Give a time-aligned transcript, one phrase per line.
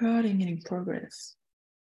[0.00, 1.36] Recording in progress.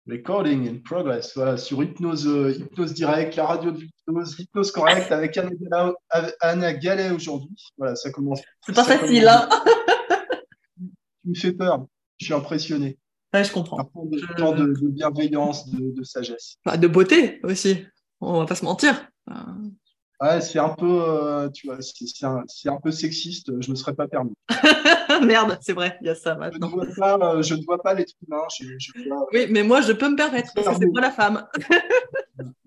[0.08, 1.34] Recording in progress.
[1.36, 5.94] Voilà, sur Hypnose, euh, hypnose Direct, la radio de l'hypnose, Hypnose Correct avec Anna Gallet,
[6.10, 7.56] avec Anna Gallet aujourd'hui.
[7.78, 8.42] Voilà, ça commence.
[8.66, 9.64] C'est pas facile, commence- hein
[11.24, 11.86] Tu me fais peur.
[12.18, 12.98] Je suis impressionné.
[13.34, 13.78] Ouais, je comprends.
[13.78, 16.56] Par contre, de, tant de, de bienveillance, de, de sagesse.
[16.66, 17.86] Bah, de beauté aussi.
[18.22, 19.08] On va pas se mentir.
[19.30, 19.34] Euh,
[20.22, 23.48] Ouais, c'est un peu, euh, tu vois, c'est un, un peu sexiste.
[23.62, 24.34] Je ne me serais pas permis.
[25.26, 27.82] Merde, c'est vrai, il y a ça Je ne vois pas, euh, je ne vois
[27.82, 28.44] pas l'être humain.
[28.60, 31.12] Je, je vois, Oui, mais moi, je peux me permettre, parce que c'est moi la
[31.12, 31.48] femme.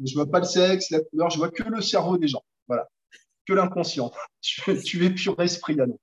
[0.05, 1.31] je vois pas le sexe, la couleur.
[1.31, 2.43] Je vois que le cerveau des gens.
[2.69, 2.89] Voilà,
[3.47, 4.13] que l'inconscient.
[4.41, 5.95] Tu, tu es pur esprit, Anna.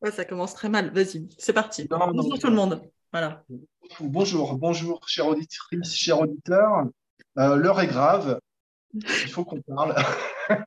[0.00, 0.92] Ouais, ça commence très mal.
[0.92, 1.86] Vas-y, c'est parti.
[1.90, 2.38] Non, non, Bonjour non.
[2.38, 2.82] tout le monde.
[3.12, 3.44] Voilà.
[4.00, 6.84] Bonjour, bonjour, chère auditrice, chers auditeurs.
[7.38, 8.40] Euh, L'heure est grave.
[8.94, 9.94] Il faut qu'on parle.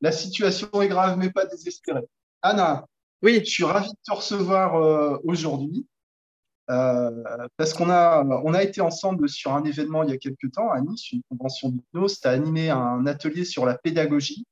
[0.00, 2.04] La situation est grave, mais pas désespérée.
[2.46, 2.86] Anna,
[3.22, 5.86] Oui, je suis ravi de te recevoir euh, aujourd'hui
[6.68, 7.10] euh,
[7.56, 10.70] parce qu'on a, on a été ensemble sur un événement il y a quelques temps
[10.70, 12.20] à Nice, une convention d'hypnose.
[12.20, 14.44] Tu as animé un atelier sur la pédagogie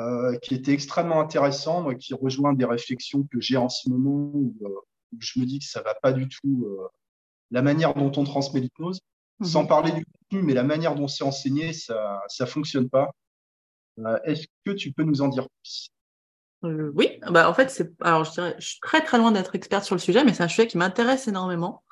[0.00, 4.30] euh, qui était extrêmement intéressant, moi, qui rejoint des réflexions que j'ai en ce moment
[4.34, 6.78] où, où je me dis que ça va pas du tout
[7.50, 9.00] la manière dont on transmet l'hypnose.
[9.38, 9.46] Mhm.
[9.46, 13.10] Sans parler du contenu, mais la manière dont c'est enseigné, ça ça fonctionne pas.
[14.24, 15.90] Est-ce que tu peux nous en dire plus?
[16.64, 17.18] Euh, oui.
[17.30, 17.92] Bah, en fait, c'est.
[18.00, 20.42] Alors, je dirais, je suis très très loin d'être experte sur le sujet, mais c'est
[20.42, 21.82] un sujet qui m'intéresse énormément.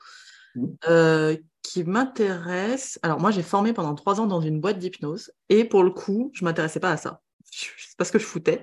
[0.54, 0.76] Mhm.
[0.88, 2.98] Euh, qui m'intéresse.
[3.02, 6.30] Alors, moi, j'ai formé pendant trois ans dans une boîte d'hypnose, et pour le coup,
[6.34, 7.20] je m'intéressais pas à ça.
[7.50, 8.62] C'est pas ce que je foutais.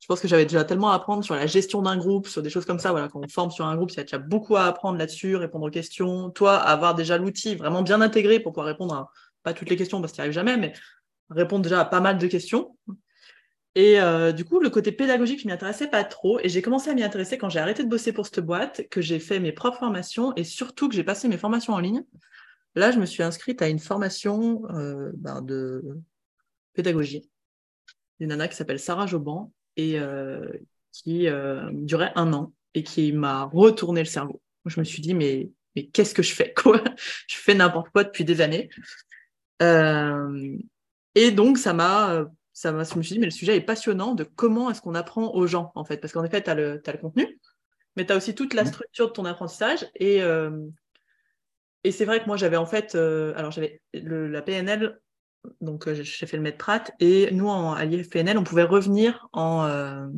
[0.00, 2.48] Je pense que j'avais déjà tellement à apprendre sur la gestion d'un groupe, sur des
[2.48, 2.92] choses comme ça.
[2.92, 5.36] Voilà, quand on forme sur un groupe, il y a déjà beaucoup à apprendre là-dessus,
[5.36, 6.30] répondre aux questions.
[6.30, 9.10] Toi, avoir déjà l'outil vraiment bien intégré pour pouvoir répondre à
[9.42, 10.72] pas toutes les questions parce qu'il n'y arrive jamais, mais
[11.28, 12.74] répondre déjà à pas mal de questions.
[13.78, 16.40] Et euh, du coup, le côté pédagogique, je m'y intéressais pas trop.
[16.40, 19.00] Et j'ai commencé à m'y intéresser quand j'ai arrêté de bosser pour cette boîte, que
[19.00, 22.02] j'ai fait mes propres formations et surtout que j'ai passé mes formations en ligne.
[22.74, 25.84] Là, je me suis inscrite à une formation euh, ben, de
[26.72, 27.30] pédagogie
[28.18, 30.50] d'une nana qui s'appelle Sarah Joban et euh,
[30.90, 31.28] qui
[31.70, 34.42] durait un an et qui m'a retourné le cerveau.
[34.66, 36.82] Je me suis dit, mais, mais qu'est-ce que je fais quoi?
[37.28, 38.70] Je fais n'importe quoi depuis des années.
[41.14, 42.26] Et donc, ça m'a,
[42.58, 44.96] ça m'a, je me suis dit, mais le sujet est passionnant de comment est-ce qu'on
[44.96, 45.98] apprend aux gens, en fait.
[45.98, 47.38] Parce qu'en effet, tu as le, contenu,
[47.94, 48.68] mais tu as aussi toute la Mhm.
[48.68, 49.86] structure de ton apprentissage.
[49.94, 50.50] Et, euh,
[51.84, 54.98] et c'est vrai que moi, j'avais en fait, euh, alors j'avais la PNL,
[55.60, 59.28] donc euh, j'ai fait le maître Pratt, et nous, en, à l'IFPNL, on pouvait revenir
[59.32, 60.08] en, euh,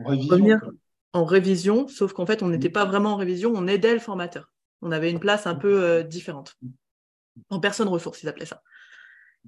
[0.00, 0.60] En révision, Revenir.
[0.60, 0.72] quoi.
[1.12, 4.50] en révision, sauf qu'en fait, on n'était pas vraiment en révision, on aidait le formateur.
[4.82, 6.56] On avait une place un peu différente.
[7.48, 8.60] En personne ressource, ils appelaient ça.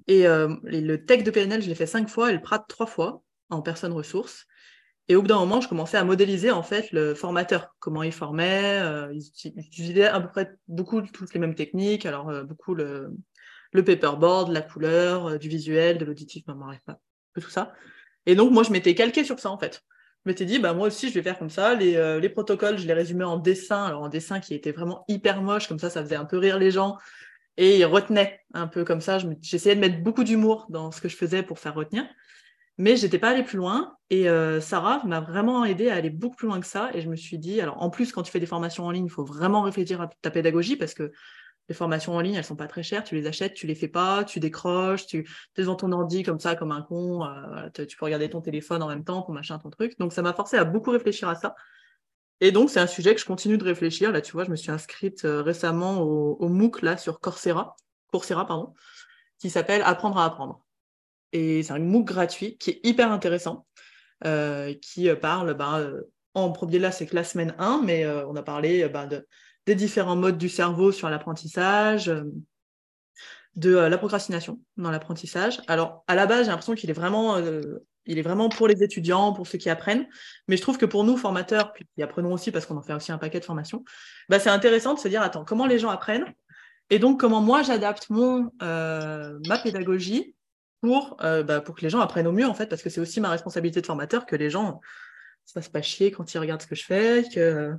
[0.07, 2.59] Et, euh, et le tech de PNL, je l'ai fait cinq fois, et le Prat
[2.59, 4.45] trois fois, en personne ressource.
[5.09, 8.11] Et au bout d'un moment, je commençais à modéliser en fait le formateur, comment il
[8.11, 8.79] formait.
[8.81, 12.43] euh, ils uti- ils utilisaient à peu près beaucoup toutes les mêmes techniques, alors euh,
[12.43, 13.13] beaucoup le,
[13.73, 16.81] paperboard, la couleur, du visuel, de l'auditif, ben, bref,
[17.33, 17.73] peu tout ça.
[18.25, 19.81] Et donc, moi, je m'étais calqué sur ça en fait.
[20.25, 21.73] Je m'étais dit, bah, moi aussi, je vais faire comme ça.
[21.75, 25.41] Les, les protocoles, je les résumais en dessin, alors en dessin qui était vraiment hyper
[25.41, 26.97] moche, comme ça, ça faisait un peu rire les gens.
[27.57, 29.17] Et ils retenaient un peu comme ça.
[29.41, 32.05] J'essayais de mettre beaucoup d'humour dans ce que je faisais pour faire retenir.
[32.77, 33.95] Mais j'étais pas allée plus loin.
[34.11, 36.91] Et euh, Sarah m'a vraiment aidé à aller beaucoup plus loin que ça.
[36.93, 39.05] Et je me suis dit, alors en plus, quand tu fais des formations en ligne,
[39.05, 41.11] il faut vraiment réfléchir à ta pédagogie parce que
[41.69, 43.03] les formations en ligne, elles sont pas très chères.
[43.03, 45.19] Tu les achètes, tu les fais pas, tu décroches, tu
[45.57, 47.25] es devant ton ordi comme ça, comme un con.
[47.25, 49.97] euh, tu peux regarder ton téléphone en même temps, ton machin, ton truc.
[49.99, 51.55] Donc ça m'a forcé à beaucoup réfléchir à ça.
[52.39, 54.11] Et donc, c'est un sujet que je continue de réfléchir.
[54.11, 57.75] Là, tu vois, je me suis inscrite euh, récemment au, MOOC là, sur Coursera,
[58.11, 58.73] Coursera pardon,
[59.39, 60.63] qui s'appelle Apprendre à apprendre.
[61.33, 63.65] Et c'est un MOOC gratuit qui est hyper intéressant,
[64.25, 66.01] euh, qui euh, parle, euh,
[66.33, 69.27] en premier là, c'est que la semaine 1, mais on a parlé ben, de,
[69.65, 72.11] des différents modes du cerveau sur l'apprentissage,
[73.55, 75.61] de la procrastination dans l'apprentissage.
[75.67, 77.41] Alors, à la base, j'ai l'impression qu'il est vraiment,
[78.07, 80.07] il est vraiment pour les étudiants, pour ceux qui apprennent.
[80.47, 82.93] Mais je trouve que pour nous, formateurs, puis qui apprenons aussi parce qu'on en fait
[82.93, 83.83] aussi un paquet de formations,
[84.29, 86.25] bah, c'est intéressant de se dire, attends, comment les gens apprennent
[86.89, 90.35] Et donc, comment moi, j'adapte mon, euh, ma pédagogie
[90.81, 93.01] pour, euh, bah, pour que les gens apprennent au mieux, en fait, parce que c'est
[93.01, 94.79] aussi ma responsabilité de formateur que les gens
[95.45, 97.73] se fassent pas chier quand ils regardent ce que je fais, que,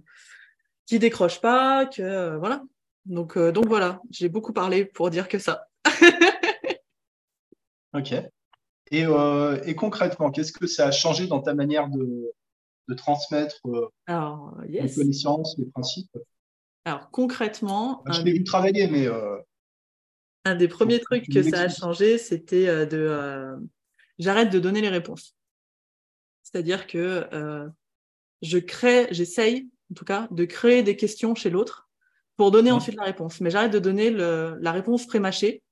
[0.86, 2.62] qu'ils décrochent pas, que, euh, voilà.
[3.06, 5.66] Donc, donc voilà, j'ai beaucoup parlé pour dire que ça.
[7.94, 8.12] Ok.
[8.90, 12.32] Et, euh, et concrètement, qu'est-ce que ça a changé dans ta manière de,
[12.88, 16.10] de transmettre euh, Alors, les connaissances, les principes?
[16.84, 19.36] Alors, concrètement, Je l'ai des, vu travailler, mais euh,
[20.44, 23.56] un des premiers trucs que ça a changé, c'était de.
[24.18, 25.36] J'arrête de donner les réponses.
[26.42, 27.28] C'est-à-dire que
[28.40, 31.88] je crée, j'essaye en tout cas, de créer des questions chez l'autre
[32.36, 33.40] pour donner ensuite la réponse.
[33.40, 35.62] Mais j'arrête de donner la réponse prémâchée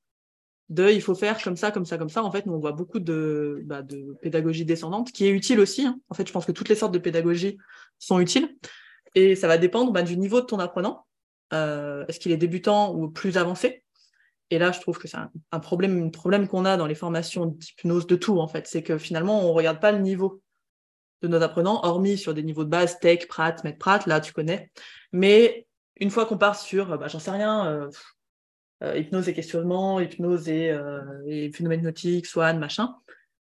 [0.69, 2.25] de il faut faire comme ça, comme ça, comme ça.
[2.25, 5.87] En fait, nous, on voit beaucoup de, bah, de pédagogie descendante qui est utile aussi.
[5.87, 6.01] Hein.
[6.09, 7.59] En fait, je pense que toutes les sortes de pédagogie
[7.99, 8.57] sont utiles.
[9.15, 11.07] Et ça va dépendre bah, du niveau de ton apprenant.
[11.53, 13.85] Euh, est-ce qu'il est débutant ou plus avancé?
[14.51, 15.17] Et là, je trouve que c'est
[15.53, 18.67] un, problème, problème qu'on a dans les formations d'hypnose de tout, en fait.
[18.67, 20.43] C'est que finalement, on ne regarde pas le niveau
[21.23, 24.33] de nos apprenants, hormis sur des niveaux de base, tech, prat, maître prat, là, tu
[24.33, 24.71] connais.
[25.13, 25.67] Mais
[25.97, 27.89] une fois qu'on part sur, bah, j'en sais rien, euh,
[28.82, 32.94] hypnose et questionnement, hypnose et, euh, et phénomènes hypnotiques, swan, machin.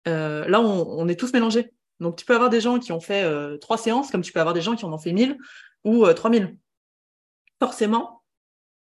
[0.08, 1.72] Euh, là, on, est tous mélangés.
[2.00, 3.28] Donc, tu peux avoir des gens qui ont fait
[3.58, 5.36] trois séances, comme tu peux avoir des gens qui en ont fait 1000
[5.84, 6.56] ou 3000.
[7.58, 8.22] Forcément,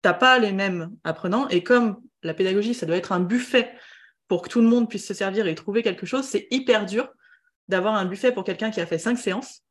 [0.02, 1.46] tu n'as pas les mêmes apprenants.
[1.48, 3.74] Et comme la pédagogie, ça doit être un buffet
[4.28, 7.08] pour que tout le monde puisse se servir et trouver quelque chose, c'est hyper dur
[7.68, 9.62] d'avoir un buffet pour quelqu'un qui a fait cinq séances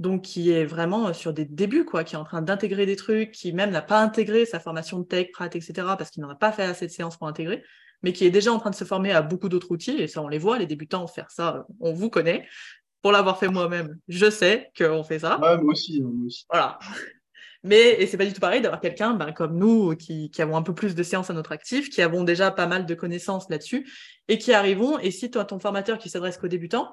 [0.00, 2.96] donc qui est vraiment euh, sur des débuts, quoi, qui est en train d'intégrer des
[2.96, 6.30] trucs, qui même n'a pas intégré sa formation de tech, prat, etc., parce qu'il n'en
[6.30, 7.62] a pas fait assez de séances pour intégrer,
[8.02, 10.22] mais qui est déjà en train de se former à beaucoup d'autres outils, et ça,
[10.22, 12.48] on les voit, les débutants faire ça, euh, on vous connaît.
[13.02, 15.38] Pour l'avoir fait moi-même, je sais qu'on fait ça.
[15.38, 16.46] Ouais, moi aussi, moi aussi.
[16.50, 16.78] Voilà.
[17.62, 20.56] Mais, et c'est pas du tout pareil d'avoir quelqu'un ben, comme nous qui, qui, avons
[20.56, 23.50] un peu plus de séances à notre actif, qui avons déjà pas mal de connaissances
[23.50, 23.86] là-dessus,
[24.28, 26.90] et qui arrivons, et si toi, ton formateur qui s'adresse qu'aux débutants,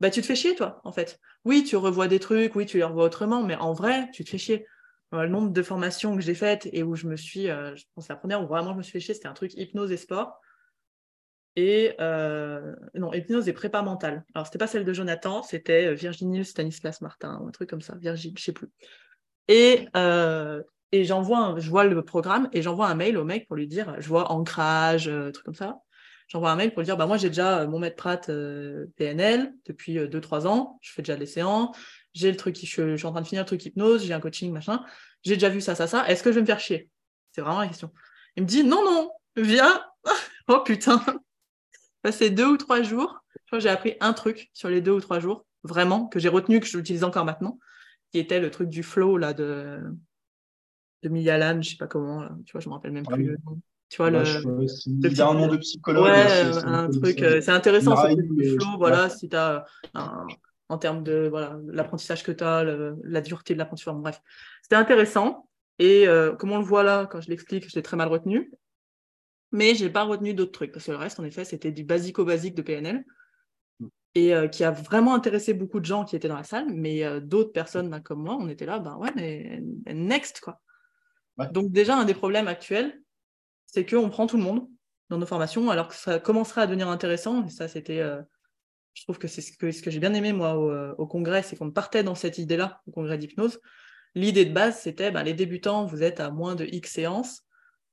[0.00, 1.18] bah, tu te fais chier, toi, en fait.
[1.44, 4.30] Oui, tu revois des trucs, oui, tu les revois autrement, mais en vrai, tu te
[4.30, 4.66] fais chier.
[5.14, 7.84] Euh, le nombre de formations que j'ai faites et où je me suis, euh, je
[7.94, 9.96] pense la première où vraiment je me suis fait chier, c'était un truc hypnose et
[9.96, 10.40] sport.
[11.56, 14.24] Et euh, non, hypnose et prépa mentale.
[14.34, 17.96] Alors, c'était pas celle de Jonathan, c'était Virginie Stanislas Martin, ou un truc comme ça,
[17.96, 18.68] Virginie, je sais plus.
[19.48, 19.88] Et,
[20.92, 23.96] et j'envoie, je vois le programme et j'envoie un mail au mec pour lui dire,
[23.98, 25.80] je vois ancrage, truc comme ça
[26.28, 28.86] j'envoie un mail pour lui dire bah, moi, j'ai déjà euh, mon maître Prat euh,
[28.96, 31.76] PNL depuis 2-3 euh, ans, je fais déjà des séances,
[32.14, 34.20] j'ai le truc, je, je, suis en train de finir le truc hypnose, j'ai un
[34.20, 34.84] coaching, machin,
[35.22, 36.88] j'ai déjà vu ça, ça, ça, est-ce que je vais me faire chier?
[37.32, 37.92] C'est vraiment la question.
[38.36, 39.82] Il me dit non, non, viens.
[40.48, 41.02] oh putain.
[42.02, 44.92] Passé deux ou trois jours, je crois que j'ai appris un truc sur les deux
[44.92, 47.58] ou trois jours, vraiment, que j'ai retenu, que j'utilise encore maintenant,
[48.12, 49.80] qui était le truc du flow là, de,
[51.02, 53.36] de Miyalan, je sais pas comment, tu vois, je me rappelle même plus.
[53.88, 54.22] Tu vois, le,
[54.86, 56.04] il y a un nom de psychologue.
[56.04, 59.64] Ouais, un truc, euh, c'est intéressant, ce truc du flow, voilà, si tu as
[60.68, 62.64] en termes de voilà, l'apprentissage que tu as,
[63.02, 64.20] la dureté de l'apprentissage, bref.
[64.62, 65.48] C'était intéressant.
[65.78, 68.52] Et euh, comme on le voit là, quand je l'explique, je l'ai très mal retenu.
[69.52, 71.84] Mais je n'ai pas retenu d'autres trucs, parce que le reste, en effet, c'était du
[71.84, 73.06] basico-basique de PNL,
[74.14, 77.20] et euh, qui a vraiment intéressé beaucoup de gens qui étaient dans la salle, mais
[77.22, 80.60] d'autres personnes bah, comme moi, on était là, ben ouais, mais next, quoi.
[81.52, 83.00] Donc déjà, un des problèmes actuels,
[83.68, 84.66] c'est qu'on prend tout le monde
[85.10, 87.46] dans nos formations, alors que ça commencera à devenir intéressant.
[87.46, 88.20] Et ça, c'était, euh,
[88.94, 91.42] je trouve que c'est ce que, ce que j'ai bien aimé, moi, au, euh, congrès,
[91.42, 93.60] c'est qu'on partait dans cette idée-là, au congrès d'hypnose.
[94.14, 97.42] L'idée de base, c'était ben, les débutants, vous êtes à moins de X séances.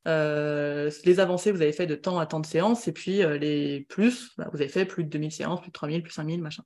[0.08, 2.88] Euh, les avancées, vous avez fait de temps à temps de séances.
[2.88, 6.04] Et puis les plus, ben, vous avez fait plus de 2000 séances, plus de 3000,
[6.04, 6.64] plus 5000, machin.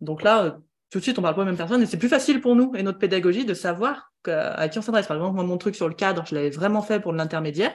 [0.00, 0.58] Donc là,
[0.90, 1.82] tout de suite, on parle pas aux mêmes personnes.
[1.82, 5.06] Et c'est plus facile pour nous et notre pédagogie de savoir à qui on s'adresse.
[5.06, 7.74] Par exemple, moi, mon truc sur le cadre, je l'avais vraiment fait pour l'intermédiaire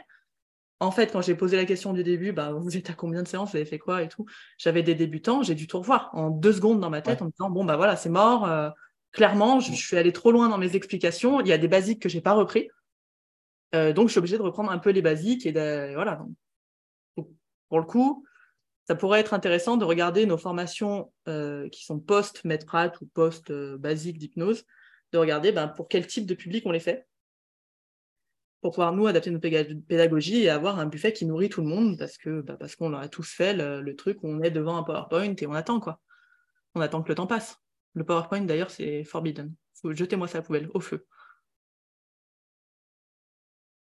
[0.79, 3.27] en fait, quand j'ai posé la question du début, bah, vous êtes à combien de
[3.27, 4.25] séances, vous avez fait quoi et tout,
[4.57, 7.31] j'avais des débutants, j'ai dû tout revoir en deux secondes dans ma tête en me
[7.31, 8.45] disant, bon, bah voilà, c'est mort.
[8.45, 8.69] Euh,
[9.11, 11.41] clairement, je, suis allé trop loin dans mes explications.
[11.41, 12.69] Il y a des basiques que j'ai pas repris.
[13.73, 15.45] Euh, donc, je suis obligée de reprendre un peu les basiques.
[15.47, 16.23] Et voilà.
[17.15, 18.23] pour le coup,
[18.87, 24.63] ça pourrait être intéressant de regarder nos formations euh, qui sont post-Medprat ou post-basique d'hypnose,
[25.11, 27.07] de regarder ben, pour quel type de public on les fait
[28.61, 29.47] pour pouvoir nous adapter notre
[29.87, 32.93] pédagogie et avoir un buffet qui nourrit tout le monde parce que bah, parce qu'on
[32.93, 36.01] a tous fait le, truc où on est devant un PowerPoint et on attend quoi.
[36.75, 37.61] On attend que le temps passe.
[37.93, 39.53] Le PowerPoint d'ailleurs c'est forbidden.
[39.75, 41.05] Faut jetez-moi ça à la poubelle au feu.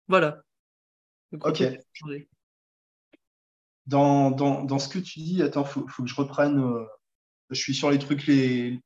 [0.07, 0.43] Voilà.
[1.33, 1.63] ok.
[3.87, 6.61] Dans, dans, dans, ce que tu dis, attends, faut, faut que je reprenne.
[6.61, 6.85] Euh,
[7.49, 8.79] je suis sur les trucs les,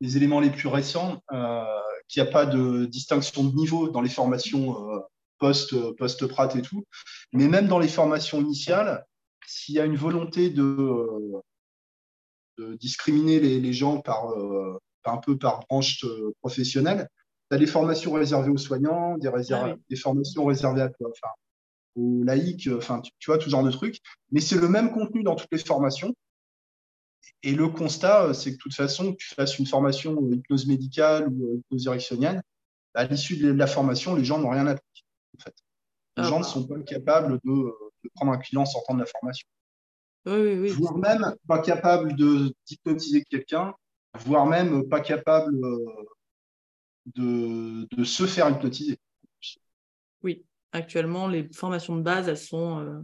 [0.00, 1.22] les éléments les plus récents.
[1.32, 1.64] Euh,
[2.12, 5.00] qu'il n'y a pas de distinction de niveau dans les formations euh,
[5.42, 6.84] post, post prat et tout.
[7.32, 9.04] Mais même dans les formations initiales,
[9.44, 11.42] s'il y a une volonté de,
[12.58, 17.08] de discriminer les, les gens par, euh, un peu par branche euh, professionnelle,
[17.50, 21.32] tu as des formations réservées aux soignants, des, ah des formations réservées à toi, enfin,
[21.96, 23.98] aux laïcs, enfin, tu, vois, tout genre de trucs.
[24.30, 26.14] Mais c'est le même contenu dans toutes les formations.
[27.42, 31.26] Et le constat, c'est que de toute façon, que tu fasses une formation hypnose médicale
[31.28, 32.42] ou hypnose érectionienne,
[32.94, 34.86] à l'issue de la formation, les gens n'ont rien appris.
[35.36, 35.54] En fait.
[36.16, 36.48] Les ah gens ne bah.
[36.48, 37.72] sont pas capables de,
[38.14, 39.46] prendre un client sortant de la formation.
[40.26, 43.74] Oui, oui, voire même pas capable d'hypnotiser quelqu'un,
[44.20, 46.04] voire même pas capable euh,
[47.06, 48.98] de, de se faire hypnotiser.
[50.22, 52.80] Oui, actuellement, les formations de base, elles sont.
[52.80, 53.00] Euh...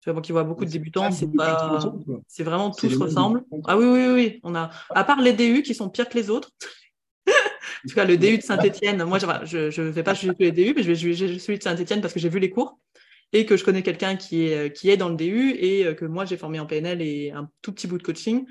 [0.00, 1.80] Tu vois, moi qui vois beaucoup de débutants, c'est pas.
[2.28, 3.44] C'est vraiment tout se ressemble.
[3.64, 4.40] Ah oui, oui, oui.
[4.44, 6.50] On a, à part les DU qui sont pires que les autres.
[7.84, 10.72] En tout cas, le DU de Saint-Etienne, moi, je ne vais pas juger les DU,
[10.74, 12.78] mais je vais juger celui de Saint-Etienne parce que j'ai vu les cours
[13.32, 16.24] et que je connais quelqu'un qui est, qui est dans le DU et que moi,
[16.24, 18.46] j'ai formé en PNL et un tout petit bout de coaching.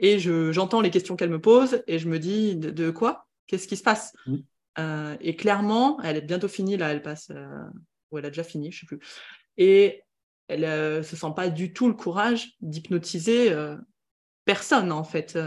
[0.00, 3.28] Et j'entends les questions qu'elle me pose et je me dis de, quoi?
[3.46, 4.12] Qu'est-ce qui se passe?
[4.78, 7.64] Euh, Et clairement, elle est bientôt finie, là, elle passe, euh,
[8.10, 8.98] ou elle a déjà fini, je ne sais plus.
[9.58, 10.02] Et
[10.48, 13.54] elle ne euh, se sent pas du tout le courage d'hypnotiser
[14.44, 15.38] personne, en fait.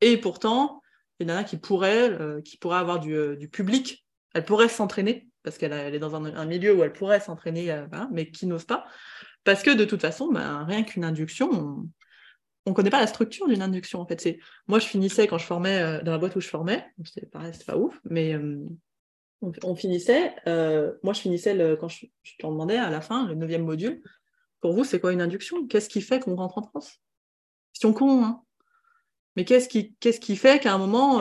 [0.00, 0.81] Et pourtant,
[1.22, 5.28] il y en a qui pourraient, qui pourraient avoir du, du public, elle pourrait s'entraîner,
[5.42, 8.86] parce qu'elle est dans un, milieu où elle pourrait s'entraîner, mais qui n'ose pas.
[9.44, 11.84] Parce que de toute façon, ben, rien qu'une induction,
[12.66, 14.38] on ne connaît pas la structure d'une induction en fait.
[14.66, 17.76] Moi je finissais quand je formais euh, dans la boîte où je formais, c'était pas
[17.76, 18.64] ouf, mais euh,
[19.62, 20.34] on, finissait.
[20.46, 23.64] Euh, moi je finissais le, quand je, je t'en demandais à la fin le neuvième
[23.64, 24.02] module.
[24.60, 25.66] Pour vous, c'est quoi une induction?
[25.66, 27.00] Qu'est-ce qui fait qu'on rentre en France?
[27.72, 28.42] Question con, hein
[29.36, 31.18] mais qu'est-ce qui, qui fait qu'à un moment,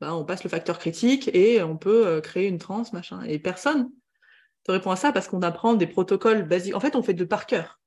[0.00, 3.22] bah, on passe le facteur critique et on peut créer une transe, machin?
[3.22, 3.90] Et personne
[4.64, 6.74] te répond à ça parce qu'on apprend des protocoles basiques.
[6.74, 7.80] En fait, on fait de par cœur.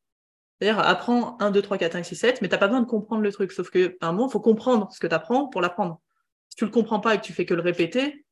[0.60, 2.88] C'est-à-dire, apprends 1, 2, 3, 4, 5, 6, 7, mais tu n'as pas besoin de
[2.88, 3.51] comprendre le truc.
[3.51, 6.01] Sauf qu'à un moment, il faut comprendre ce que tu apprends pour l'apprendre.
[6.50, 8.25] Si tu ne le comprends pas et que tu fais que le répéter.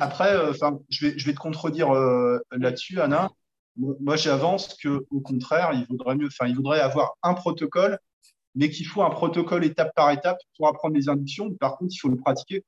[0.00, 0.52] Après, euh,
[0.88, 3.30] je, vais, je vais te contredire euh, là-dessus, Anna.
[3.76, 7.98] Moi, j'avance qu'au contraire, il vaudrait mieux, enfin, il vaudrait avoir un protocole,
[8.54, 11.52] mais qu'il faut un protocole étape par étape pour apprendre les inductions.
[11.54, 12.64] Par contre, il faut le pratiquer.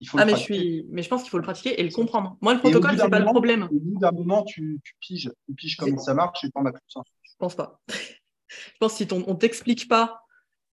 [0.00, 0.86] Il faut ah, mais, je suis...
[0.90, 2.36] mais je pense qu'il faut le pratiquer et le comprendre.
[2.40, 3.64] Moi, le protocole, c'est pas le problème.
[3.64, 6.72] Au bout d'un moment, tu, tu, piges, tu piges comment ça marche et t'en as
[6.72, 7.00] plus ça.
[7.24, 7.80] Je pense pas.
[7.88, 10.20] je pense que si on t'explique pas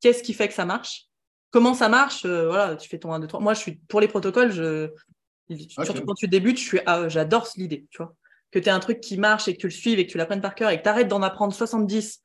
[0.00, 1.06] qu'est-ce qui fait que ça marche,
[1.50, 3.40] comment ça marche, euh, voilà, tu fais ton 1, 2, 3.
[3.40, 4.90] Moi, je suis pour les protocoles, je...
[5.68, 6.80] surtout quand tu débutes, je suis...
[6.86, 8.14] Ah, j'adore l'idée, tu vois.
[8.50, 10.18] Que tu aies un truc qui marche et que tu le suives et que tu
[10.18, 12.22] l'apprennes par cœur et que tu arrêtes d'en apprendre 70,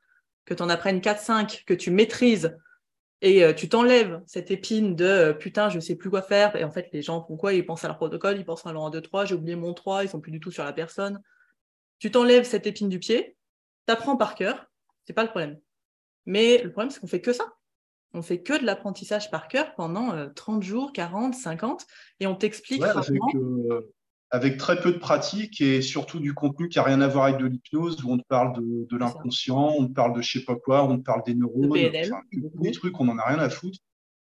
[0.48, 2.56] que tu en apprennes 4, 5, que tu maîtrises
[3.20, 6.56] et euh, tu t'enlèves cette épine de euh, putain, je sais plus quoi faire.
[6.56, 7.52] Et en fait, les gens font quoi?
[7.52, 9.74] Ils pensent à leur protocole, ils pensent à leur 1, 2, 3, j'ai oublié mon
[9.74, 11.20] 3, ils sont plus du tout sur la personne.
[11.98, 13.36] Tu t'enlèves cette épine du pied,
[13.86, 14.70] tu apprends par cœur,
[15.04, 15.58] c'est pas le problème.
[16.24, 17.44] Mais le problème, c'est qu'on fait que ça.
[18.14, 21.86] On fait que de l'apprentissage par cœur pendant 30 euh, jours, 40, 50,
[22.20, 22.82] et on t'explique
[24.30, 27.38] avec très peu de pratique et surtout du contenu qui n'a rien à voir avec
[27.38, 30.56] de l'hypnose, où on te parle de, l'inconscient, on te parle de je sais pas
[30.56, 33.78] quoi, on te parle des neurones, des trucs, on n'en a rien à foutre.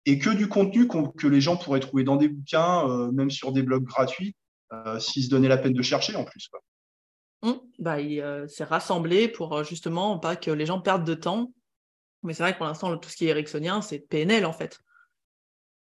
[0.08, 3.52] Et que du contenu que les gens pourraient trouver dans des bouquins, euh, même sur
[3.52, 4.36] des blogs gratuits,
[4.74, 6.48] euh, s'ils se donnaient la peine de chercher en plus.
[6.48, 6.62] Quoi.
[7.44, 7.60] Mmh.
[7.78, 11.54] bah, il euh, s'est rassemblé pour justement pas que les gens perdent de temps.
[12.24, 14.80] Mais c'est vrai que pour l'instant, tout ce qui est ericksonien, c'est PNL en fait.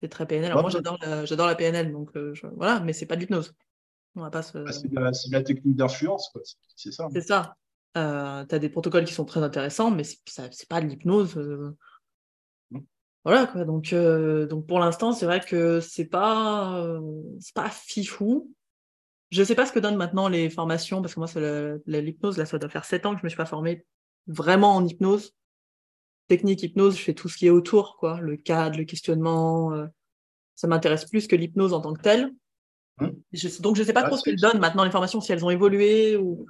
[0.01, 0.51] C'est très PNL.
[0.51, 2.09] Alors moi, j'adore la, la PNL, donc
[2.55, 3.53] voilà, mais c'est pas de l'hypnose.
[4.17, 6.35] Bah, c'est de, la technique d'influence,
[6.75, 7.07] c'est ça.
[7.13, 7.55] C'est ça.
[7.95, 11.37] Euh, tu as des protocoles qui sont très intéressants, mais c'est pas de l'hypnose.
[11.37, 11.75] Euh.
[12.71, 12.79] Mm.
[13.23, 13.63] Voilà, quoi.
[13.63, 16.99] Donc, euh, donc pour l'instant, c'est vrai que c'est pas,
[17.39, 18.51] c'est pas fifou.
[19.29, 22.45] Je sais pas ce que donnent maintenant les formations, parce que moi, c'est l'hypnose, là,
[22.45, 23.85] ça doit faire 7 ans que je me suis pas formée
[24.25, 25.33] vraiment en hypnose.
[26.27, 28.19] Technique hypnose, je fais tout ce qui est autour, quoi.
[28.19, 29.87] Le cadre, le questionnement.
[30.55, 32.33] ça m'intéresse plus que l'hypnose en tant que telle.
[32.99, 33.11] Hein
[33.59, 35.49] donc, je ne sais pas trop ce qu'elles donnent maintenant, les formations, si elles ont
[35.49, 36.45] évolué ou,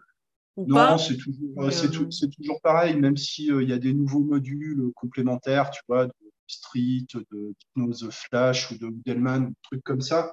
[0.66, 0.92] pas.
[0.92, 5.70] Non, c'est toujours, c'est toujours pareil, même s'il euh, y a des nouveaux modules complémentaires,
[5.70, 6.14] tu vois, de
[6.48, 10.32] Street, de Hypnose Flash ou de Delman, des trucs comme ça.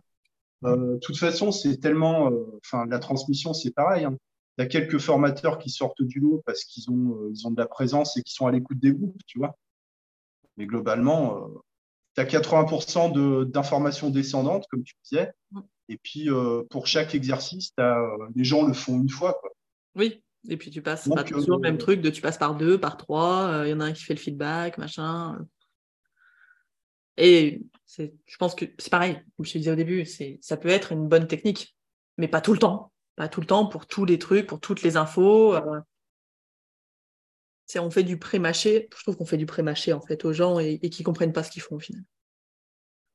[0.65, 2.31] Euh, de toute façon, c'est tellement.
[2.31, 4.05] Euh, enfin, la transmission, c'est pareil.
[4.05, 4.17] Hein.
[4.57, 7.61] Il y a quelques formateurs qui sortent du lot parce qu'ils ont, ils ont de
[7.61, 9.57] la présence et qui sont à l'écoute des groupes, tu vois.
[10.57, 11.51] Mais globalement,
[12.15, 15.33] tu as 80% d'informations descendantes, comme tu disais.
[15.89, 19.35] Et puis, euh, pour chaque exercice, euh, les gens le font une fois.
[19.35, 19.51] Quoi.
[19.97, 22.81] Oui, et puis tu passes pas toujours le même truc de tu passes par deux,
[22.81, 25.39] par trois, euh, il y en a un qui fait le feedback, machin.
[27.17, 27.63] Et
[27.97, 30.05] je pense que c'est pareil, comme je te disais au début,
[30.41, 31.77] ça peut être une bonne technique,
[32.19, 32.91] mais pas tout le temps.
[33.17, 35.55] Pas tout le temps pour tous les trucs, pour toutes les infos.
[37.77, 38.89] On fait du pré-mâché.
[38.93, 41.45] Je trouve qu'on fait du pré-mâché en fait aux gens et, et qui comprennent pas
[41.45, 42.03] ce qu'ils font au final.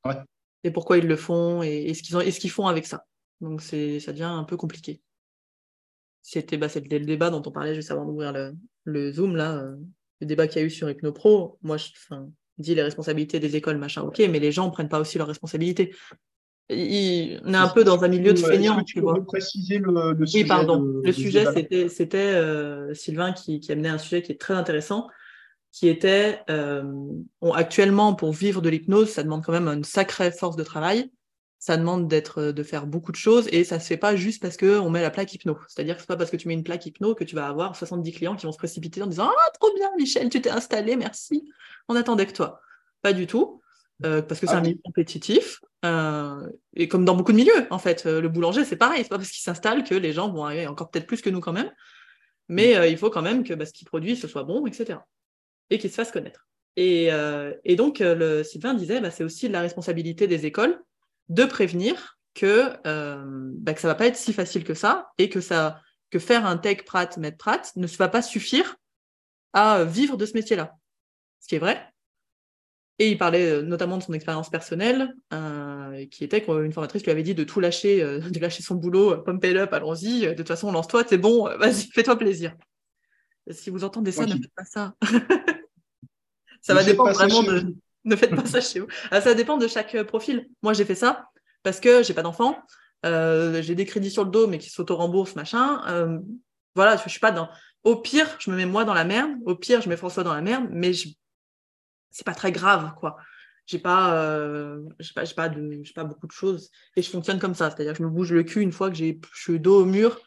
[0.06, 0.16] Ouais
[0.64, 3.06] et pourquoi ils le font et, ce qu'ils ont, et ce qu'ils font avec ça.
[3.42, 5.02] Donc c'est, ça devient un peu compliqué.
[6.22, 9.76] C'était bah, le débat dont on parlait juste avant d'ouvrir le, le Zoom, là, euh,
[10.22, 11.58] le débat qu'il y a eu sur HypnoPro.
[11.62, 11.88] Moi, je
[12.58, 15.28] dis les responsabilités des écoles, machin, ok, mais les gens ne prennent pas aussi leurs
[15.28, 15.96] responsabilités.
[16.70, 18.84] on est un peu dans un milieu de feignants.
[18.84, 21.02] Tu, peux préciser le, le sujet Oui, pardon.
[21.04, 25.08] le sujet, c'était, c'était euh, Sylvain qui, qui amenait un sujet qui est très intéressant.
[25.72, 26.44] Qui était
[27.54, 31.10] actuellement pour vivre de l'hypnose, ça demande quand même une sacrée force de travail
[31.60, 34.56] ça demande d'être, de faire beaucoup de choses et ça se fait pas juste parce
[34.56, 35.58] qu'on met la plaque hypno.
[35.68, 37.76] C'est-à-dire que c'est pas parce que tu mets une plaque hypno que tu vas avoir
[37.76, 40.96] 70 clients qui vont se précipiter en disant Ah, trop bien, Michel, tu t'es installé,
[40.96, 41.52] merci.
[41.90, 42.62] On attendait que toi.
[43.02, 43.62] Pas du tout,
[44.06, 45.60] euh, parce que c'est ah un milieu compétitif.
[45.84, 49.04] Euh, et comme dans beaucoup de milieux, en fait, euh, le boulanger, c'est pareil.
[49.04, 51.42] C'est pas parce qu'il s'installe que les gens vont arriver encore peut-être plus que nous
[51.42, 51.72] quand même.
[52.48, 54.98] Mais il faut quand même que bah, ce qu'il produit, ce soit bon, etc.
[55.70, 56.48] Et qu'il se fasse connaître.
[56.76, 57.10] Et,
[57.66, 60.82] et donc, le Sylvain disait, bah, c'est aussi la responsabilité des écoles
[61.28, 65.30] de prévenir que, euh, bah, que ça va pas être si facile que ça et
[65.30, 68.78] que, ça, que faire un tech prat, maître prat ne va pas suffire
[69.54, 70.76] à vivre de ce métier-là.
[71.40, 71.86] Ce qui est vrai.
[73.02, 77.12] Et il parlait euh, notamment de son expérience personnelle, euh, qui était qu'une formatrice lui
[77.12, 80.34] avait dit de tout lâcher, euh, de lâcher son boulot, pump it up, allons-y, de
[80.34, 82.56] toute façon, lance-toi, c'est bon, vas-y, fais-toi plaisir.
[83.52, 84.94] Si vous entendez ça, ne faites pas ça.
[86.62, 87.76] ça va dépendre vraiment de
[88.06, 88.88] ne faites pas ça chez vous.
[89.12, 90.50] Ah, ça dépend de chaque euh, profil.
[90.64, 91.30] Moi, j'ai fait ça
[91.64, 92.58] parce que j'ai pas d'enfant,
[93.06, 95.82] euh, j'ai des crédits sur le dos, mais qui s'auto-remboursent, machin.
[95.88, 96.20] Euh,
[96.76, 97.50] voilà, je, suis pas dans.
[97.84, 99.32] Au pire, je me mets moi dans la merde.
[99.46, 101.10] Au pire, je mets François dans la merde, mais je...
[102.12, 103.18] c'est pas très grave, quoi.
[103.66, 107.70] J'ai pas, j'ai pas, pas, de, pas beaucoup de choses et je fonctionne comme ça.
[107.70, 110.20] C'est-à-dire, je me bouge le cul une fois que j'ai, je suis dos au mur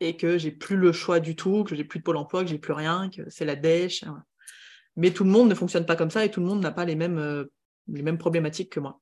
[0.00, 2.48] et que j'ai plus le choix du tout, que j'ai plus de pôle emploi, que
[2.48, 4.02] j'ai plus rien, que c'est la dèche.
[4.96, 6.84] Mais tout le monde ne fonctionne pas comme ça et tout le monde n'a pas
[6.84, 7.44] les mêmes, euh,
[7.88, 9.00] les mêmes problématiques que moi.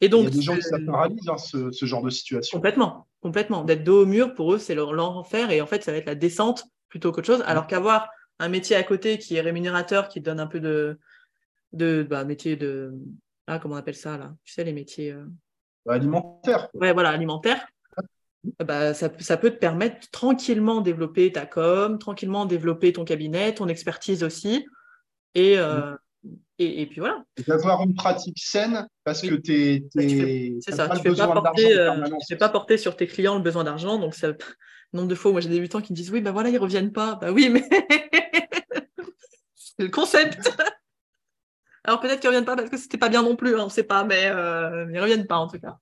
[0.00, 2.56] Et donc, Il y a des gens qui ça paralyse, hein, ce, genre de situation.
[2.56, 3.64] Complètement, complètement.
[3.64, 6.14] D'être dos au mur, pour eux, c'est l'enfer et en fait, ça va être la
[6.14, 7.42] descente plutôt qu'autre chose.
[7.46, 10.98] Alors qu'avoir un métier à côté qui est rémunérateur, qui donne un peu de,
[11.72, 12.92] de bah, métier de,
[13.48, 14.34] ah, comment on appelle ça là?
[14.44, 15.24] Tu sais, les métiers euh,
[15.84, 16.68] bah, alimentaires.
[16.74, 17.66] Ouais, voilà, alimentaire.
[18.64, 23.66] Bah, ça, ça, peut te permettre tranquillement développer ta com, tranquillement développer ton cabinet, ton
[23.66, 24.64] expertise aussi,
[25.36, 25.96] euh,
[26.58, 27.24] et, et, puis voilà.
[27.46, 30.60] D'avoir une pratique saine parce que tu es.
[30.60, 33.98] C'est ça, tu ne fais, pas euh, pas porter sur tes clients le besoin d'argent.
[33.98, 34.32] Donc, ça,
[34.92, 36.58] nombre de fois, moi j'ai des débutants qui me disent Oui, ben voilà, ils ne
[36.58, 37.16] reviennent pas.
[37.16, 37.64] Bah oui, mais
[39.54, 40.52] c'est le concept.
[41.84, 43.66] Alors peut-être qu'ils ne reviennent pas parce que c'était pas bien non plus, hein, on
[43.66, 45.78] ne sait pas, mais euh, ils ne reviennent pas en tout cas.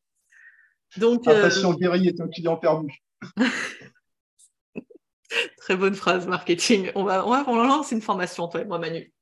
[0.99, 3.03] Donc, Un patient guéri est un client perdu.
[5.59, 6.93] Très bonne phrase marketing.
[6.95, 9.13] On va, on va on lance une formation, toi et moi, Manu.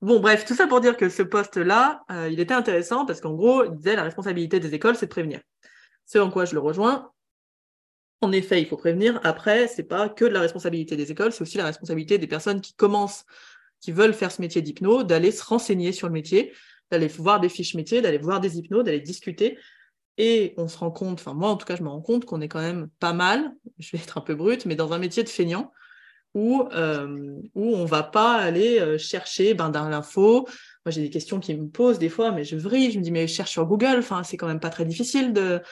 [0.00, 3.32] Bon, bref, tout ça pour dire que ce poste-là, euh, il était intéressant parce qu'en
[3.32, 5.40] gros, il disait la responsabilité des écoles, c'est de prévenir.
[6.04, 7.10] Ce en quoi je le rejoins.
[8.20, 9.20] En effet, il faut prévenir.
[9.22, 12.60] Après, c'est pas que de la responsabilité des écoles, c'est aussi la responsabilité des personnes
[12.60, 13.24] qui commencent,
[13.80, 16.52] qui veulent faire ce métier d'hypno, d'aller se renseigner sur le métier,
[16.90, 19.58] d'aller voir des fiches métiers, d'aller voir des hypnos, d'aller discuter.
[20.16, 22.40] Et on se rend compte, enfin moi en tout cas je me rends compte qu'on
[22.40, 25.24] est quand même pas mal, je vais être un peu brute, mais dans un métier
[25.24, 25.72] de feignant,
[26.34, 30.46] où, euh, où on va pas aller euh, chercher ben, dans l'info.
[30.84, 33.12] Moi, j'ai des questions qui me posent des fois, mais je vrille, je me dis,
[33.12, 35.62] mais je cherche sur Google, enfin, c'est quand même pas très difficile de.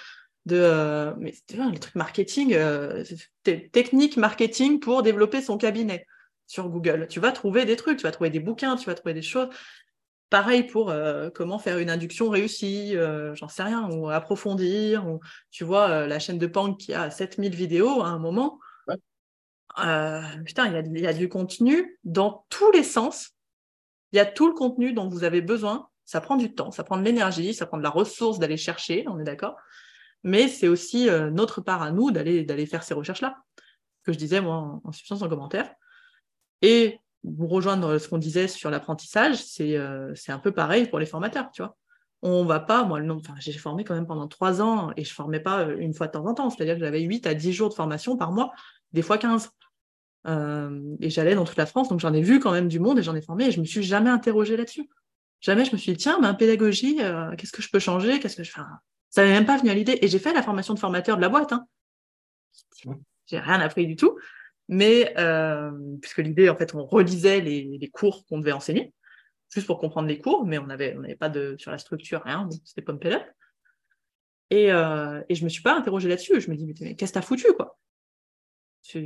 [0.46, 3.05] de euh, mais le truc marketing, euh,
[3.42, 6.07] technique marketing pour développer son cabinet
[6.46, 7.09] sur Google.
[7.11, 9.48] Tu vas trouver des trucs, tu vas trouver des bouquins, tu vas trouver des choses.
[10.31, 12.94] Pareil pour euh, comment faire une induction réussie,
[13.35, 15.07] j'en sais rien, ou approfondir.
[15.07, 15.20] Ou,
[15.51, 18.61] tu vois, la chaîne de Pang qui a 7000 vidéos à un moment,
[19.78, 23.30] euh, putain, il y, a, du contenu dans tous les sens.
[24.12, 25.88] Il y a tout le contenu dont vous avez besoin.
[26.04, 29.04] Ça prend du temps, ça prend de l'énergie, ça prend de la ressource d'aller chercher,
[29.08, 29.56] on est d'accord.
[30.24, 33.37] Mais c'est aussi euh, notre part à nous d'aller d'aller faire ces recherches-là.
[34.04, 35.72] Que je disais moi en, substance en commentaire.
[36.61, 40.98] Et vous rejoindre ce qu'on disait sur l'apprentissage, c'est euh, c'est un peu pareil pour
[40.98, 41.76] les formateurs, tu vois.
[42.24, 45.40] On va pas, moi, enfin, j'ai formé quand même pendant trois ans et je formais
[45.40, 46.50] pas une fois de temps en temps.
[46.50, 48.52] C'est-à-dire que j'avais 8 à 10 jours de formation par mois,
[48.92, 49.50] des fois 15.
[50.26, 52.98] Euh, et j'allais dans toute la France, donc j'en ai vu quand même du monde
[52.98, 54.88] et j'en ai formé et je me suis jamais interrogée là-dessus.
[55.40, 58.20] Jamais je me suis dit, tiens, ben, pédagogie, euh, qu'est-ce que je peux changer?
[58.20, 58.61] Qu'est-ce que je fais
[59.11, 59.98] Ça m'est même pas venu à l'idée.
[60.00, 61.52] Et j'ai fait la formation de formateur de la boîte.
[61.52, 61.66] Hein.
[63.26, 64.16] J'ai rien appris du tout.
[64.68, 68.94] Mais euh, puisque l'idée, en fait, on relisait les, les cours qu'on devait enseigner,
[69.50, 72.48] juste pour comprendre les cours, mais on n'avait on pas de sur la structure, rien,
[72.64, 73.22] c'était pas up.
[74.50, 76.40] Et, euh, et je me suis pas interrogée là-dessus.
[76.40, 77.78] Je me dis, mais, mais qu'est-ce que t'as foutu, quoi?
[78.82, 78.98] Je,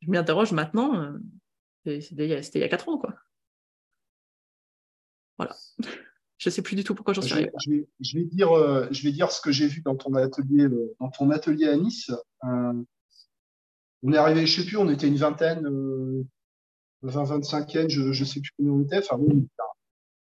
[0.00, 0.94] je m'y interroge maintenant.
[0.94, 3.14] Euh, c'était il y a quatre ans, quoi.
[5.36, 5.56] Voilà.
[6.38, 7.50] Je ne sais plus du tout pourquoi j'en suis arrivé.
[7.66, 10.14] Je vais, je vais, dire, euh, je vais dire ce que j'ai vu dans ton
[10.14, 12.12] atelier, euh, dans ton atelier à Nice.
[12.44, 15.64] on est arrivé, je ne sais plus, on était une vingtaine,
[17.02, 18.98] 20, 25 je ne sais plus combien on était.
[18.98, 19.48] Enfin, bon,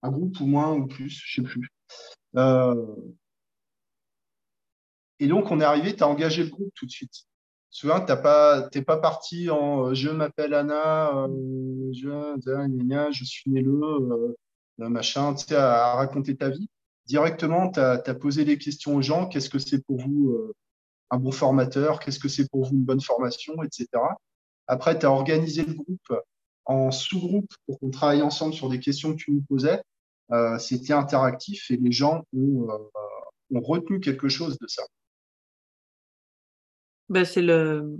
[0.02, 1.72] un, groupe ou moins ou plus, je ne sais plus.
[5.20, 7.24] et donc, on est arrivé, tu as engagé le groupe tout de suite
[7.74, 11.28] tu vois, t'as pas, t'es pas parti en je m'appelle Anna,
[11.92, 14.36] je, je suis né le,
[14.78, 16.68] machin, tu sais, à, raconter ta vie.
[17.06, 19.26] Directement, tu as, posé des questions aux gens.
[19.28, 20.54] Qu'est-ce que c'est pour vous
[21.10, 23.88] un bon formateur, qu'est-ce que c'est pour vous une bonne formation, etc.
[24.66, 26.12] Après, tu as organisé le groupe
[26.64, 29.82] en sous-groupe pour qu'on travaille ensemble sur des questions que tu nous posais.
[30.32, 32.66] Euh, C'était interactif et les gens euh,
[33.54, 34.82] ont, retenu quelque chose de ça.
[37.08, 37.98] Ben, c'est le,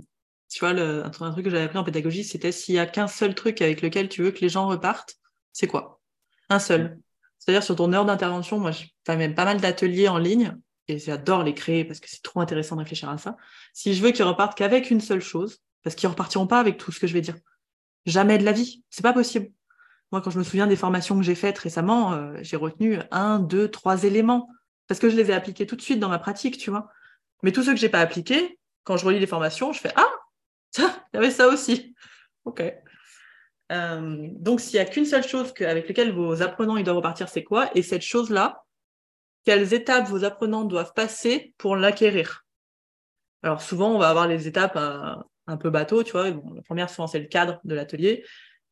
[0.49, 3.07] tu vois, le, un truc que j'avais appris en pédagogie, c'était s'il y a qu'un
[3.07, 5.15] seul truc avec lequel tu veux que les gens repartent,
[5.53, 6.01] c'est quoi?
[6.49, 6.99] Un seul.
[7.39, 10.55] C'est-à-dire sur ton heure d'intervention, moi, je fais même pas mal d'ateliers en ligne
[10.87, 13.37] et j'adore les créer parce que c'est trop intéressant de réfléchir à ça.
[13.73, 16.91] Si je veux qu'ils repartent qu'avec une seule chose, parce qu'ils repartiront pas avec tout
[16.91, 17.35] ce que je vais dire.
[18.05, 19.51] Jamais de la vie, c'est pas possible.
[20.11, 23.39] Moi, quand je me souviens des formations que j'ai faites récemment, euh, j'ai retenu un,
[23.39, 24.49] deux, trois éléments
[24.87, 26.89] parce que je les ai appliqués tout de suite dans ma pratique, tu vois.
[27.43, 30.07] Mais tous ceux que j'ai pas appliqués, quand je relis les formations, je fais ah,
[30.77, 31.93] il y avait ça aussi.
[32.45, 32.63] Ok.
[33.71, 37.27] Euh, donc, s'il y a qu'une seule chose avec laquelle vos apprenants ils doivent repartir,
[37.27, 37.69] c'est quoi?
[37.75, 38.63] Et cette chose-là,
[39.43, 42.45] quelles étapes vos apprenants doivent passer pour l'acquérir?
[43.43, 46.29] Alors souvent, on va avoir les étapes un, peu bateau, tu vois.
[46.29, 48.23] la première, souvent, c'est le cadre de l'atelier.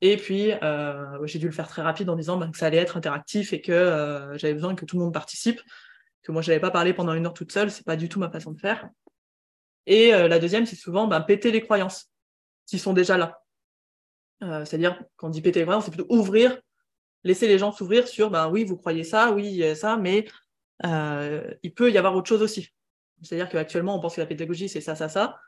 [0.02, 2.78] Et puis, euh, j'ai dû le faire très rapide en disant bah, que ça allait
[2.78, 5.62] être interactif et que euh, j'avais besoin que tout le monde participe,
[6.24, 8.20] que moi, je n'avais pas parlé pendant une heure toute seule, c'est pas du tout
[8.20, 8.90] ma façon de faire.
[9.86, 12.10] Et la deuxième, c'est souvent bah, péter les croyances,
[12.66, 13.42] qui sont déjà là.
[14.42, 16.60] C'est-à-dire, quand on dit péter les croyances, c'est plutôt ouvrir,
[17.24, 20.26] laisser les gens s'ouvrir sur, ben oui, vous croyez ça, oui, ça, mais
[20.86, 22.70] euh, il peut y avoir autre chose aussi.
[23.22, 25.40] C'est-à-dire qu'actuellement, on pense que la pédagogie, c'est ça, ça, ça.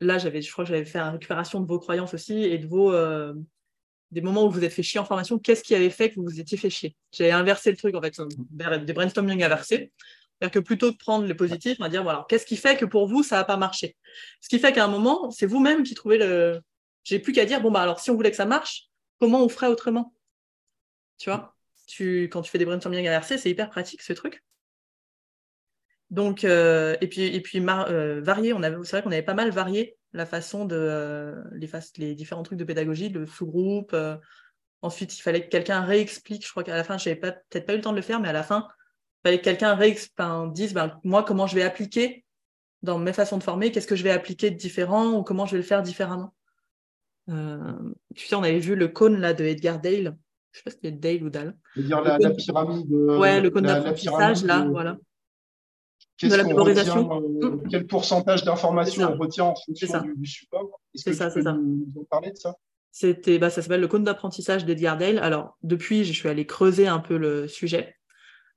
[0.00, 2.66] Là, j'avais, je crois que j'avais fait une récupération de vos croyances aussi et de
[2.66, 3.34] vos euh,
[4.10, 5.38] des moments où vous vous êtes fait chier en formation.
[5.38, 6.96] Qu'est-ce qui avait fait que vous vous étiez fait chier?
[7.12, 8.20] J'ai inversé le truc, en fait,
[8.84, 9.92] des brainstorming inversés.
[10.40, 12.84] C'est-à-dire que plutôt que prendre le positif, on va dire, voilà, qu'est-ce qui fait que
[12.84, 13.96] pour vous, ça n'a pas marché?
[14.40, 16.60] Ce qui fait qu'à un moment, c'est vous-même qui trouvez le.
[17.04, 19.48] J'ai plus qu'à dire, bon, bah alors, si on voulait que ça marche, comment on
[19.48, 20.12] ferait autrement?
[21.18, 21.54] Tu vois?
[22.30, 24.42] Quand tu fais des brainstorming inversés, c'est hyper pratique ce truc.
[26.10, 29.96] Donc, euh, et puis, et puis euh, varier, c'est vrai qu'on avait pas mal varié
[30.12, 31.68] la façon de euh, les,
[31.98, 33.96] les, différents trucs de pédagogie, le sous-groupe.
[34.82, 36.44] ensuite, il fallait que quelqu'un réexplique.
[36.44, 38.20] Je crois qu'à la fin, je n'avais peut-être pas eu le temps de le faire,
[38.20, 38.68] mais à la fin,
[39.28, 39.76] fallait que quelqu'un
[40.48, 42.24] dise ben, moi comment je vais appliquer
[42.82, 45.52] dans mes façons de former, qu'est-ce que je vais appliquer de différent ou comment je
[45.52, 46.34] vais le faire différemment.
[47.28, 50.16] tu sais, on avait vu le cône là de Edgar Dale
[50.56, 51.54] je sais pas si c'était Dale ou Dal.
[51.76, 52.90] dire la, la, pyramide.
[52.90, 54.96] Ouais, le code d'apprentissage, là, voilà.
[56.22, 57.20] De la mémorisation.
[57.42, 57.68] Euh, mm.
[57.70, 60.80] Quel pourcentage d'informations on retient en fonction du, support?
[60.94, 61.58] C'est ça, c'est ça.
[62.08, 62.54] Parler de ça?
[62.90, 65.18] C'était, bah, ça s'appelle le cône d'apprentissage d'Edgar Dale.
[65.18, 67.95] Alors, depuis, je suis allée creuser un peu le sujet.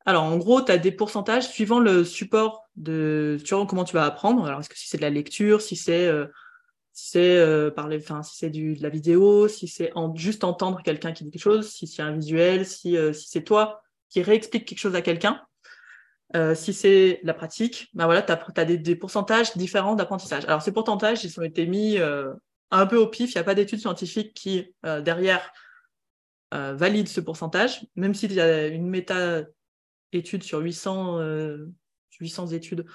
[0.09, 4.43] Alors, en gros, tu as des pourcentages suivant le support de comment tu vas apprendre.
[4.43, 6.25] Alors, est-ce que si c'est de la lecture, si c'est euh,
[6.93, 11.29] si euh, enfin si c'est de la vidéo, si c'est juste entendre quelqu'un qui dit
[11.29, 14.95] quelque chose, si c'est un visuel, si, euh, si c'est toi qui réexplique quelque chose
[14.95, 15.43] à quelqu'un,
[16.55, 20.43] si c'est la pratique, ben voilà, tu as, des, pourcentages différents d'apprentissage.
[20.45, 21.99] Alors ces pourcentages, ils ont été mis
[22.71, 25.51] un peu au pif, il n'y a pas d'études scientifiques qui, derrière,
[26.51, 28.89] valident ce pourcentage, même s'il y a une
[30.11, 31.19] méta-étude sur 800,
[32.19, 32.85] 800 études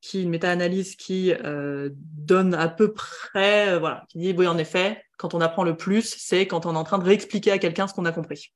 [0.00, 4.58] qui une méta-analyse qui euh, donne à peu près, euh, voilà, qui dit oui en
[4.58, 7.58] effet, quand on apprend le plus, c'est quand on est en train de réexpliquer à
[7.58, 8.52] quelqu'un ce qu'on a compris.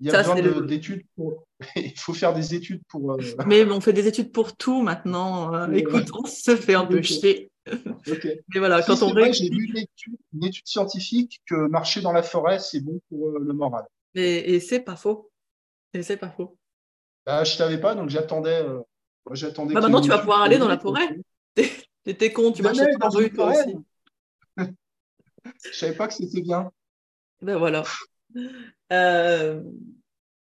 [0.00, 1.46] Il y a besoin d'études pour.
[1.76, 3.12] Il faut faire des études pour.
[3.12, 5.70] Euh, Mais on fait des études pour tout maintenant.
[5.72, 7.50] Écoute, on se fait un peu chier.
[7.66, 12.22] Mais voilà, quand on J'ai lu une étude, une étude, scientifique que marcher dans la
[12.22, 13.84] forêt, c'est bon pour le moral.
[14.14, 15.30] Et, et c'est pas faux.
[16.02, 16.56] C'est pas faux.
[17.24, 18.64] Bah, je savais pas, donc j'attendais
[19.32, 19.74] j'attendais.
[19.74, 21.18] Bah maintenant, tu vas pouvoir aller dans la forêt.
[22.04, 23.76] T'étais con, tu marchais dans la rue, toi aussi.
[24.56, 26.70] Je savais pas que c'était bien.
[27.40, 27.84] Ben voilà.
[28.92, 29.62] Euh...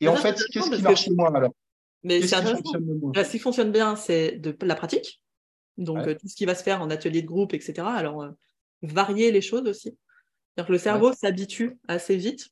[0.01, 1.13] Et en fait, qu'est-ce qui marche que...
[1.13, 1.53] moins alors?
[2.03, 5.23] Mais c'est ce qui fonctionne bien, c'est de la pratique.
[5.79, 7.87] Donc, euh, tout ce qui va se faire en atelier de groupe, etc.
[7.87, 8.31] Alors, euh,
[8.83, 9.97] varier les choses aussi.
[10.57, 12.49] Que le cerveau s'habitue assez vite.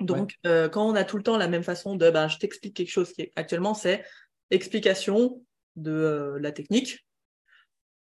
[0.00, 2.74] Donc, euh, quand on a tout le temps la même façon de ben, je t'explique
[2.74, 4.04] quelque chose qui actuellement, c'est
[4.50, 5.42] explication
[5.76, 7.06] de euh, la technique,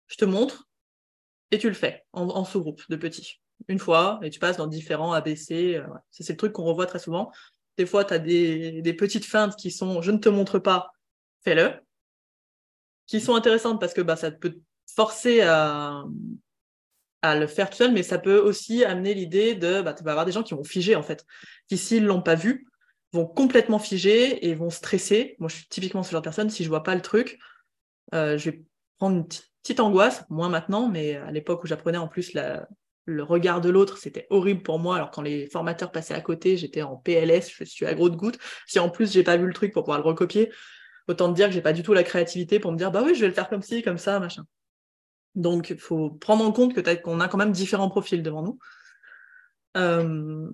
[0.07, 0.69] je te montre
[1.51, 3.41] et tu le fais en, sous-groupe de petits.
[3.67, 5.77] Une fois, et tu passes dans différents ABC.
[5.77, 7.33] Euh, c'est le truc qu'on revoit très souvent.
[7.77, 10.93] Des fois, tu as des, petites feintes qui sont je ne te montre pas,
[11.43, 11.73] fais-le,
[13.07, 14.61] qui sont intéressantes parce que bah, ça peut
[14.95, 16.05] forcer à,
[17.35, 20.27] le faire tout seul, mais ça peut aussi amener l'idée de, bah, tu vas avoir
[20.27, 21.25] des gens qui vont figer en fait,
[21.69, 22.67] qui s'ils l'ont pas vu,
[23.13, 25.37] vont complètement figer et vont stresser.
[25.39, 26.51] Moi, je suis typiquement ce genre de personne.
[26.51, 27.39] Si je vois pas le truc,
[28.15, 28.63] euh, je vais
[28.99, 29.27] prendre une
[29.63, 32.35] petite angoisse, moins maintenant, mais à l'époque où j'apprenais en plus
[33.05, 34.97] le regard de l'autre, c'était horrible pour moi.
[34.97, 38.17] Alors quand les formateurs passaient à côté, j'étais en PLS, je suis à gros de
[38.17, 38.39] gouttes.
[38.67, 40.53] Si en plus j'ai pas vu le truc pour pouvoir le recopier,
[41.07, 43.15] autant te dire que j'ai pas du tout la créativité pour me dire bah oui,
[43.15, 44.45] je vais le faire comme ci, comme ça, machin.
[45.35, 48.59] Donc il faut prendre en compte que qu'on a quand même différents profils devant nous.
[49.77, 50.51] Euh,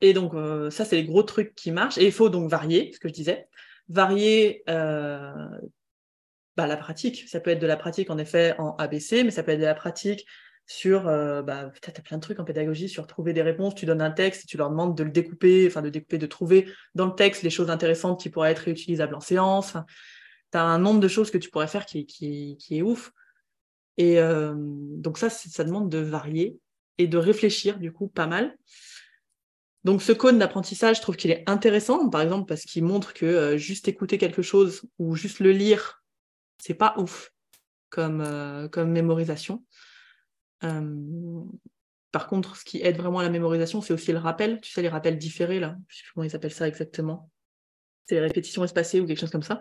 [0.00, 1.98] et donc euh, ça, c'est les gros trucs qui marchent.
[1.98, 3.48] Et il faut donc varier, ce que je disais,
[3.88, 5.48] varier euh,
[6.56, 7.28] bah, la pratique.
[7.28, 9.64] Ça peut être de la pratique en effet en ABC, mais ça peut être de
[9.64, 10.26] la pratique
[10.66, 13.74] sur, bah, tu as plein de trucs en pédagogie sur trouver des réponses.
[13.74, 16.26] Tu donnes un texte et tu leur demandes de le découper, enfin de découper, de
[16.26, 19.72] trouver dans le texte les choses intéressantes qui pourraient être réutilisables en séance.
[20.52, 23.12] tu as un nombre de choses que tu pourrais faire qui, qui, qui est ouf.
[24.00, 26.58] Et euh, donc ça, ça demande de varier
[26.96, 28.56] et de réfléchir du coup pas mal.
[29.84, 33.26] Donc ce cône d'apprentissage, je trouve qu'il est intéressant, par exemple parce qu'il montre que
[33.26, 36.02] euh, juste écouter quelque chose ou juste le lire,
[36.56, 37.30] c'est pas ouf
[37.90, 39.66] comme, euh, comme mémorisation.
[42.10, 44.62] par contre, ce qui aide vraiment à la mémorisation, c'est aussi le rappel.
[44.62, 47.30] Tu sais, les rappels différés, là, je sais plus comment ils appellent ça exactement.
[48.06, 49.60] C'est les répétitions espacées ou quelque chose comme ça.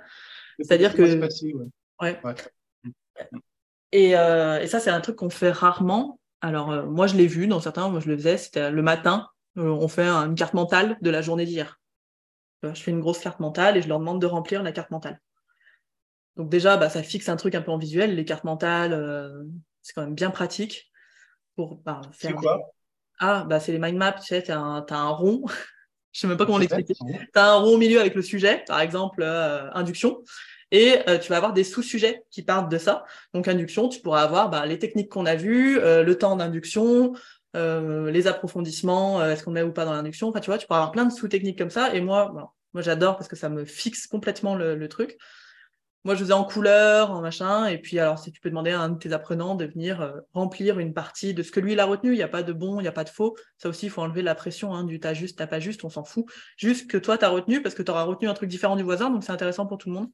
[0.61, 1.19] C'est-à-dire que.
[2.01, 2.21] ouais.
[3.95, 6.19] Euh, et, ça, c'est un truc qu'on fait rarement.
[6.41, 9.27] Alors, euh, moi, je l'ai vu dans certains, moi, je le faisais, c'était le matin,
[9.57, 11.79] euh, on fait une carte mentale de la journée d'hier.
[12.63, 15.19] je fais une grosse carte mentale et je leur demande de remplir la carte mentale.
[16.35, 18.15] Donc, déjà, bah, ça fixe un truc un peu en visuel.
[18.15, 19.47] Les cartes mentales,
[19.81, 20.91] c'est quand même bien pratique
[21.55, 22.31] pour bah, faire.
[22.31, 22.59] C'est quoi?
[23.19, 25.43] Ah, bah, c'est les mind maps, tu sais, tu as, un rond.
[26.13, 26.93] je sais même pas comment l'expliquer.
[26.93, 29.23] Tu as un rond au milieu avec le sujet, par exemple,
[29.73, 30.23] induction.
[30.71, 33.05] Et euh, tu vas avoir des sous-sujets qui partent de ça.
[33.33, 37.13] Donc, induction, tu pourras avoir bah, les techniques qu'on a vues, euh, le temps d'induction,
[37.55, 40.29] euh, les approfondissements, est-ce qu'on met ou pas dans l'induction.
[40.29, 41.93] Enfin, tu vois, tu pourras avoir plein de sous-techniques comme ça.
[41.95, 45.17] Et moi, moi j'adore parce que ça me fixe complètement le, truc.
[46.05, 47.65] Moi, je faisais en couleur, en machin.
[47.65, 50.77] Et puis, alors, si tu peux demander à un de tes apprenants de venir remplir
[50.77, 52.79] une partie de ce que lui, il a retenu, il n'y a pas de bon,
[52.79, 53.35] il n'y a pas de faux.
[53.57, 55.89] Ça aussi, il faut enlever la pression hein, du t'as juste, t'as pas juste, on
[55.89, 56.25] s'en fout.
[56.57, 58.83] Juste que toi, tu as retenu parce que tu auras retenu un truc différent du
[58.83, 59.09] voisin.
[59.09, 60.09] Donc, c'est intéressant pour tout le monde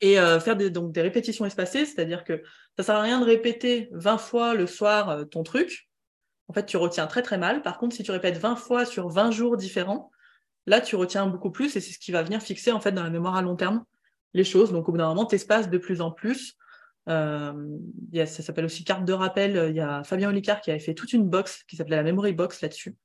[0.00, 2.42] et euh, faire des, donc des répétitions espacées, c'est-à-dire que
[2.76, 5.88] ça sert à rien de répéter 20 fois le soir euh, ton truc.
[6.48, 7.62] En fait, tu retiens très très mal.
[7.62, 10.10] Par contre, si tu répètes 20 fois sur 20 jours différents,
[10.66, 13.02] là, tu retiens beaucoup plus et c'est ce qui va venir fixer en fait dans
[13.02, 13.84] la mémoire à long terme
[14.34, 14.72] les choses.
[14.72, 16.56] Donc, au bout d'un moment, tu espaces de plus en plus.
[17.08, 17.52] Euh,
[18.14, 19.66] ça s'appelle aussi carte de rappel.
[19.70, 22.32] Il y a Fabien Olicard qui avait fait toute une box qui s'appelait la Memory
[22.32, 22.96] Box là-dessus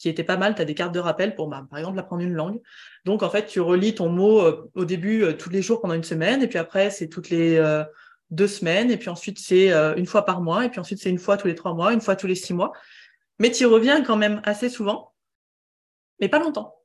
[0.00, 0.54] qui était pas mal.
[0.54, 2.60] Tu as des cartes de rappel pour, bah, par exemple, apprendre une langue.
[3.04, 5.92] Donc, en fait, tu relis ton mot euh, au début euh, tous les jours pendant
[5.92, 7.84] une semaine, et puis après, c'est toutes les euh,
[8.30, 11.18] deux semaines, et puis ensuite, c'est une fois par mois, et puis ensuite, c'est une
[11.18, 12.72] fois tous les trois mois, une fois tous les six mois.
[13.38, 15.12] Mais tu reviens quand même assez souvent,
[16.18, 16.76] mais pas longtemps.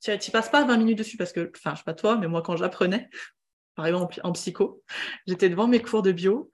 [0.00, 2.28] Tu n'y passes pas 20 minutes dessus parce que, enfin, je sais pas toi, mais
[2.28, 3.10] moi, quand j'apprenais,
[3.74, 4.82] par exemple en psycho,
[5.26, 6.50] j'étais devant mes cours de bio,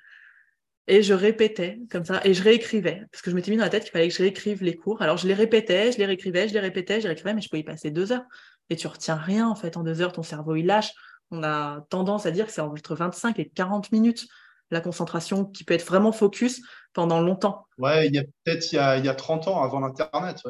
[0.88, 3.70] et je répétais comme ça, et je réécrivais, parce que je m'étais mis dans la
[3.70, 5.02] tête qu'il fallait que je réécrive les cours.
[5.02, 7.48] Alors je les répétais, je les réécrivais, je les répétais, je les réécrivais, mais je
[7.48, 8.24] pouvais y passer deux heures.
[8.70, 10.92] Et tu retiens rien, en fait, en deux heures, ton cerveau, il lâche.
[11.30, 14.26] On a tendance à dire que c'est entre 25 et 40 minutes
[14.70, 16.60] la concentration qui peut être vraiment focus
[16.92, 17.66] pendant longtemps.
[17.78, 20.42] Ouais, il y a peut-être il, y a 30 ans avant l'Internet.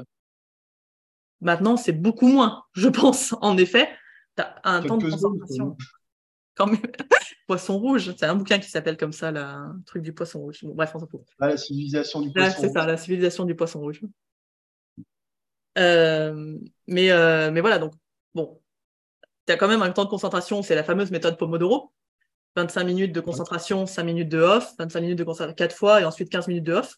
[1.40, 3.35] Maintenant, c'est beaucoup moins, je pense.
[3.42, 3.90] En effet,
[4.37, 5.77] tu as un temps de concentration.
[6.55, 6.81] Quand même.
[7.46, 10.61] Poisson rouge, c'est un bouquin qui s'appelle comme ça, le truc du poisson rouge.
[10.64, 11.22] bref, on s'en fout.
[11.38, 12.61] la civilisation du poisson rouge.
[12.61, 14.00] C'est ça, la civilisation du poisson rouge.
[15.78, 17.92] Euh, mais, euh, mais voilà, donc,
[18.35, 18.61] bon,
[19.46, 21.92] tu as quand même un temps de concentration, c'est la fameuse méthode Pomodoro.
[22.56, 26.04] 25 minutes de concentration, 5 minutes de off, 25 minutes de concentration 4 fois et
[26.04, 26.96] ensuite 15 minutes de off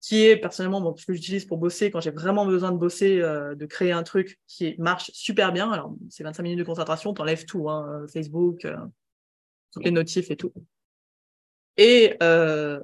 [0.00, 3.20] qui est personnellement bon, ce que j'utilise pour bosser quand j'ai vraiment besoin de bosser,
[3.20, 5.70] euh, de créer un truc qui marche super bien.
[5.70, 8.64] Alors, c'est 25 minutes de concentration, t'enlèves tout, hein, Facebook,
[9.72, 10.52] toutes les notifs et tout.
[11.76, 12.80] Et euh,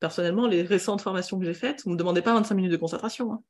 [0.00, 2.76] personnellement, les récentes formations que j'ai faites, on ne me demandait pas 25 minutes de
[2.76, 3.32] concentration.
[3.32, 3.42] Hein.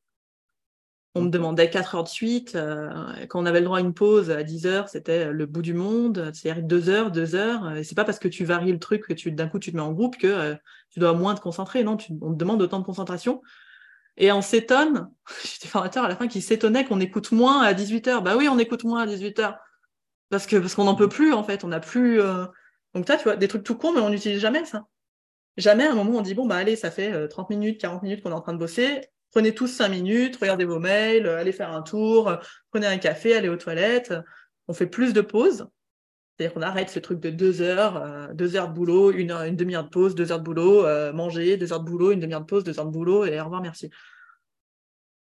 [1.16, 2.56] On me demandait 4 heures de suite.
[2.56, 2.90] Euh,
[3.28, 5.72] quand on avait le droit à une pause à 10 heures, c'était le bout du
[5.72, 6.32] monde.
[6.34, 7.76] C'est-à-dire 2 heures, 2 heures.
[7.76, 9.76] Et c'est pas parce que tu varies le truc que tu d'un coup tu te
[9.76, 10.54] mets en groupe que euh,
[10.90, 11.84] tu dois moins te concentrer.
[11.84, 13.42] Non, on te demande autant de concentration.
[14.16, 15.08] Et on s'étonne,
[15.44, 18.22] j'ai des formateurs à la fin qui s'étonnaient qu'on écoute moins à 18 heures.
[18.22, 19.58] Bah oui, on écoute moins à 18 heures.
[20.30, 21.62] Parce que parce qu'on n'en peut plus, en fait.
[21.62, 22.20] On n'a plus.
[22.94, 24.86] Donc, tu vois, des trucs tout courts, mais on n'utilise jamais ça.
[25.56, 28.02] Jamais à un moment on dit bon bah allez, ça fait 30 euh, minutes, 40
[28.02, 29.02] minutes qu'on est en train de bosser.
[29.30, 32.36] Prenez tous 5 minutes, regardez vos mails, euh, allez faire un tour, euh,
[32.70, 34.12] prenez un café, allez aux toilettes.
[34.68, 35.66] On fait plus de pauses.
[36.36, 39.54] C'est-à-dire qu'on arrête ce truc de deux heures, deux heures de boulot, une, heure, une
[39.54, 42.46] demi-heure de pause, deux heures de boulot, manger, deux heures de boulot, une demi-heure de
[42.46, 43.88] pause, deux heures de boulot, et au revoir, merci.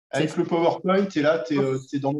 [0.09, 2.11] Avec le PowerPoint, tu es là, tu es, dans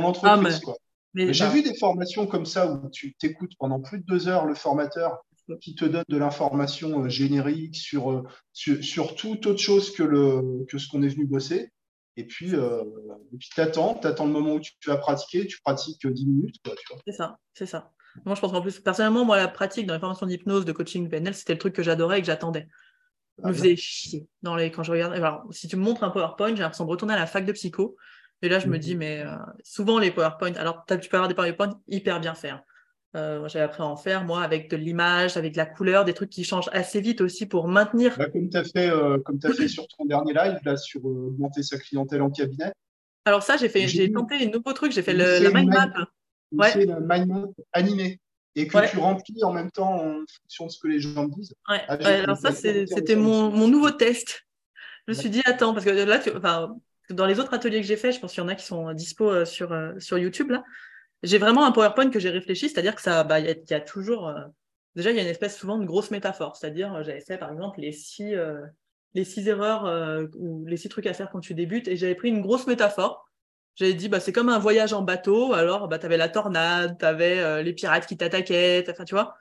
[0.00, 0.60] l'entreprise.
[0.66, 0.72] Ah,
[1.14, 4.54] j'ai vu des formations comme ça où tu t'écoutes pendant plus de deux heures le
[4.54, 5.24] formateur
[5.60, 10.78] qui te donne de l'information générique sur, sur, sur, toute autre chose que, le, que
[10.78, 11.70] ce qu'on est venu bosser.
[12.16, 12.52] Et puis,
[13.40, 16.56] tu attends, tu attends le moment où tu vas pratiquer, tu pratiques 10 minutes.
[17.06, 17.92] C'est ça, c'est ça.
[18.24, 21.08] Moi, je pense qu'en plus, personnellement, moi, la pratique dans les formations d'hypnose, de coaching
[21.08, 22.68] PNL, c'était le truc que j'adorais et que j'attendais.
[23.38, 24.70] Ça me ah faisait chier dans les...
[24.70, 25.12] quand je regarde.
[25.12, 27.50] Alors, si tu me montres un PowerPoint, j'ai l'impression de retourner à la fac de
[27.52, 27.96] psycho.
[28.42, 31.34] Et là, je me dis, mais euh, souvent les PowerPoint, alors tu peux avoir des
[31.34, 32.54] PowerPoint hyper bien faits.
[33.16, 36.14] Euh, J'avais appris à en faire, moi, avec de l'image, avec de la couleur, des
[36.14, 38.16] trucs qui changent assez vite aussi pour maintenir.
[38.18, 41.62] Bah, comme tu as, fait, euh, as fait sur ton dernier live, là, sur augmenter
[41.62, 42.72] sa clientèle en cabinet.
[43.24, 45.92] Alors, ça, j'ai fait, j'ai tenté un nouveau truc, j'ai fait le, la mind map.
[46.52, 46.84] Ouais.
[46.84, 48.20] la mind map animée
[48.56, 51.54] et que tu remplis en même temps en fonction de ce que les gens disent.
[51.68, 51.80] Ouais.
[51.88, 54.42] Alors ça, c'était mon, mon, nouveau test.
[55.06, 56.76] Je me suis dit, attends, parce que là, tu, enfin,
[57.10, 58.92] dans les autres ateliers que j'ai fait, je pense qu'il y en a qui sont
[58.92, 60.64] dispo euh, sur, euh, sur YouTube, là.
[61.22, 64.28] J'ai vraiment un PowerPoint que j'ai réfléchi, c'est-à-dire que ça, bah, il y, a toujours,
[64.28, 64.40] euh,
[64.94, 67.80] déjà, il y a une espèce souvent de grosse métaphore, c'est-à-dire, j'avais fait, par exemple,
[67.80, 68.34] les six,
[69.14, 72.28] les six erreurs ou les six trucs à faire quand tu débutes, et j'avais pris
[72.28, 73.24] une grosse métaphore
[73.76, 75.52] j'avais dit, bah, c'est comme un voyage en bateau.
[75.52, 78.84] Alors, bah, tu avais la tornade, tu avais euh, les pirates qui t'attaquaient.
[78.88, 79.36] Enfin, tu vois,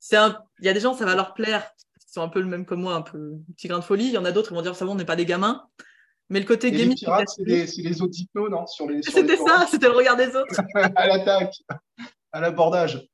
[0.00, 0.42] c'est un...
[0.60, 1.70] il y a des gens, ça va leur plaire.
[2.08, 4.06] Ils sont un peu le même que moi, un peu petit grain de folie.
[4.06, 5.68] Il y en a d'autres qui vont dire, ça va, on n'est pas des gamins.
[6.30, 6.90] Mais le côté gaming.
[6.90, 10.60] Les pirates, c'est les, les, autres hypnos, non C'était ça, c'était le regard des autres.
[10.96, 11.54] à l'attaque,
[12.32, 13.08] à l'abordage.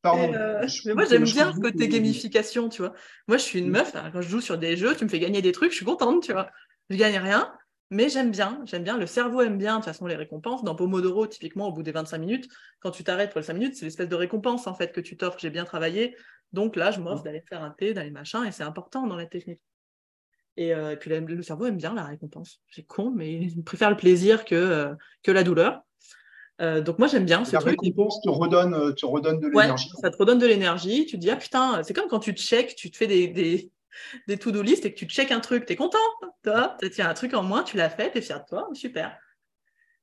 [0.00, 0.32] Pardon.
[0.32, 2.94] Euh, mais moi, j'aime bien ce côté gamification, tu vois.
[3.26, 5.42] Moi, je suis une meuf, quand je joue sur des jeux, tu me fais gagner
[5.42, 6.48] des trucs, je suis contente, tu vois.
[6.88, 7.52] Je gagne rien,
[7.90, 8.96] mais j'aime bien, j'aime bien.
[8.96, 10.62] Le cerveau aime bien, de toute façon, les récompenses.
[10.62, 12.48] Dans Pomodoro, typiquement, au bout des 25 minutes,
[12.80, 15.16] quand tu t'arrêtes pour les 5 minutes, c'est l'espèce de récompense, en fait, que tu
[15.16, 15.38] t'offres.
[15.38, 16.16] J'ai bien travaillé.
[16.52, 19.26] Donc là, je m'offre d'aller faire un thé, d'aller machin, et c'est important dans la
[19.26, 19.60] technique.
[20.58, 22.60] Et, euh, puis le cerveau aime bien la récompense.
[22.70, 25.82] C'est con, mais il préfère le plaisir que, euh, que la douleur.
[26.60, 29.90] Euh, donc moi j'aime bien ce la récompense te redonne, te redonne de l'énergie.
[30.02, 31.06] ça te redonne de l'énergie.
[31.06, 33.28] Tu te dis ah putain, c'est comme quand tu te check, tu te fais des,
[33.28, 33.70] des,
[34.26, 35.98] des to-do list et que tu check un truc, tu es content,
[36.42, 39.16] tu as un truc en moins, tu l'as fait, tu es fier de toi, super.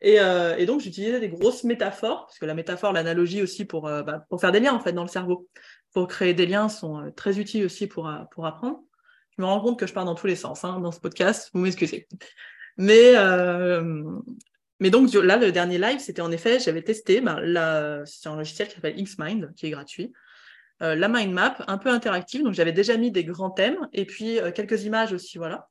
[0.03, 4.03] Euh, et, donc j'utilisais des grosses métaphores, parce que la métaphore, l'analogie aussi pour, euh,
[4.03, 5.47] bah, pour faire des liens en fait dans le cerveau.
[5.93, 8.83] Pour créer des liens sont euh, très utiles aussi pour, pour apprendre.
[9.37, 11.49] Je me rends compte que je pars dans tous les sens hein, dans ce podcast,
[11.53, 12.07] vous m'excusez.
[12.77, 13.13] Mais,
[14.79, 17.39] mais donc là, le dernier live, c'était en effet, j'avais testé, bah,
[18.05, 20.13] c'est un logiciel qui s'appelle Xmind, qui est gratuit.
[20.81, 22.43] Euh, la mind map, un peu interactive.
[22.43, 25.69] Donc, j'avais déjà mis des grands thèmes et puis euh, quelques images aussi, voilà.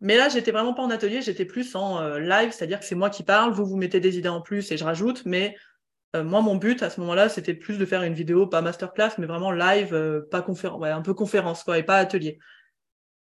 [0.00, 2.96] Mais là, j'étais vraiment pas en atelier, j'étais plus en euh, live, c'est-à-dire que c'est
[2.96, 5.24] moi qui parle, vous vous mettez des idées en plus et je rajoute.
[5.24, 5.56] Mais
[6.16, 9.26] moi, mon but à ce moment-là, c'était plus de faire une vidéo, pas masterclass, mais
[9.26, 12.38] vraiment live, pas conférence, ouais, un peu conférence, quoi, et pas atelier.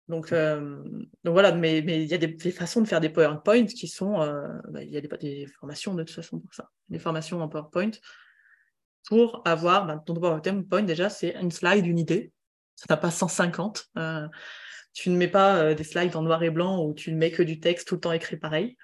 [0.10, 4.18] Donc, donc voilà, mais il y a des, façons de faire des PowerPoint qui sont.
[4.70, 6.70] Bah, il y a des, des, formations de toute façon pour ça.
[6.89, 7.92] Des formations en PowerPoint
[9.08, 12.32] pour avoir, ben, ton PowerPoint déjà, c'est une slide, une idée.
[12.76, 13.88] Ça n'a pas 150.
[13.98, 14.28] Euh,
[14.94, 17.32] tu ne mets pas euh, des slides en noir et blanc où tu ne mets
[17.32, 18.78] que du texte tout le temps écrit pareil.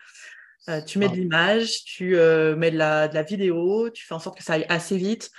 [0.68, 4.20] Euh, tu mets de l'image, tu mets de la, de la, vidéo, tu fais en
[4.20, 5.32] sorte que ça aille assez vite.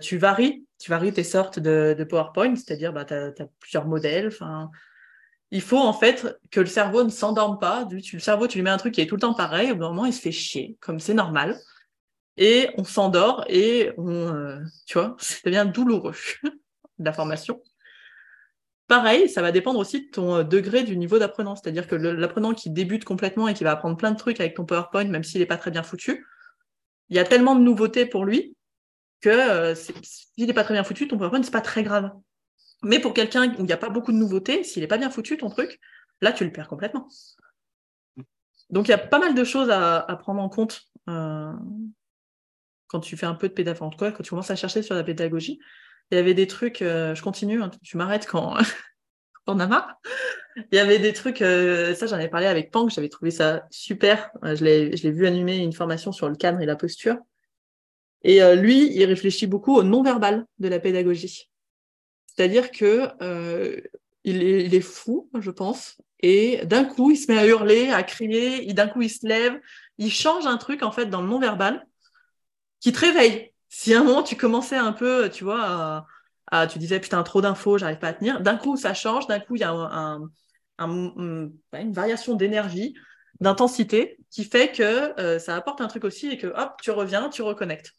[0.00, 4.30] tu varies, tu varies tes sortes de, de PowerPoint, c'est-à-dire bah, tu as, plusieurs modèles.
[5.52, 7.86] Il faut en fait que le cerveau ne s'endorme pas.
[7.90, 9.82] le cerveau, tu lui mets un truc qui est tout le temps pareil, au bout
[9.82, 11.56] d'un moment, il se fait chier, comme c'est normal
[12.36, 16.14] et on s'endort et on, euh, tu vois, ça devient douloureux
[16.98, 17.62] la formation.
[18.88, 21.56] Pareil, ça va dépendre aussi de ton euh, degré du niveau d'apprenant.
[21.56, 24.64] C'est-à-dire que l'apprenant qui débute complètement et qui va apprendre plein de trucs avec ton
[24.64, 26.26] PowerPoint, même s'il n'est pas très bien foutu,
[27.08, 28.56] il y a tellement de nouveautés pour lui
[29.20, 32.12] que euh, s'il n'est pas très bien foutu, ton PowerPoint, c'est pas très grave.
[32.86, 35.10] Mais pour quelqu'un où il n'y a pas beaucoup de nouveautés, s'il n'est pas bien
[35.10, 35.80] foutu, ton truc,
[36.20, 37.08] là, tu le perds complètement.
[38.70, 43.26] Donc, il y a pas mal de choses à, prendre en compte quand tu fais
[43.26, 45.58] un peu de pédagogie, quand tu commences à chercher sur la pédagogie,
[46.12, 48.56] il y avait des trucs, euh, je continue, hein, tu m'arrêtes quand
[49.48, 50.00] on a marre.
[50.70, 53.66] Il y avait des trucs, euh, ça j'en ai parlé avec Pank, j'avais trouvé ça
[53.70, 54.30] super.
[54.44, 57.16] Euh, je l'ai vu animer une formation sur le cadre et la posture.
[58.22, 61.48] Et lui, il réfléchit beaucoup au non-verbal de la pédagogie.
[62.36, 63.90] C'est-à-dire que est,
[64.24, 68.72] il, est, fou, je pense, et d'un coup, il se met à hurler, à crier,
[68.72, 69.58] d'un coup, il se lève,
[69.98, 71.86] il change un truc en fait dans le non-verbal
[72.80, 73.52] qui te réveille.
[73.68, 76.06] Si à un moment tu commençais un peu, tu vois,
[76.70, 79.56] tu disais putain trop d'infos, j'arrive pas à tenir, d'un coup ça change, d'un coup
[79.56, 80.30] il y a un,
[80.78, 82.94] une variation d'énergie,
[83.40, 87.28] d'intensité qui fait que euh, ça apporte un truc aussi et que hop, tu reviens,
[87.28, 87.92] tu reconnectes.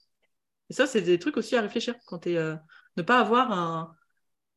[0.69, 2.55] Et ça, c'est des trucs aussi à réfléchir quand tu euh,
[2.97, 3.95] ne pas avoir un,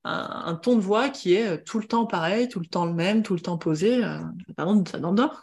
[0.05, 2.95] un, ton de voix qui est euh, tout le temps pareil, tout le temps le
[2.95, 4.03] même, tout le temps posé.
[4.57, 5.43] pardon, ça t'endort.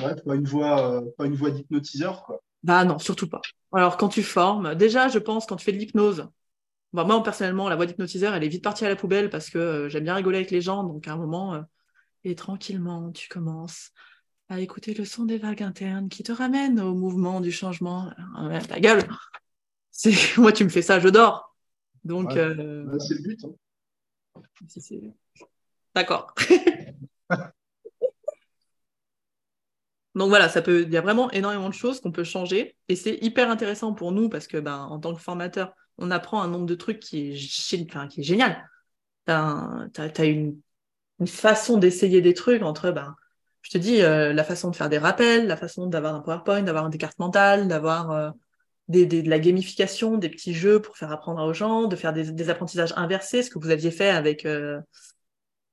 [0.00, 2.40] Ouais, pas une voix, pas une voix d'hypnotiseur, quoi.
[2.64, 3.42] Bah non, surtout pas.
[3.74, 6.28] Alors, quand tu formes, déjà, je pense, quand tu fais de l'hypnose,
[6.94, 9.58] Bah, moi, personnellement, la voix d'hypnotiseur, elle est vite partie à la poubelle parce que
[9.58, 10.82] euh, j'aime bien rigoler avec les gens.
[10.84, 11.62] Donc, à un moment, euh,
[12.24, 13.90] et tranquillement, tu commences
[14.48, 18.10] à écouter le son des vagues internes qui te ramènent au mouvement du changement.
[18.36, 19.06] Ah ta gueule
[20.38, 21.54] Moi, tu me fais ça, je dors.
[22.04, 23.44] Donc, euh, bah, c'est le but.
[23.44, 23.52] Hein.
[25.94, 26.34] D'accord.
[30.14, 32.94] Donc voilà, ça peut, il y a vraiment énormément de choses qu'on peut changer et
[32.94, 36.48] c'est hyper intéressant pour nous parce que ben, en tant que formateur, on apprend un
[36.48, 38.68] nombre de trucs qui est, enfin, qui génial.
[39.26, 40.60] Tu as, une,
[41.26, 43.16] façon d'essayer des trucs entre, ben,
[43.62, 46.62] je te dis, euh, la façon de faire des rappels, la façon d'avoir un PowerPoint,
[46.62, 48.34] d'avoir des cartes mentales, d'avoir
[48.92, 52.50] euh, de la gamification, des petits jeux pour faire apprendre aux gens, de faire des,
[52.50, 54.80] apprentissages inversés, ce que vous aviez fait avec, euh,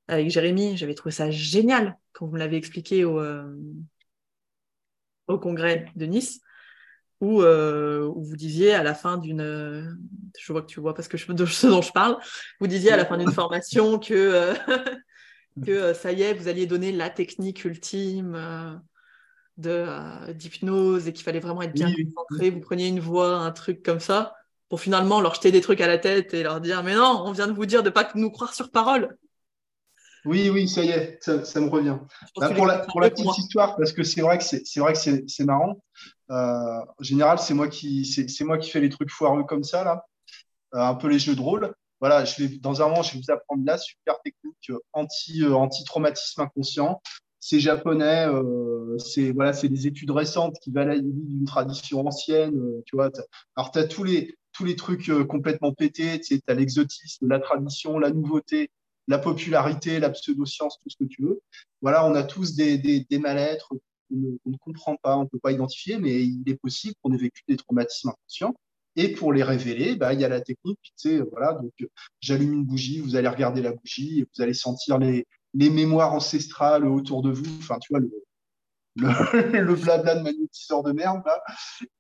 [0.08, 0.78] avec Jérémy.
[0.78, 3.22] J'avais trouvé ça génial quand vous me l'avez expliqué au,
[5.28, 6.42] au congrès de Nice.
[7.24, 9.96] Euh, où, vous disiez à la fin d'une,
[10.40, 12.18] je vois que tu vois parce que je de ce dont je parle,
[12.60, 14.54] vous disiez à la fin d'une formation que euh,
[15.66, 18.82] que euh, ça y est, vous alliez donner la technique ultime
[19.62, 19.86] de
[20.34, 22.50] d'hypnose et qu'il fallait vraiment être bien concentré.
[22.50, 24.36] Vous preniez une voix, un truc comme ça,
[24.70, 27.32] pour finalement leur jeter des trucs à la tête et leur dire mais non, on
[27.32, 29.18] vient de vous dire de pas nous croire sur parole.
[30.26, 31.98] Oui, oui, ça y est, ça, me revient.
[32.38, 35.00] Bah, pour, la, pour la, petite histoire, parce que c'est vrai que c'est vrai que
[35.00, 35.82] c'est marrant.
[36.30, 39.84] Euh, en général, c'est moi qui c'est moi qui fais les trucs foireux comme ça
[39.84, 40.06] là,
[40.76, 41.74] euh, un peu les jeux de rôle.
[42.00, 45.56] Voilà, je vais dans un moment, je vais vous apprendre la super technique anti euh,
[45.56, 47.02] anti traumatisme inconscient.
[47.42, 48.28] C'est japonais,
[48.98, 52.54] c'est voilà, c'est des études récentes qui valent d'une tradition ancienne.
[52.86, 53.10] tu vois,
[53.56, 56.22] alors tu as tous les tous les trucs complètement pétés.
[56.22, 58.70] Tu as l'exotisme, la tradition, la nouveauté
[59.08, 61.42] la popularité, la pseudo-science, tout ce que tu veux.
[61.82, 63.80] Voilà, on a tous des, des, mal-être qu'on
[64.46, 67.44] ne, comprend pas, on ne peut pas identifier, mais il est possible qu'on ait vécu
[67.48, 68.56] des traumatismes inconscients.
[68.96, 71.72] Et pour les révéler, bah, il y a la technique, tu sais, voilà, donc
[72.20, 76.86] j'allume une bougie, vous allez regarder la bougie vous allez sentir les, les mémoires ancestrales
[76.86, 78.12] autour de vous, enfin, tu vois, le,
[78.96, 81.42] le, blabla de magnétiseur de merde, là.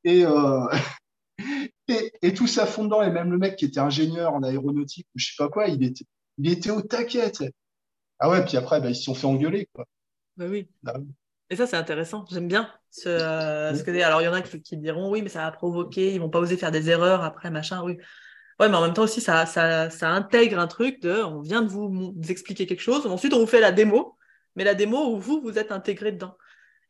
[0.03, 0.67] Et, euh,
[1.87, 5.19] et, et, tout ça fondant, et même le mec qui était ingénieur en aéronautique ou
[5.19, 6.05] je sais pas quoi, il était,
[6.37, 7.31] il était au taquet.
[8.19, 9.67] Ah ouais, puis après, bah, ils se sont fait engueuler.
[9.73, 9.85] Quoi.
[10.37, 10.69] Bah oui.
[10.83, 10.95] Bah
[11.49, 12.23] et ça, c'est intéressant.
[12.31, 15.51] J'aime bien ce, que Alors, il y en a qui, diront oui, mais ça va
[15.51, 17.83] provoquer, ils vont pas oser faire des erreurs après, machin.
[17.83, 17.97] Oui.
[18.62, 21.64] Ouais, mais en même temps aussi, ça, ça, ça intègre un truc de on vient
[21.64, 24.20] de vous, expliquer quelque chose, ensuite on vous fait la démo,
[24.55, 26.38] mais la démo où vous, vous êtes intégré dedans.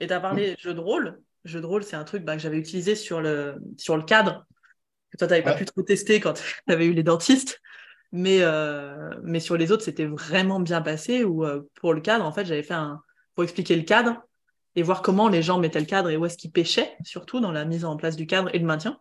[0.02, 1.22] Et tu as parlé jeu de rôle.
[1.46, 4.46] Jeu de rôle, c'est un truc bah, que j'avais utilisé sur le, sur le cadre,
[5.12, 6.34] que toi, tu n'avais pas pu trop tester quand
[6.68, 7.62] tu avais eu les dentistes.
[8.12, 11.24] Mais, euh, mais sur les autres, c'était vraiment bien passé.
[11.24, 13.02] Ou euh, pour le cadre, en fait, j'avais fait un.
[13.34, 14.22] Pour expliquer le cadre
[14.76, 17.54] et voir comment les gens mettaient le cadre et où est-ce qu'ils pêchaient, surtout dans
[17.54, 19.00] la mise en place du cadre et le maintien.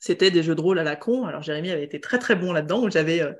[0.00, 1.26] C'était des jeux de rôle à la con.
[1.26, 2.88] Alors, Jérémy avait été très, très bon là-dedans.
[2.90, 3.32] J'avais euh,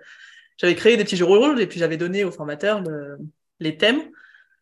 [0.57, 2.83] j'avais créé des petits jeux de rôle et puis j'avais donné aux formateurs
[3.61, 4.03] les thèmes.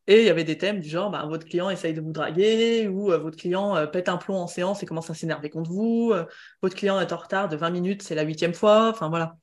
[0.09, 2.89] Et il y avait des thèmes du genre, bah, votre client essaye de vous draguer,
[2.89, 6.13] ou votre client pète un plomb en séance et commence à s'énerver contre vous,
[6.61, 9.37] votre client est en retard de 20 minutes, c'est la huitième fois, enfin voilà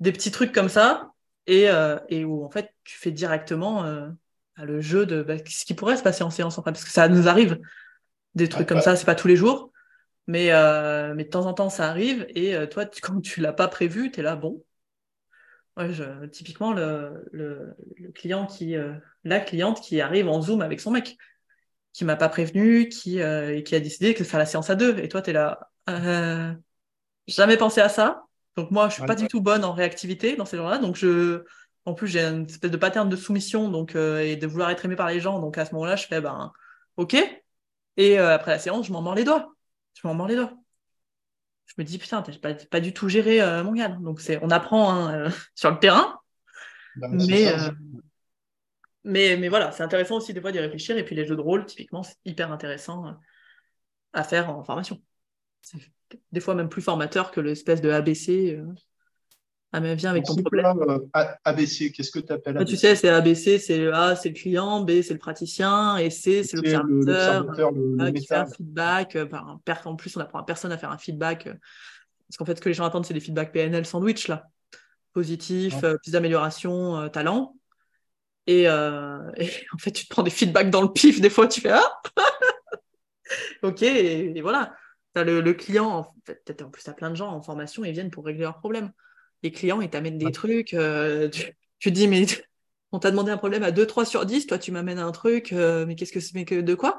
[0.00, 1.12] des petits trucs comme ça,
[1.46, 4.08] et, euh, et où en fait tu fais directement euh,
[4.56, 6.90] le jeu de bah, ce qui pourrait se passer en séance, en fait, parce que
[6.90, 7.60] ça nous arrive,
[8.34, 9.70] des trucs comme ça, c'est pas tous les jours,
[10.26, 13.52] mais, euh, mais de temps en temps ça arrive, et toi, tu, quand tu l'as
[13.52, 14.62] pas prévu, tu es là, bon.
[15.76, 17.76] Ouais, je, typiquement, le, le,
[18.14, 18.76] client qui,
[19.24, 21.16] la cliente qui arrive en Zoom avec son mec,
[21.92, 24.98] qui m'a pas prévenu, qui, et qui a décidé de faire la séance à deux,
[24.98, 25.70] et toi, tu es là,
[27.26, 28.24] jamais pensé à ça,
[28.56, 30.78] donc moi, je suis pas du tout bonne en réactivité dans ces gens-là.
[30.78, 31.44] Donc je,
[31.84, 34.84] en plus, j'ai une espèce de pattern de soumission donc euh, et de vouloir être
[34.84, 35.40] aimé par les gens.
[35.40, 36.52] Donc à ce moment-là, je fais ben
[36.96, 37.14] ok.
[37.96, 39.53] Et euh, après la séance, je m'en mords les doigts.
[39.94, 40.54] Je m'en mords les doigts.
[41.66, 43.88] Je me dis putain, t'as pas, pas du tout géré euh, mon gars.
[43.88, 46.18] Donc c'est, on apprend hein, sur le terrain.
[46.96, 47.52] Bah, mais,
[49.02, 50.96] mais, mais voilà, c'est intéressant aussi des fois d'y réfléchir.
[50.96, 53.16] Et puis les jeux de rôle, typiquement, c'est hyper intéressant
[54.12, 55.00] à faire en formation
[56.32, 58.60] des fois même plus formateur que l'espèce de ABC.
[59.74, 59.76] Euh.
[59.76, 60.66] Ah, mais viens avec ton problème.
[60.88, 60.98] Euh,
[61.44, 64.82] ABC, qu'est-ce que tu appelles ABC Tu sais, c'est ABC, c'est A, c'est le client,
[64.82, 67.72] B, c'est le praticien, et C, c'est l'observateur
[68.14, 69.16] qui fait un feedback.
[69.16, 69.26] Euh,
[69.84, 71.44] en plus, on apprend à personne à faire un feedback.
[71.44, 74.48] parce qu'en fait, ce que les gens attendent, c'est des feedbacks PNL sandwich, là.
[75.12, 77.56] Positif, plus d'amélioration, talent.
[78.46, 81.70] Et, en fait, tu te prends des feedbacks dans le pif, des fois, tu fais
[81.70, 82.00] Ah
[83.62, 84.74] Ok, et voilà
[85.22, 88.24] le, client, peut-être en plus, tu as plein de gens en formation, ils viennent pour
[88.24, 88.92] régler leurs problèmes.
[89.44, 92.24] Les clients, ils t'amènent des trucs, euh, tu, te dis, mais
[92.92, 95.52] on t'a demandé un problème à 2, 3 sur 10, toi, tu m'amènes un truc,
[95.52, 96.98] euh, mais qu'est-ce que c'est, mais que de quoi?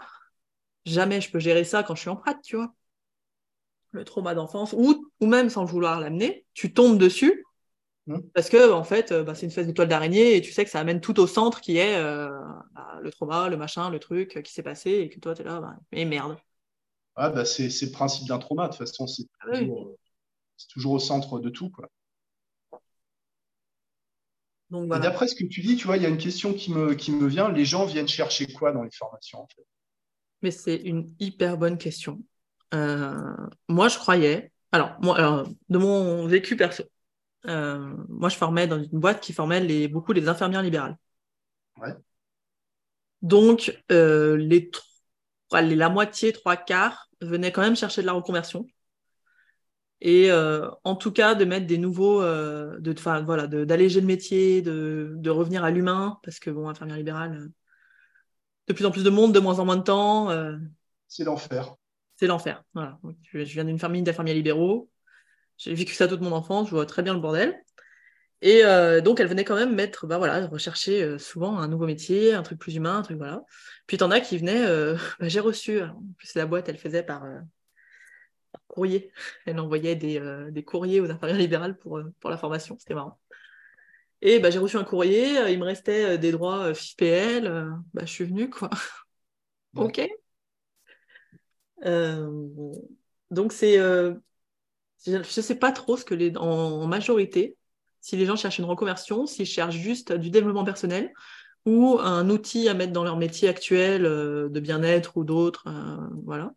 [0.86, 2.74] Jamais je peux gérer ça quand je suis en prat, tu vois.
[3.92, 7.42] le trauma d'enfance, ou, ou même sans vouloir l'amener, tu tombes dessus
[8.08, 8.20] Mm.
[8.36, 10.70] parce que en fait, euh, bah, c'est une espèce d'étoile d'araignée et tu sais que
[10.70, 14.54] ça amène tout au centre qui est bah, le trauma, le machin, le truc qui
[14.54, 16.38] s'est passé et que toi, tu es là, bah, et merde.
[17.18, 18.68] Ouais, bah, c'est le principe d'un trauma.
[18.68, 19.60] De toute façon, c'est Ah oui.
[19.60, 19.96] toujours,
[20.58, 21.70] c'est toujours au centre de tout.
[21.70, 21.90] Quoi.
[24.70, 25.00] Voilà.
[25.00, 27.12] d'après ce que tu dis, tu vois, il y a une question qui me, qui
[27.12, 27.52] me vient.
[27.52, 29.66] Les gens viennent chercher quoi dans les formations en fait?
[30.42, 32.22] Mais c'est une hyper bonne question.
[32.74, 33.36] Euh,
[33.70, 34.52] moi, je croyais.
[34.72, 36.84] Alors, moi, alors, de mon vécu perso,
[37.48, 40.98] euh, moi, je formais dans une boîte qui formait les, beaucoup les infirmières libérales.
[41.78, 41.94] Ouais.
[43.22, 44.70] Donc, euh, les,
[45.52, 48.68] la moitié, trois quarts, venaient quand même chercher de la reconversion.
[50.02, 52.94] Et euh, en tout cas, de mettre des nouveaux, euh, de,
[53.24, 57.48] voilà, d'alléger le métier, de, de revenir à l'humain, parce que, bon, infirmière libérale, euh,
[58.68, 60.30] de plus en plus de monde, de moins en moins de temps.
[60.32, 60.58] euh,
[61.08, 61.76] C'est l'enfer.
[62.18, 62.64] c'est l'enfer.
[62.74, 63.00] Voilà.
[63.04, 64.90] Donc, Je, je viens d'une famille d'infirmiers libéraux.
[65.58, 67.56] J'ai vécu ça toute mon enfance, je vois très bien le bordel.
[68.42, 68.62] Et
[69.02, 72.60] donc, elle venait quand même mettre, bah voilà, rechercher souvent un nouveau métier, un truc
[72.60, 73.42] plus humain, un truc voilà.
[73.88, 74.68] Puis t'en as qui venaient,
[75.20, 77.24] bah, j'ai reçu, en plus la boîte, elle faisait par
[78.76, 79.12] courrier.
[79.46, 82.94] Elle envoyait des, euh, des courriers aux infirmières libérales pour, euh, pour la formation, c'était
[82.94, 83.20] marrant.
[84.22, 87.48] Et bah, j'ai reçu un courrier, euh, il me restait des droits FIPL,
[87.94, 88.70] bah, je suis venue, quoi.
[89.76, 90.02] Ok.
[93.32, 97.58] Donc c'est, je ne sais pas trop ce que les, en, en majorité,
[98.00, 101.12] si les gens cherchent une reconversion, s'ils cherchent juste du développement personnel
[101.66, 105.98] ou un outil à mettre dans leur métier actuel euh, de bien-être ou d'autres, euh,
[106.24, 106.54] voilà.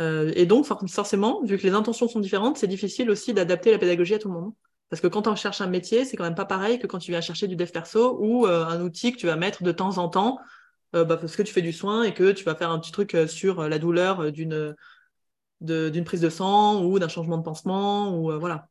[0.00, 3.70] Euh, et donc for- forcément, vu que les intentions sont différentes, c'est difficile aussi d'adapter
[3.70, 4.52] la pédagogie à tout le monde.
[4.90, 7.10] Parce que quand on cherche un métier, c'est quand même pas pareil que quand tu
[7.10, 9.98] viens chercher du dev perso ou euh, un outil que tu vas mettre de temps
[9.98, 10.38] en temps
[10.94, 12.92] euh, bah, parce que tu fais du soin et que tu vas faire un petit
[12.92, 14.30] truc sur la douleur
[15.60, 18.68] d'une prise de sang ou d'un changement de pansement ou voilà.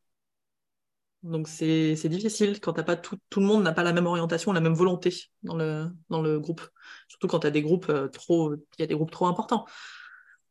[1.22, 4.52] Donc c'est difficile quand t'as pas tout, tout le monde n'a pas la même orientation,
[4.52, 5.12] la même volonté
[5.42, 6.60] dans le dans le groupe.
[7.08, 9.66] Surtout quand des groupes trop il y a des groupes trop importants.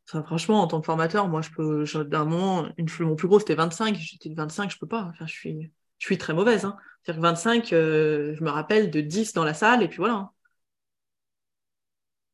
[0.06, 3.56] Franchement, en tant que formateur, moi je peux d'un moment une mon plus gros c'était
[3.56, 5.04] 25, j'étais de 25, je peux pas.
[5.12, 6.78] Enfin, je suis je suis très mauvaise hein.
[7.04, 10.14] C'est-à-dire que 25 euh, je me rappelle de 10 dans la salle et puis voilà.
[10.16, 10.32] hein.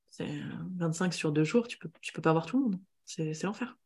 [0.09, 0.43] C'est euh,
[0.77, 2.79] 25 sur deux jours, tu peux tu peux pas voir tout le monde.
[3.05, 3.77] C'est c'est l'enfer.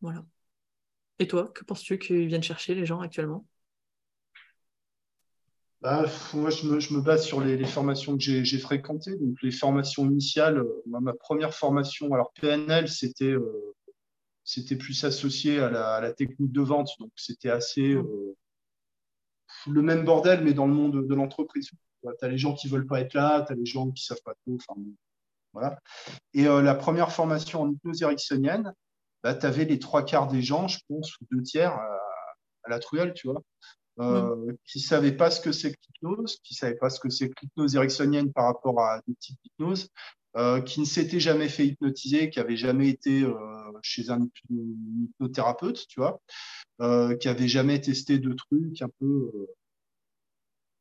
[0.00, 0.24] Voilà.
[1.20, 3.46] Et toi, que penses-tu qu'ils viennent chercher les gens actuellement?
[5.82, 9.16] Bah, moi, je me, base sur les, formations que j'ai fréquentées.
[9.16, 13.74] Donc, les formations initiales, euh, ma première formation, alors PNL, c'était euh,
[14.42, 16.90] c'était plus associé à la, technique de vente.
[16.98, 18.36] Donc, c'était assez euh,
[19.66, 21.70] le même bordel, mais dans le monde de l'entreprise.
[22.02, 24.22] Tu as les gens qui veulent pas être là, tu as les gens qui savent
[24.24, 24.56] pas trop.
[25.52, 25.78] Voilà.
[26.34, 28.72] Et la première formation en hypnose ericksonienne,
[29.24, 31.98] bah, tu avais les trois quarts des gens, je pense, ou deux tiers à,
[32.64, 33.42] à la truelle, tu vois,
[33.98, 37.28] euh, qui savaient pas ce que c'est que l'hypnose, qui savaient pas ce que c'est
[37.30, 39.88] que l'hypnose ericksonienne par rapport à des types d'hypnose,
[40.36, 44.76] euh, qui ne s'étaient jamais fait hypnotiser, qui n'avaient jamais été euh, chez un hypno-
[45.04, 46.20] hypnothérapeute, tu vois,
[47.18, 49.30] qui n'avaient jamais testé de trucs un peu.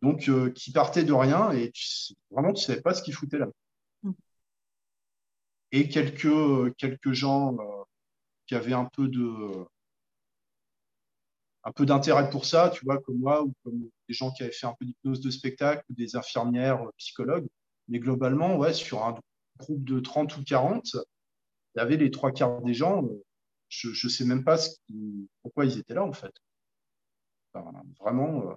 [0.01, 3.47] donc, qui partaient de rien et tu, vraiment, tu savais pas ce qu'ils foutaient là.
[4.03, 4.11] Mm.
[5.71, 7.57] Et quelques, quelques gens
[8.45, 9.65] qui avaient un peu de
[11.65, 14.51] un peu d'intérêt pour ça, tu vois, comme moi, ou comme des gens qui avaient
[14.51, 17.47] fait un peu d'hypnose de spectacle, ou des infirmières, euh, psychologues.
[17.87, 19.15] Mais globalement, ouais, sur un
[19.57, 23.23] groupe de 30 ou 40, il y avait les trois quarts des gens, euh,
[23.69, 26.33] je ne sais même pas ce qui- pourquoi ils étaient là, en fait.
[27.53, 28.43] Enfin, vraiment.
[28.51, 28.53] euh.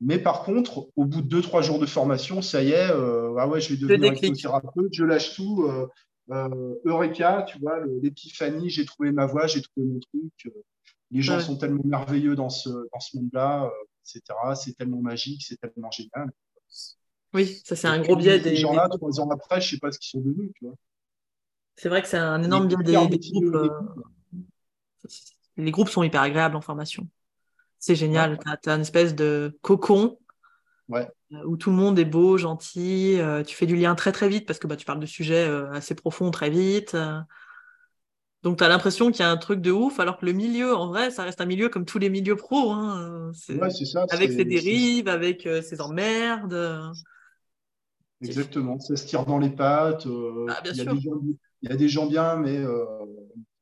[0.00, 3.34] Mais par contre, au bout de deux, trois jours de formation, ça y est, euh,
[3.38, 5.66] ah ouais, je vais devenir hypnothérapeute, je lâche tout.
[6.30, 10.52] Euh, Eureka, tu vois, l'épiphanie, j'ai trouvé ma voie, j'ai trouvé mon truc.
[11.14, 11.42] Les gens Ouais.
[11.42, 13.70] sont tellement merveilleux dans ce, dans ce monde-là, euh,
[14.02, 14.22] etc.
[14.54, 16.30] C'est tellement magique, c'est tellement génial.
[17.32, 19.78] Oui, ça c'est un gros biais Ces des, gens-là, des- trois ans après, je sais
[19.78, 20.66] pas ce qu'ils sont devenus, tu.
[21.76, 23.54] C'est vrai que c'est un énorme biais des, groupes.
[23.54, 23.68] euh,
[25.56, 27.08] Les groupes sont hyper agréables en formation.
[27.78, 28.32] C'est génial.
[28.32, 28.38] Ouais.
[28.44, 30.18] T'as, t'as une espèce de cocon
[30.88, 31.08] Ouais.
[31.32, 33.18] euh, où tout le monde est beau, gentil.
[33.20, 35.44] euh, tu fais du lien très très vite parce que bah, tu parles de sujets
[35.72, 36.96] assez profonds très vite.
[38.44, 40.74] Donc tu as l'impression qu'il y a un truc de ouf, alors que le milieu,
[40.76, 42.70] en vrai, ça reste un milieu comme tous les milieux pro.
[42.70, 44.06] hein, Ouais, c'est ça.
[44.10, 46.54] avec ses dérives, avec euh, ses emmerdes.
[48.20, 48.78] Exactement.
[48.80, 50.06] Ça se tire dans les pattes.
[50.06, 50.94] euh, Ah, bien il, y a sûr.
[50.94, 51.20] des gens,
[51.62, 52.84] il y a des gens bien, mais euh,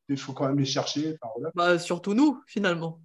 [0.09, 1.17] il faut quand même les chercher.
[1.21, 1.51] Enfin, voilà.
[1.55, 3.01] Bah, surtout nous, finalement.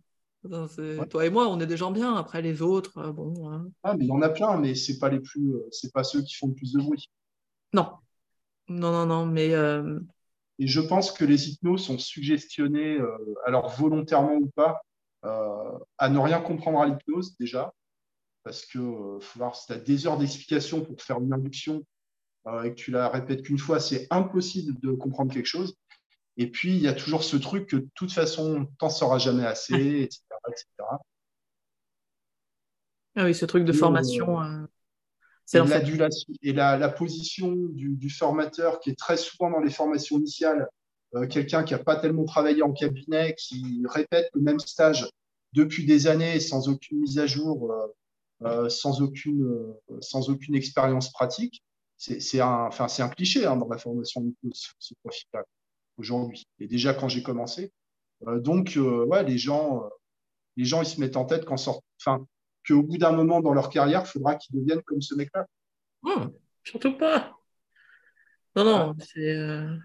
[0.46, 1.08] Enfin, c'est- Ouais.
[1.08, 2.16] Toi et moi, on est des gens bien.
[2.16, 3.50] Après, les autres, bon.
[3.52, 3.68] hein.
[3.84, 6.22] Ah, mais il y en a plein, mais c'est pas les plus, c'est pas ceux
[6.22, 7.10] qui font le plus de bruit.
[7.74, 7.92] Non.
[8.68, 9.26] Non, non, non.
[9.26, 9.54] Mais,
[10.60, 13.00] Et je pense que les hypnos sont suggestionnés,
[13.46, 14.82] alors volontairement ou pas,
[15.24, 17.74] à ne rien comprendre à l'hypnose déjà,
[18.44, 18.80] parce que
[19.20, 21.84] faut voir si tu as des heures d'explication pour faire une induction
[22.64, 25.76] et que tu la répètes qu'une fois, c'est impossible de comprendre quelque chose.
[26.38, 29.46] Et puis, il y a toujours ce truc que de toute façon, t'en sauras jamais
[29.46, 30.24] assez, etc.
[33.16, 34.68] Ah oui, ce truc de formation.
[35.56, 36.10] Euh,
[36.42, 40.68] et, la, position du, formateur qui est très souvent dans les formations initiales,
[41.16, 45.10] euh, quelqu'un qui n'a pas tellement travaillé en cabinet, qui répète le même stage
[45.54, 47.74] depuis des années sans aucune mise à jour,
[48.44, 51.64] euh, sans, aucune, sans aucune expérience pratique,
[51.98, 52.70] c'est un,
[53.16, 55.44] cliché hein, dans la formation de ce profil-là
[55.98, 56.46] aujourd'hui.
[56.60, 57.72] Et déjà quand j'ai commencé.
[58.22, 59.90] donc, les gens,
[60.58, 62.28] ils se mettent en tête qu'en sort, enfin,
[62.68, 65.46] qu'au bout d'un moment dans leur carrière, il faudra qu'ils deviennent comme ce mec-là.
[66.04, 66.26] Oh,
[66.64, 67.38] surtout pas.
[68.56, 69.36] Non, non, c'est.
[69.36, 69.76] Euh...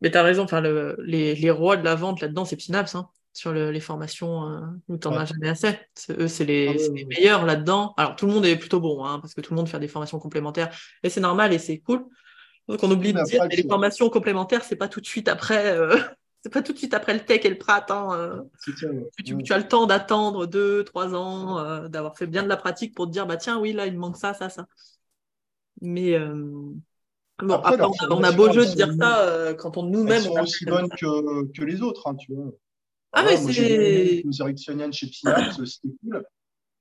[0.00, 2.94] Mais tu as raison, enfin, le, les, les, rois de la vente là-dedans, c'est Synapse,
[2.94, 5.76] hein, sur le, les formations euh, où tu n'en as jamais assez.
[6.10, 7.94] Eux, c'est les, ah les, meilleurs là-dedans.
[7.96, 9.88] Alors, tout le monde est plutôt bon, hein, parce que tout le monde fait des
[9.88, 12.06] formations complémentaires, et c'est normal et c'est cool.
[12.68, 15.76] Donc, on oublie de dire les formations complémentaires, c'est pas tout de suite après.
[15.76, 15.98] Euh,
[16.42, 17.84] c'est pas tout de suite après le tech et le prat.
[17.90, 18.42] Hein, euh.
[18.74, 22.94] tu, as le temps d'attendre deux, trois ans, euh, d'avoir fait bien de la pratique
[22.94, 24.66] pour te dire bah tiens, oui, là, il me manque ça, ça, ça.
[25.80, 26.34] Mais euh,
[27.42, 27.76] bon, après,
[28.10, 30.16] on, a, beau jeu de dire ça quand on nous-mêmes.
[30.16, 32.52] Elles sont aussi bonnes que, que, les autres, hein, tu vois.
[33.12, 34.22] Ah, mais c'est.
[34.24, 36.24] Les érectionnelles chez Synapse, c'était cool.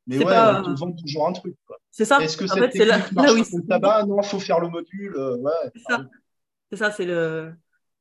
[0.09, 0.61] Mais ouais, pas...
[0.61, 1.55] on te vend toujours un truc.
[1.91, 2.19] C'est ça.
[2.21, 4.05] Est-ce que en cette fait, là, là oui, le tabac?
[4.05, 5.17] Non, il faut faire le module.
[5.17, 6.05] ouais, c'est ça.
[6.69, 7.53] C'est ça, c'est le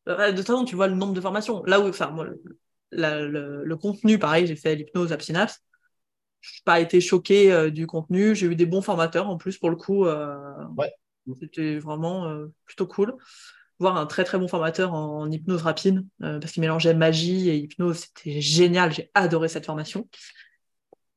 [0.07, 1.63] de toute façon, tu vois le nombre de formations.
[1.65, 2.27] Là où, enfin, moi,
[2.93, 5.63] le, contenu, pareil, j'ai fait l'hypnose à Synapse.
[6.41, 8.35] Je n'ai pas été choqué euh, du contenu.
[8.35, 10.07] J'ai eu des bons formateurs en plus, pour le coup.
[10.07, 10.37] Euh,
[11.41, 12.33] c'était vraiment
[12.67, 13.17] plutôt cool.
[13.81, 17.99] Voir un très très bon formateur en, hypnose rapide, parce qu'il mélangeait magie et hypnose.
[17.99, 18.93] C'était génial.
[18.93, 20.09] J'ai adoré cette formation.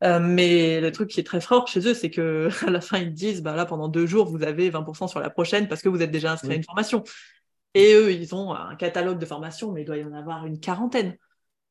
[0.02, 3.14] mais le truc qui est très fort chez eux, c'est que à la fin, ils
[3.14, 6.02] disent bah là, pendant deux jours, vous avez 20% sur la prochaine parce que vous
[6.02, 7.04] êtes déjà inscrit à une formation.
[7.74, 10.60] Et eux, ils ont un catalogue de formation, mais il doit y en avoir une
[10.60, 11.18] quarantaine.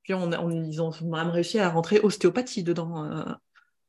[0.02, 0.30] Puis on,
[0.62, 3.04] ils ont même réussi à rentrer ostéopathie dedans.
[3.04, 3.24] Euh.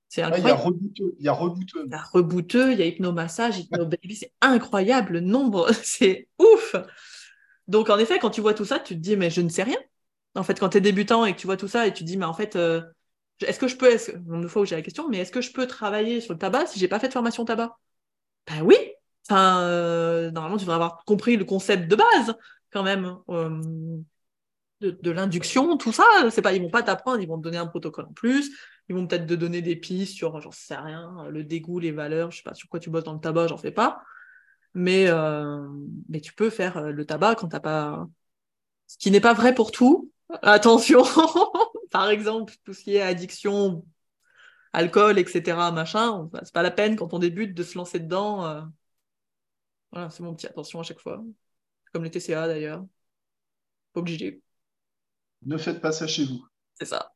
[0.10, 0.48] C'est incroyable.
[0.48, 1.16] il y a rebouteux.
[1.20, 1.84] Il y a rebouteux.
[1.86, 4.16] Il y a rebouteux, il y a hypnomassage, hypnobaby.
[4.16, 5.72] C'est incroyable le nombre.
[5.84, 6.76] C'est ouf.
[7.68, 9.64] Donc, en effet, quand tu vois tout ça, tu te dis, mais je ne sais
[9.64, 9.78] rien.
[10.36, 12.08] En fait, quand tu es débutant et que tu vois tout ça et tu te
[12.08, 12.82] dis, mais en fait, euh,
[13.42, 13.96] est-ce que je peux,
[14.32, 16.66] une fois où j'ai la question, mais est-ce que je peux travailler sur le tabac
[16.68, 17.78] si j'ai pas fait de formation tabac?
[18.48, 18.76] Ben oui,
[19.32, 22.36] Euh, normalement, tu devrais avoir compris le concept de base,
[22.72, 23.62] quand même, euh,
[24.82, 26.04] de, l'induction, tout ça.
[26.32, 28.52] C'est pas, ils vont pas t'apprendre, ils vont te donner un protocole en plus.
[28.88, 32.32] Ils vont peut-être te donner des pistes sur, j'en sais rien, le dégoût, les valeurs,
[32.32, 34.02] je sais pas sur quoi tu bosses dans le tabac, j'en fais pas.
[34.74, 35.68] Mais, euh,
[36.08, 38.08] mais tu peux faire le tabac quand t'as pas.
[38.88, 40.12] Ce qui n'est pas vrai pour tout.
[40.42, 41.04] Attention,
[41.92, 43.86] par exemple, tout ce qui est addiction,
[44.74, 48.70] alcool, etc., machin, c'est pas la peine quand on débute de se lancer dedans
[49.92, 51.24] voilà, c'est mon petit attention à chaque fois.
[51.94, 52.86] Comme les TCA d'ailleurs.
[53.94, 54.42] Pas obligé.
[55.44, 56.46] Ne faites pas ça chez vous.
[56.76, 57.14] C'est ça.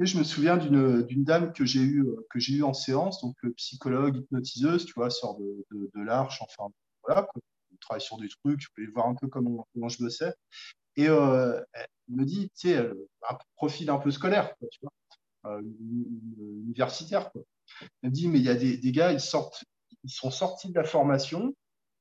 [0.00, 2.06] Et je me souviens d'une dame que j'ai eue
[2.48, 6.72] eu en séance, donc psychologue, hypnotiseuse, tu vois, sort de, de, l'arche, enfin
[7.04, 7.42] voilà, quoi.
[7.70, 10.32] on travaille sur des trucs, je pouvais voir un peu comment, comment je bossais.
[10.96, 15.62] Et euh, elle me dit, tu sais, un profil un peu scolaire, tu vois, euh,
[16.66, 17.30] universitaire.
[17.30, 17.42] Quoi.
[18.02, 19.64] Elle me dit, mais il y a des, des gars, ils sortent,
[20.02, 21.54] ils sont sortis de la formation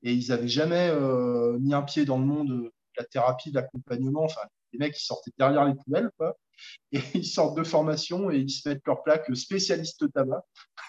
[0.04, 3.56] et ils n'avaient jamais euh, mis un pied dans le monde de la thérapie, de
[3.56, 4.24] l'accompagnement.
[4.24, 4.42] Enfin,
[4.72, 6.38] les mecs, ils sortaient derrière les poubelles, quoi.
[6.92, 10.44] Et ils sortent de formation et ils se mettent leur plaque spécialiste tabac.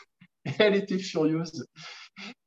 [0.44, 1.64] Et elle était furieuse.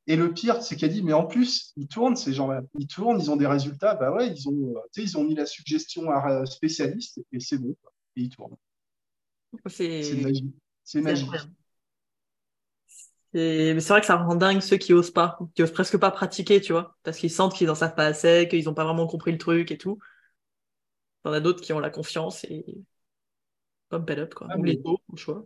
[0.08, 2.62] Et le pire, c'est qu'elle dit, mais en plus, ils tournent, ces gens-là.
[2.78, 3.96] Ils tournent, ils ont des résultats.
[3.96, 7.78] Bah ouais, ils ont, ils ont mis la suggestion à spécialiste et c'est bon.
[8.18, 8.58] Et ils tournent.
[9.70, 10.54] C'est magique.
[10.84, 11.30] C'est magique.
[13.34, 16.62] C'est vrai que ça rend dingue ceux qui osent pas, qui osent presque pas pratiquer,
[16.62, 19.32] tu vois, parce qu'ils sentent qu'ils en savent pas assez, qu'ils ont pas vraiment compris
[19.32, 19.98] le truc et tout.
[21.26, 22.66] Il y en a d'autres qui ont la confiance et
[23.90, 24.48] comme up, quoi.
[24.50, 25.46] Ah, ou les deux, au choix.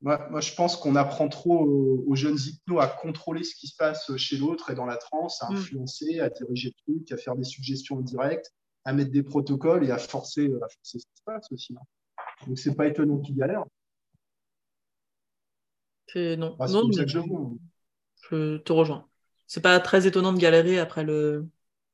[0.00, 1.64] Moi, je pense qu'on apprend trop
[2.06, 5.42] aux, jeunes hypnos à contrôler ce qui se passe chez l'autre et dans la transe,
[5.42, 5.56] à mm.
[5.56, 8.52] influencer, à diriger le truc, à faire des suggestions directes,
[8.84, 11.74] à mettre des protocoles et à forcer, à forcer ce qui se passe aussi.
[11.74, 12.46] Hein.
[12.46, 13.64] Donc, c'est pas étonnant qu'ils galèrent
[16.16, 16.56] non.
[16.58, 16.88] Ah, non
[18.30, 19.08] je, te rejoins.
[19.46, 21.46] C'est pas très étonnant de galérer après le...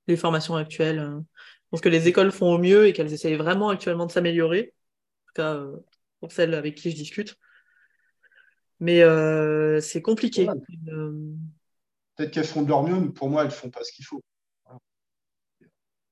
[0.06, 1.00] les formations actuelles.
[1.00, 4.72] Je pense que les écoles font au mieux et qu'elles essayent vraiment actuellement de s'améliorer.
[4.72, 5.76] En tout cas, euh,
[6.20, 7.36] pour celles avec qui je discute.
[8.78, 10.46] Mais euh, c'est compliqué.
[12.16, 14.22] Peut-être qu'elles font de leur mieux, mais pour moi, elles font pas ce qu'il faut.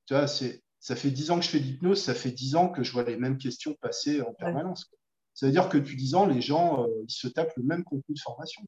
[0.06, 2.54] Tu vois, c'est, ça fait dix ans que je fais de l'hypnose, ça fait dix
[2.56, 4.90] ans que je vois les mêmes questions passer en permanence.
[5.38, 7.84] Ça veut dire que depuis dix ans, les gens, euh, ils se tapent le même
[7.84, 8.60] contenu de formation.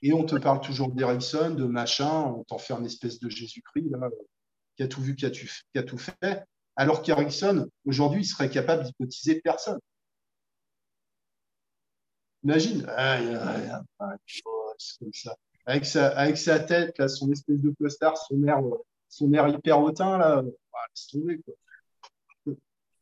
[0.00, 3.90] Et on te parle toujours d'Erickson, de machin, on t'en fait un espèce de Jésus-Christ,
[3.90, 4.08] là,
[4.76, 6.44] qui a tout vu, qui a, qui a tout fait.
[6.76, 9.80] Alors qu'Erickson, aujourd'hui, il serait capable d'hypnotiser personne.
[12.44, 12.86] Imagine,
[15.00, 15.34] comme ça.
[15.66, 18.60] Avec sa, avec sa tête, là, son espèce de costard, son air,
[19.08, 20.44] son air hyper hautain, là,
[21.10, 21.54] tomber, quoi.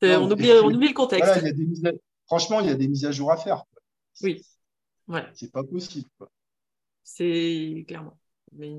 [0.01, 1.35] on, oublie, on, oublie, le contexte.
[1.43, 2.01] il y a des
[2.31, 3.64] Franchement, il y a des mises à jour à faire.
[4.22, 4.47] Oui.
[5.09, 5.26] Ouais.
[5.35, 6.09] C'est pas possible.
[7.03, 8.16] C'est clairement.
[8.53, 8.72] Mais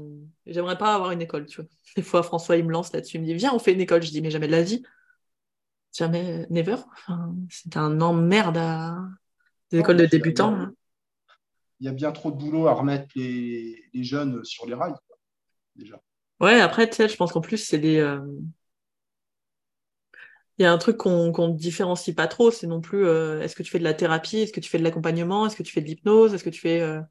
[0.45, 1.69] j'aimerais pas avoir une école, tu vois.
[1.97, 4.03] Des fois, François, il me lance là-dessus, il me dit Viens, on fait une école.
[4.03, 4.83] Je dis Mais jamais de la vie.
[5.93, 6.77] Jamais, never.
[7.49, 8.97] c'est un emmerde à
[9.69, 10.55] des écoles de débutants.
[10.55, 10.73] Hein.
[11.81, 14.95] Il y, a, bien trop de boulot à remettre les, les jeunes sur les rails,
[15.75, 15.99] déjà.
[16.39, 17.97] Ouais, après, tu sais, je pense qu'en plus, c'est des.
[17.97, 18.21] Euh,
[20.57, 23.55] il y a un truc qu'on ne différencie pas trop, c'est non plus euh, est-ce
[23.55, 25.73] que tu fais de la thérapie, est-ce que tu fais de l'accompagnement, est-ce que tu
[25.73, 27.01] fais de l'hypnose, est-ce que tu fais euh,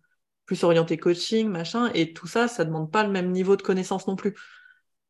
[0.44, 3.62] plus orienté coaching, machin, et tout ça, ça ne demande pas le même niveau de
[3.62, 4.34] connaissance non plus.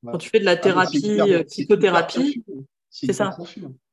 [0.05, 2.43] Quand tu fais de la ah, thérapie, euh, psychothérapie,
[2.89, 3.37] c'est ça.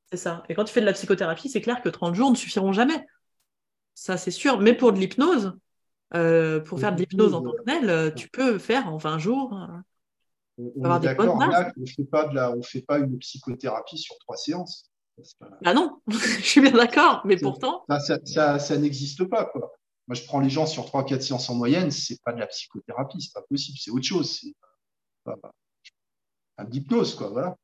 [0.09, 0.43] C'est ça.
[0.47, 3.05] Et quand tu fais de la psychothérapie, c'est clair que 30 jours ne suffiront jamais.
[3.93, 4.57] Ça, c'est sûr.
[4.61, 5.57] Mais pour de l'hypnose,
[6.11, 9.67] pour faire de l'hypnose en tant que tu peux faire en 20 jours
[10.57, 14.91] on, est d'accord, là, on ne fait pas une psychothérapie sur trois séances.
[15.65, 17.85] Ah non, je suis bien d'accord, mais pourtant.
[17.99, 19.71] Ça, n'existe pas, quoi.
[20.07, 22.47] Moi, je prends les gens sur trois, quatre séances en moyenne, c'est pas de la
[22.47, 24.39] psychothérapie, c'est pas possible, c'est autre chose.
[24.39, 24.53] C'est
[26.57, 27.55] un d'hypnose, quoi, voilà.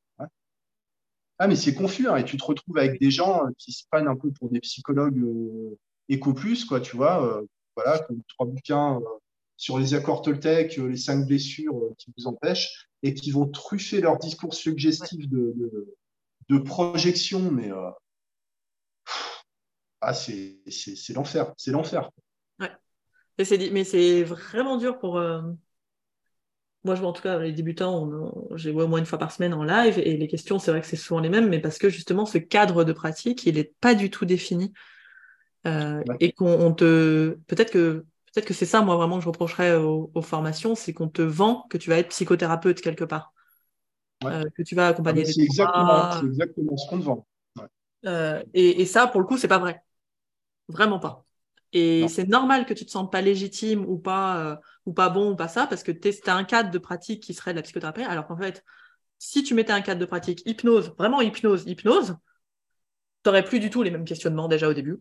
[1.39, 3.83] Ah, mais c'est confus, hein, et tu te retrouves avec des gens euh, qui se
[3.91, 5.77] prennent un peu pour des psychologues euh,
[6.07, 9.01] éco plus, quoi, tu vois, euh, voilà, comme trois bouquins
[9.57, 13.47] sur les accords Toltec, euh, les cinq blessures euh, qui vous empêchent, et qui vont
[13.47, 15.53] truffer leur discours suggestif de,
[16.49, 17.89] de, projection, mais euh,
[20.01, 20.57] ah, c'est
[21.13, 22.09] l'enfer, c'est l'enfer.
[22.59, 22.71] Ouais.
[23.37, 25.21] Mais c'est vraiment dur pour.
[26.85, 28.09] Moi, je vois en tout cas les débutants,
[28.55, 30.87] j'ai au moins une fois par semaine en live, et les questions, c'est vrai que
[30.87, 33.95] c'est souvent les mêmes, mais parce que justement, ce cadre de pratique, il n'est pas
[33.95, 34.73] du tout défini.
[35.65, 37.37] Et qu'on te.
[37.47, 41.07] Peut-être que Peut-être que c'est ça, moi, vraiment, que je reprocherais aux, formations, c'est qu'on
[41.07, 43.31] te vend que tu vas être psychothérapeute quelque part.
[44.23, 47.27] Euh, que tu vas accompagner ah, des C'est exactement, exactement, ce qu'on te vend.
[48.05, 49.81] Euh, et, ça, pour le coup, c'est pas vrai.
[50.67, 51.25] Vraiment pas.
[51.73, 54.55] Et c'est normal que tu te sentes pas légitime ou pas, euh,
[54.85, 57.33] ou pas bon ou pas ça, parce que tu as un cadre de pratique qui
[57.33, 58.63] serait de la psychothérapie, alors qu'en fait,
[59.19, 62.15] si tu mettais un cadre de pratique hypnose, vraiment hypnose, hypnose,
[63.23, 64.99] tu n'aurais plus du tout les mêmes questionnements déjà au début.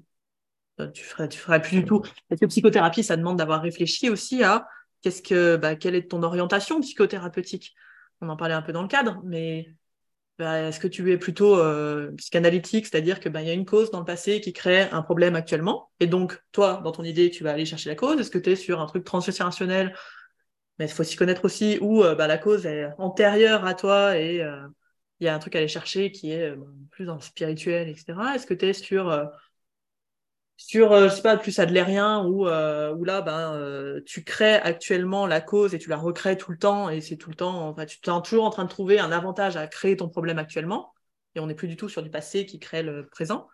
[0.81, 2.01] Euh, tu ferais, tu ferais plus du tout.
[2.29, 4.67] Parce que psychothérapie, ça demande d'avoir réfléchi aussi à
[5.03, 7.75] qu'est-ce que, bah, quelle est ton orientation psychothérapeutique.
[8.21, 9.75] On en parlait un peu dans le cadre, mais
[10.39, 13.91] bah, est-ce que tu es plutôt euh, psychanalytique, c'est-à-dire que bah, y a une cause
[13.91, 17.45] dans le passé qui crée un problème actuellement, et donc toi, dans ton idée, tu
[17.45, 18.19] vas aller chercher la cause.
[18.21, 19.95] Est-ce que tu es sur un truc transgénérationnel
[20.79, 24.17] Mais il faut s'y connaître aussi où euh, bah, la cause est antérieure à toi
[24.19, 24.37] et
[25.21, 26.55] il y a un truc à aller chercher qui est
[26.91, 28.15] plus dans le spirituel, etc.
[28.35, 29.11] Est-ce que tu es sur
[30.67, 34.55] sur, euh, je sais pas, plus adlérien, où, euh, où là, ben, euh, tu crées
[34.55, 37.69] actuellement la cause et tu la recrées tout le temps, et c'est tout le temps,
[37.69, 40.93] enfin, tu es toujours en train de trouver un avantage à créer ton problème actuellement,
[41.35, 43.49] et on n'est plus du tout sur du passé qui crée le présent.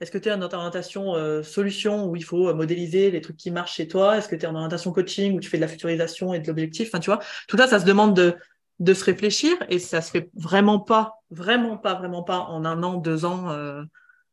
[0.00, 3.74] Est-ce que tu es en orientation solution où il faut modéliser les trucs qui marchent
[3.74, 4.16] chez toi?
[4.16, 6.46] Est-ce que tu es en orientation coaching où tu fais de la futurisation et de
[6.46, 6.88] l'objectif?
[6.88, 8.34] Enfin, tu vois, tout ça, ça se demande de,
[8.78, 12.82] de se réfléchir et ça se fait vraiment pas, vraiment pas, vraiment pas en un
[12.82, 13.54] an, deux ans.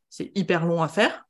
[0.09, 1.26] c'est hyper long à faire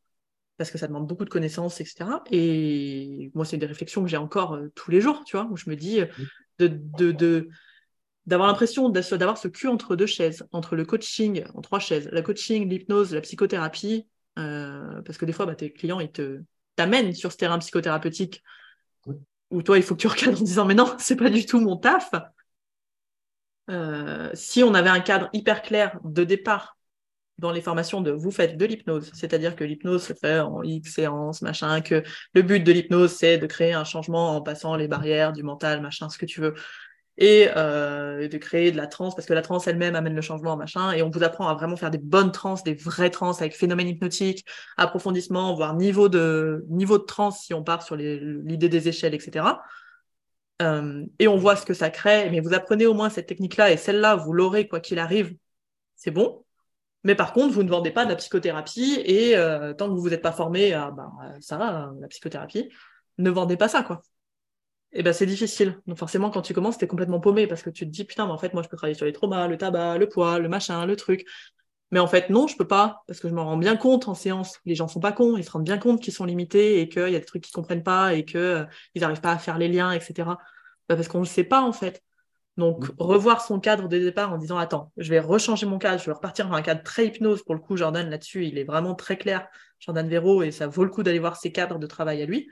[0.57, 2.05] parce que ça demande beaucoup de connaissances, etc.
[2.31, 5.55] Et moi, c'est des réflexions que j'ai encore euh, tous les jours, tu vois, où
[5.55, 6.07] je me dis euh,
[6.59, 7.49] de, de,
[8.25, 12.23] d'avoir l'impression d'avoir ce cul entre deux chaises, entre le coaching, en trois chaises, la
[12.23, 14.07] coaching, l'hypnose, la psychothérapie,
[14.39, 16.41] euh, parce que des fois, bah, tes clients, ils te
[16.75, 18.43] t'amènent sur ce terrain psychothérapeutique
[19.49, 21.59] où toi, il faut que tu recadres en disant, mais non, c'est pas du tout
[21.59, 22.11] mon taf.
[24.33, 26.76] si on avait un cadre hyper clair de départ
[27.39, 30.93] dans les formations de vous faites de l'hypnose, c'est-à-dire que l'hypnose se fait en X
[30.93, 34.87] séances, machin, que le but de l'hypnose, c'est de créer un changement en passant les
[34.87, 36.55] barrières du mental, machin, ce que tu veux,
[37.17, 40.55] et euh, de créer de la transe, parce que la transe elle-même amène le changement,
[40.57, 43.55] machin, et on vous apprend à vraiment faire des bonnes transes, des vraies transes avec
[43.55, 44.45] phénomène hypnotique,
[44.77, 49.45] approfondissement, voire niveau de, niveau de transe si on part sur l'idée des échelles, etc.
[50.61, 53.71] Euh, et on voit ce que ça crée, mais vous apprenez au moins cette technique-là,
[53.71, 55.35] et celle-là, vous l'aurez quoi qu'il arrive,
[55.95, 56.43] c'est bon?
[57.07, 60.01] Mais par contre, vous ne vendez pas de la psychothérapie et euh, tant que vous
[60.01, 62.69] vous êtes pas formé à bah, ça, la psychothérapie,
[63.17, 64.01] ne vendez pas ça, quoi.
[64.91, 65.79] et ben c'est difficile.
[65.87, 68.25] Donc forcément, quand tu commences, tu es complètement paumé parce que tu te dis, putain,
[68.25, 70.49] mais en fait, moi, je peux travailler sur les traumas, le tabac, le poids, le
[70.49, 71.25] machin, le truc.
[71.91, 74.13] Mais en fait, non, je peux pas, parce que je me rends bien compte en
[74.13, 74.59] séance.
[74.65, 77.09] Les gens sont pas cons, ils se rendent bien compte qu'ils sont limités et qu'il
[77.09, 78.65] y a des trucs qu'ils comprennent pas et qu'ils euh,
[78.97, 80.13] n'arrivent pas à faire les liens, etc.
[80.89, 82.03] Bah, parce qu'on ne le sait pas, en fait.
[82.57, 86.07] Donc, revoir son cadre de départ en disant, attends, je vais rechanger mon cadre, je
[86.07, 87.43] vais repartir dans un cadre très hypnose.
[87.43, 89.47] Pour le coup, Jordan, là-dessus, il est vraiment très clair,
[89.79, 92.49] Jordan Véro, et ça vaut le coup d'aller voir ses cadres de travail à lui.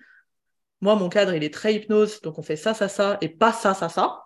[0.81, 3.51] Moi, mon cadre, il est très hypnose, donc on fait ça, ça, ça, et pas
[3.51, 4.25] ça, ça, ça.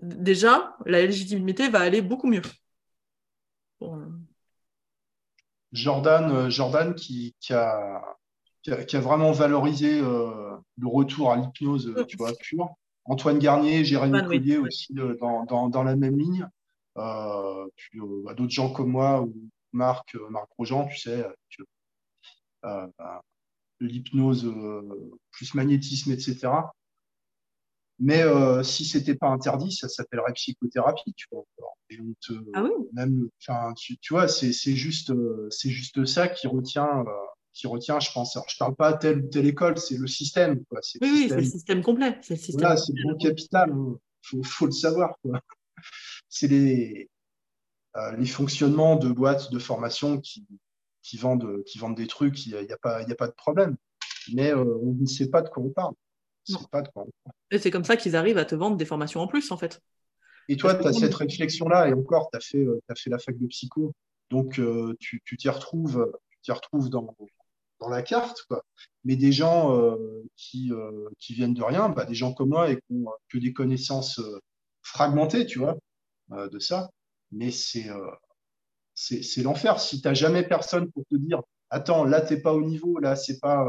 [0.00, 2.42] Déjà, la légitimité va aller beaucoup mieux.
[5.72, 8.16] Jordan, euh, Jordan qui, a,
[8.62, 12.76] qui, a, vraiment valorisé euh, le retour à l'hypnose euh, tu vois, pure.
[13.04, 16.46] Antoine Garnier, Jérémy Collier aussi dans, la même ligne.
[17.76, 19.34] puis bah, d'autres gens comme moi ou
[19.72, 21.26] Marc, Marc Grosjean, tu sais,
[23.80, 24.52] l'hypnose
[25.30, 26.50] plus magnétisme, etc.
[27.98, 31.44] Mais euh, si c'était pas interdit, ça s'appellerait psychothérapie, tu vois.
[32.54, 32.70] ah oui.
[32.94, 33.28] même,
[33.76, 37.12] tu, tu, vois, c'est juste, euh, c'est juste ça qui retient, euh,
[37.52, 38.36] qui retient, je pense.
[38.36, 40.80] Alors, je parle pas à telle ou telle école, c'est le système, quoi.
[41.00, 42.18] Oui, oui, c'est le système complet.
[42.22, 42.60] C'est le système.
[42.60, 43.70] Voilà, c'est le bon capital.
[43.70, 43.98] Il hein.
[44.22, 45.40] faut, faut, le savoir, quoi.
[46.28, 47.10] C'est les,
[48.18, 50.46] les fonctionnements de boîtes de formation qui,
[51.02, 52.46] qui vendent, qui vendent des trucs.
[52.46, 53.76] Il n'y a, a, pas, a pas de problème.
[54.32, 55.94] Mais on ne sait pas de quoi on parle.
[57.50, 59.80] Et c'est comme ça qu'ils arrivent à te vendre des formations en plus, en fait.
[60.48, 63.18] Et toi, tu as cette réflexion-là, et encore, tu as, fait, euh, as fait la
[63.18, 63.94] fac de psycho,
[64.30, 66.10] donc euh, tu t'y retrouves,
[66.42, 67.14] tu retrouves dans,
[67.82, 68.64] dans la carte, quoi.
[69.04, 70.70] Mais des gens euh, qui,
[71.18, 74.20] qui viennent de rien, bah, des gens comme moi et qui ont que des connaissances
[74.82, 75.76] fragmentées, tu vois,
[76.30, 76.90] de ça.
[77.30, 77.88] Mais c'est
[78.94, 79.80] c'est l'enfer.
[79.80, 82.98] Si tu n'as jamais personne pour te dire, attends, là, tu n'es pas au niveau,
[82.98, 83.66] là, c'est pas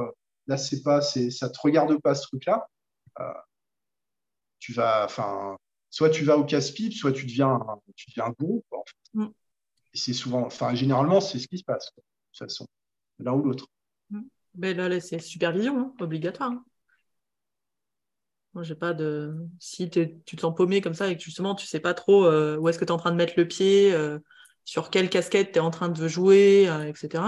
[0.48, 2.68] là, c'est pas, c'est, ça te regarde pas ce truc-là.
[3.20, 3.34] Euh,
[4.60, 5.58] tu vas, enfin,
[5.90, 7.60] soit tu vas au casse-pipe, soit tu deviens,
[7.96, 8.64] tu deviens un gourou.
[9.14, 9.28] Mm.
[9.94, 12.68] Et c'est souvent, enfin, généralement, c'est ce qui se passe, de toute façon,
[13.20, 13.68] l'un ou l'autre.
[14.56, 16.52] Mais là, c'est supervision hein, obligatoire.
[16.52, 16.66] Hein.
[18.54, 19.36] Moi, j'ai pas de.
[19.60, 22.58] Si tu te sens paumé comme ça et que justement, tu sais pas trop euh,
[22.58, 24.20] où est-ce que tu es en train de mettre le pied, euh,
[24.64, 27.24] sur quelle casquette tu es en train de jouer, etc.,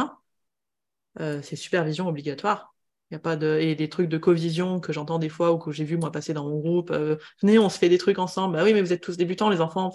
[1.42, 2.76] c'est supervision obligatoire.
[3.12, 5.72] Y a pas de et des trucs de co-vision que j'entends des fois ou que
[5.72, 6.90] j'ai vu moi passer dans mon groupe.
[6.92, 8.56] Euh, venez, on se fait des trucs ensemble.
[8.58, 9.92] Bah oui, mais vous êtes tous débutants, les enfants.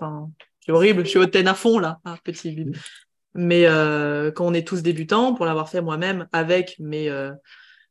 [0.64, 1.05] C'est horrible.
[1.05, 2.57] Je suis hautaine à fond là, ah, petit.
[3.35, 7.33] Mais euh, quand on est tous débutants, pour l'avoir fait moi-même avec mes euh,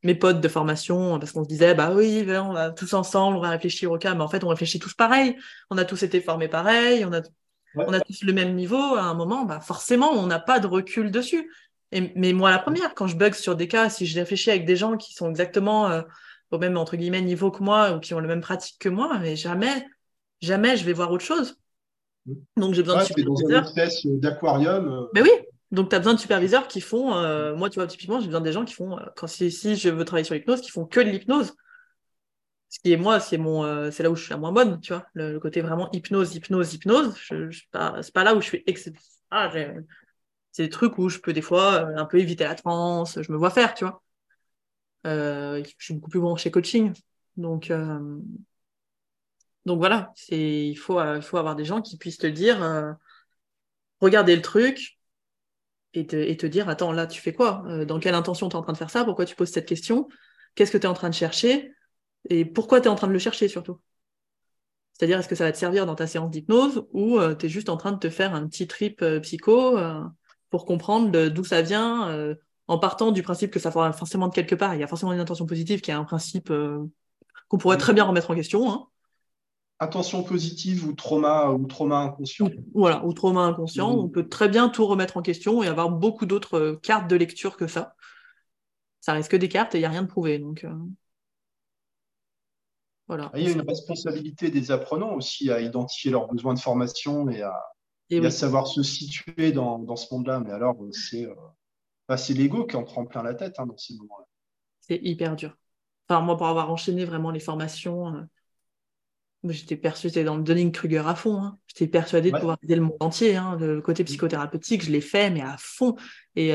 [0.02, 3.40] mes potes de formation, parce qu'on se disait bah oui, on va tous ensemble, on
[3.40, 4.14] va réfléchir au cas.
[4.14, 5.36] Mais en fait, on réfléchit tous pareil.
[5.70, 7.04] On a tous été formés pareil.
[7.04, 7.22] On a
[7.76, 8.96] on a tous le même niveau.
[8.96, 11.48] À un moment, bah forcément, on n'a pas de recul dessus
[11.92, 14.76] mais moi, la première, quand je bug sur des cas, si je réfléchis avec des
[14.76, 16.02] gens qui sont exactement euh,
[16.50, 19.18] au même entre guillemets niveau que moi ou qui ont la même pratique que moi,
[19.18, 19.86] mais jamais,
[20.40, 21.58] jamais je vais voir autre chose.
[22.56, 23.62] Donc j'ai besoin de superviseurs.
[23.62, 24.88] dans une espèce d'aquarium.
[24.88, 25.06] Euh.
[25.14, 25.30] Mais oui,
[25.70, 27.14] donc tu as besoin de superviseurs qui font.
[27.14, 28.98] Euh, moi, tu vois, typiquement, j'ai besoin des gens qui font.
[29.16, 31.54] quand si, si, je veux travailler sur l'hypnose, qui font que de l'hypnose.
[32.68, 34.92] Ce qui est moi, c'est mon, c'est là où je suis la moins bonne, tu
[34.92, 35.04] vois.
[35.14, 37.16] Le, côté vraiment hypnose, hypnose, hypnose.
[37.16, 38.64] Je, je pas, c'est pas là où je suis
[39.32, 39.50] ah,
[40.52, 43.32] c'est des trucs où je peux des fois euh, un peu éviter la transe, je
[43.32, 44.02] me vois faire, tu vois.
[45.04, 46.92] Je suis beaucoup plus bon chez coaching.
[47.36, 47.72] Donc,
[49.66, 52.96] donc voilà, c'est, il, faut, il faut avoir des gens qui puissent te dire,
[54.00, 54.98] regarder le truc
[55.94, 57.62] et te, et te dire, attends, là, tu fais quoi?
[57.86, 59.04] Dans quelle intention tu es en train de faire ça?
[59.04, 60.08] Pourquoi tu poses cette question?
[60.54, 61.72] Qu'est-ce que tu es en train de chercher?
[62.28, 63.80] Et pourquoi tu es en train de le chercher surtout?
[64.92, 67.68] C'est-à-dire, est-ce que ça va te servir dans ta séance d'hypnose ou tu es juste
[67.68, 69.76] en train de te faire un petit trip psycho
[70.50, 72.34] pour comprendre d'où ça vient, euh,
[72.66, 74.74] en partant du principe que ça fera forcément de quelque part.
[74.74, 76.84] Il y a forcément une intention positive qui est un principe euh,
[77.48, 78.70] qu'on pourrait très bien remettre en question.
[78.70, 78.86] Hein.
[79.80, 82.50] Intention positive ou trauma ou trauma inconscient.
[82.74, 83.90] voilà, ou trauma inconscient.
[83.90, 87.16] On peut très bien tout remettre en question et avoir beaucoup d'autres euh, cartes de
[87.16, 87.94] lecture que ça.
[89.00, 90.38] Ça reste que des cartes et il n'y a rien de prouvé.
[90.38, 90.66] Donc,
[93.10, 93.32] voilà.
[93.34, 97.42] Il y a une responsabilité des apprenants aussi à identifier leurs besoins de formation et
[97.42, 97.60] à,
[98.08, 100.38] et à savoir se situer dans, dans ce monde-là.
[100.38, 101.34] Mais alors, euh, c'est euh,
[102.08, 104.26] bah, l'ego qui en prend plein la tête hein, dans ces moments-là.
[104.78, 105.56] C'est hyper dur.
[106.08, 108.22] Enfin, moi, pour avoir enchaîné vraiment les formations, euh,
[109.44, 111.42] j'étais persuadée dans le Dunning-Kruger à fond.
[111.42, 111.58] Hein.
[111.66, 113.36] J'étais persuadée de pouvoir aider le monde entier.
[113.36, 113.56] Hein.
[113.58, 115.96] Le côté psychothérapeutique, je l'ai fait, mais à fond.
[116.36, 116.52] Et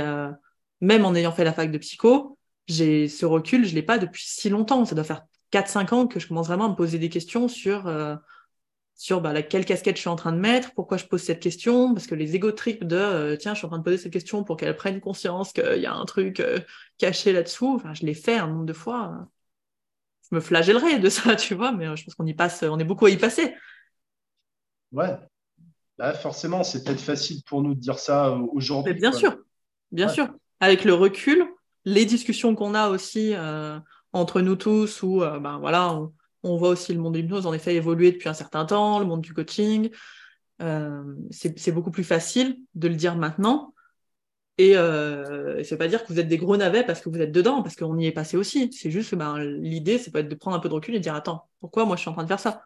[0.82, 3.98] même en ayant fait la fac de psycho, j'ai ce recul, je ne l'ai pas
[3.98, 4.86] depuis si longtemps.
[4.86, 7.88] Ça doit faire 4-5 ans que je commence vraiment à me poser des questions sur
[8.96, 11.94] sur bah, quelle casquette je suis en train de mettre, pourquoi je pose cette question,
[11.94, 14.14] parce que les égo trips de euh, tiens, je suis en train de poser cette
[14.14, 16.60] question pour qu'elle prenne conscience qu'il y a un truc euh,
[16.98, 19.28] caché là-dessous, enfin, je l'ai fait un nombre de fois.
[20.30, 22.84] Je me flagellerais de ça, tu vois, mais je pense qu'on y passe, on est
[22.86, 23.54] beaucoup à y passer.
[24.92, 25.16] Ouais.
[25.98, 28.94] Là, forcément, c'est peut-être facile pour nous de dire ça aujourd'hui.
[28.94, 29.38] Bien sûr,
[29.92, 30.28] bien sûr.
[30.60, 31.46] Avec le recul,
[31.86, 33.34] les discussions qu'on a aussi
[34.12, 36.14] entre nous tous, où ben voilà, on,
[36.44, 39.06] on, voit aussi le monde de l'hypnose en effet évoluer depuis un certain temps, le
[39.06, 39.90] monde du coaching.
[40.60, 43.75] c'est beaucoup plus facile de le dire maintenant
[44.58, 47.20] et euh, ça veut pas dire que vous êtes des gros navets parce que vous
[47.20, 48.72] êtes dedans, parce qu'on y est passé aussi.
[48.72, 51.04] C'est juste que ben, l'idée, c'est pas de prendre un peu de recul et de
[51.04, 52.64] dire Attends, pourquoi moi je suis en train de faire ça?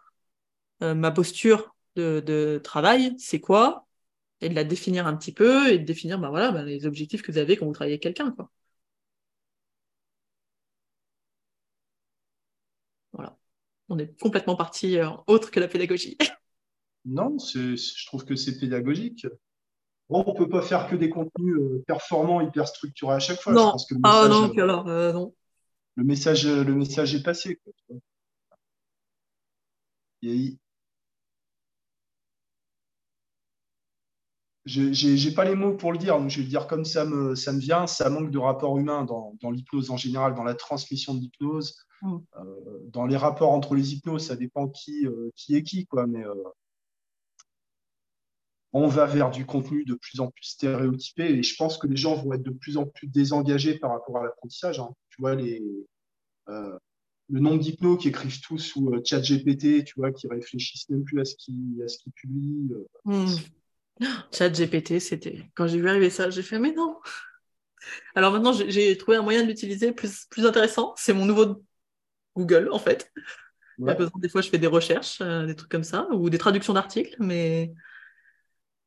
[0.84, 3.88] Euh, Ma posture de, travail, c'est quoi?
[4.42, 7.22] Et de la définir un petit peu et de définir ben, voilà, ben, les objectifs
[7.22, 8.36] que vous avez quand vous travaillez avec quelqu'un.
[13.14, 13.38] Voilà.
[13.90, 16.18] On est complètement parti euh, autre que la pédagogie.
[17.06, 19.26] non, je trouve que c'est pédagogique.
[20.10, 23.54] On ne peut pas faire que des contenus euh, performants, hyper structurés à chaque fois.
[23.54, 25.36] Non, ah non, alors, euh, non.
[25.96, 27.62] Le message, euh, le message est passé.
[34.66, 37.06] Je n'ai pas les mots pour le dire, donc je vais le dire comme ça
[37.06, 37.86] me, ça me vient.
[37.86, 41.86] Ça manque de rapport humain dans, l'hypnose en général, dans la transmission de l'hypnose.
[42.02, 42.18] Mm.
[42.88, 45.06] dans les rapports entre les hypnoses, ça dépend qui,
[45.36, 46.08] qui est qui, quoi.
[46.08, 46.24] Mais
[48.74, 51.98] on va vers du contenu de plus en plus stéréotypé et je pense que les
[51.98, 54.80] gens vont être de plus en plus désengagés par rapport à l'apprentissage.
[54.80, 54.90] Hein.
[55.10, 55.64] Tu vois, les,
[56.50, 56.78] euh,
[57.30, 61.04] le nombre d'hypnos qui écrivent tout sous euh, chat GPT, tu vois, qui réfléchissent même
[61.04, 62.70] plus à ce qu'ils qu publient.
[62.72, 62.86] Euh.
[63.06, 63.36] Hmm.
[64.32, 65.50] Chat GPT, c'était.
[65.56, 67.00] Quand j'ai vu arriver ça, j'ai fait, mais non.
[68.14, 70.94] Alors maintenant, j'ai trouvé un moyen de l'utiliser plus, plus intéressant.
[70.96, 71.64] C'est mon nouveau
[72.36, 73.12] Google, en fait.
[73.78, 77.74] Des fois, je fais des recherches, des trucs comme ça, ou des traductions d'articles, mais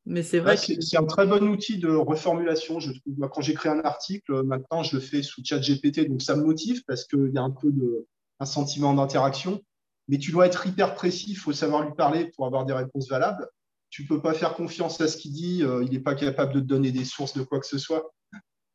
[0.05, 0.57] mais c'est vrai.
[0.57, 3.29] C'est un très bon outil de reformulation, je trouve.
[3.29, 6.83] quand j'écris un article, maintenant, je le fais sous chat GPT, donc ça me motive
[6.85, 8.05] parce qu'il y a un peu de,
[8.39, 9.61] un sentiment d'interaction.
[10.09, 13.07] Mais tu dois être hyper précis, il faut savoir lui parler pour avoir des réponses
[13.07, 13.47] valables.
[13.89, 16.53] Tu ne peux pas faire confiance à ce qu'il dit, euh, il n'est pas capable
[16.53, 18.11] de te donner des sources de quoi que ce soit.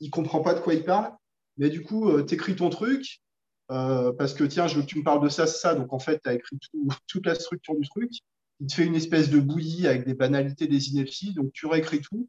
[0.01, 1.13] Il ne comprend pas de quoi il parle.
[1.59, 3.21] Mais du coup, euh, tu écris ton truc,
[3.71, 5.75] euh, parce que tiens, je veux que tu me parles de ça, ça.
[5.75, 6.57] Donc en fait, tu as écrit
[7.09, 8.11] toute la structure du truc
[8.61, 12.01] il te fait une espèce de bouillie avec des banalités, des inepties, donc tu réécris
[12.01, 12.29] tout.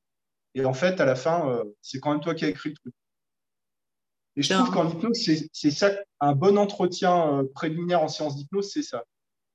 [0.56, 2.76] Et en fait, à la fin, euh, c'est quand même toi qui as écrit le
[2.76, 2.94] truc.
[4.36, 5.18] Et je trouve qu'en hypnose,
[5.52, 9.04] c'est ça, un bon entretien euh, préliminaire en séance d'hypnose, c'est ça.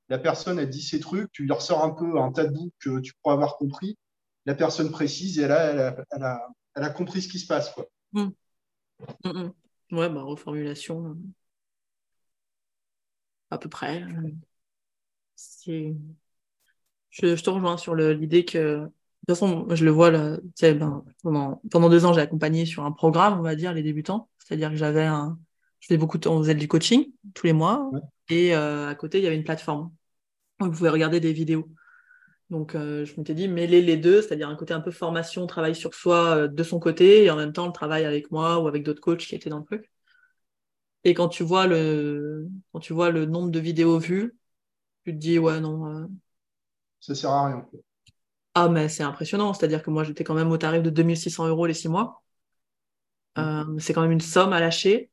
[0.09, 2.71] La personne, elle dit ses trucs, tu lui ressors un peu un tas de bouts
[2.79, 3.97] que tu pourras avoir compris.
[4.45, 7.71] La personne précise et elle a, elle a, elle a, compris ce qui se passe.
[7.71, 7.87] Quoi.
[8.13, 8.27] Mmh.
[9.23, 9.53] Mmh, mmh.
[9.95, 11.07] Ouais, bah, reformulation.
[11.07, 11.15] Euh,
[13.49, 14.03] à peu près.
[15.35, 15.95] C'est
[17.15, 18.91] je, te rejoins sur l'idée que, de
[19.27, 22.91] toute façon, je le vois là, ben, pendant, pendant deux ans, j'ai accompagné sur un
[22.91, 24.29] programme, on va dire, les débutants.
[24.39, 25.39] C'est-à-dire que j'avais un,
[25.79, 27.89] je faisais beaucoup de, on faisait du coaching tous les mois,
[28.29, 29.91] et euh, à côté, il y avait une plateforme.
[30.61, 31.69] où vous pouvez regarder des vidéos.
[32.49, 35.75] Donc, euh, je m'étais dit, mêler les deux, c'est-à-dire un côté un peu formation, travail
[35.75, 38.67] sur soi euh, de son côté, et en même temps, le travail avec moi ou
[38.67, 39.89] avec d'autres coachs qui étaient dans le truc.
[41.05, 44.35] Et quand tu vois le, quand tu vois le nombre de vidéos vues,
[45.05, 46.09] tu te dis, ouais, non,
[47.05, 47.65] ça sert à rien.
[48.55, 49.53] Ah, mais c'est impressionnant.
[49.53, 52.23] C'est-à-dire que moi, j'étais quand même au tarif de 2600 euros les six mois.
[53.35, 53.41] Mm.
[53.41, 55.11] Euh, c'est quand même une somme à lâcher,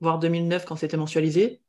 [0.00, 1.62] voire 2009 quand c'était mensualisé.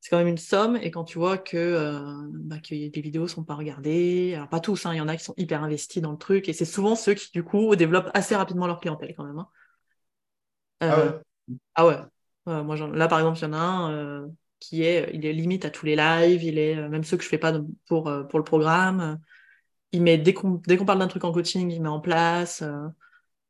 [0.00, 0.76] C'est quand même une somme.
[0.76, 4.60] Et quand tu vois que, euh, bah, que les vidéos sont pas regardées, alors pas
[4.60, 6.48] tous, hein, il y en a qui sont hyper investis dans le truc.
[6.48, 9.38] Et c'est souvent ceux qui, du coup, développent assez rapidement leur clientèle quand même.
[9.40, 9.48] Hein.
[10.80, 11.02] ah ouais.
[11.02, 11.22] Euh,
[11.74, 12.62] ah ouais.
[12.62, 14.30] moi, là, par exemple, il y en a un
[14.60, 17.28] qui est, il est limite à tous les lives, il est, même ceux que je
[17.28, 19.20] fais pas pour, euh, pour le programme.
[19.92, 22.62] Il met, dès qu'on, parle d'un truc en coaching, il met en place.
[22.62, 22.88] Euh,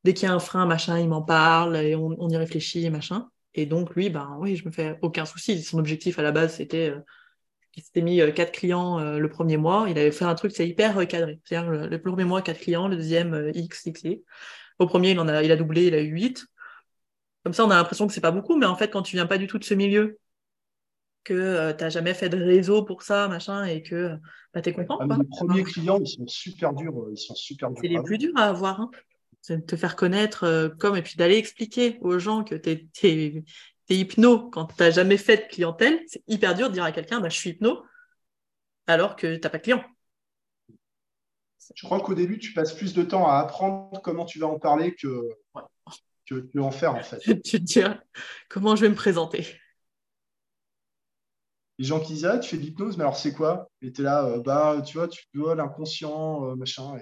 [0.04, 3.28] dès qu'il y a un frein, machin, il m'en parle et on, y réfléchit, machin.
[3.54, 5.62] Et donc, lui, ben oui, je me fais aucun souci.
[5.62, 7.00] Son objectif à la base, c'était, euh,
[7.74, 9.86] il s'était mis quatre clients le premier mois.
[9.88, 11.40] Il avait fait un truc, c'est hyper cadré.
[11.44, 14.20] C'est-à-dire, le, premier mois, quatre clients, le deuxième, X, X, X.
[14.78, 16.46] Au premier, il en a, il a doublé, il a eu 8.
[17.44, 19.26] Comme ça, on a l'impression que c'est pas beaucoup, mais en fait, quand tu viens
[19.26, 20.18] pas du tout de ce milieu,
[21.24, 24.16] que euh, tu n'as jamais fait de réseau pour ça, machin, et que
[24.54, 24.98] bah, tu es content.
[25.00, 26.98] les premiers clients, ils sont super durs.
[26.98, 28.80] Euh, ils sont super C'est les plus durs à avoir.
[28.80, 28.90] Hein.
[29.42, 32.70] C'est de te faire connaître euh, comme, et puis d'aller expliquer aux gens que tu
[33.04, 33.44] es,
[33.90, 36.00] hypno quand tu n'as jamais fait de clientèle.
[36.06, 37.82] C'est hyper dur de dire à quelqu'un, bah, je suis hypno,
[38.86, 39.84] alors que tu n'as pas de client.
[41.74, 44.58] Je crois qu'au début, tu passes plus de temps à apprendre comment tu vas en
[44.58, 45.28] parler que,
[46.26, 47.18] que, en faire, en fait.
[47.42, 47.80] tu te dis,
[48.48, 49.46] comment je vais me présenter?
[51.78, 53.70] Les gens qui disent Ah, tu fais de l'hypnose, mais alors c'est quoi?
[53.82, 56.98] Et tu es là, euh, bah, tu vois, tu vois l'inconscient, euh, machin.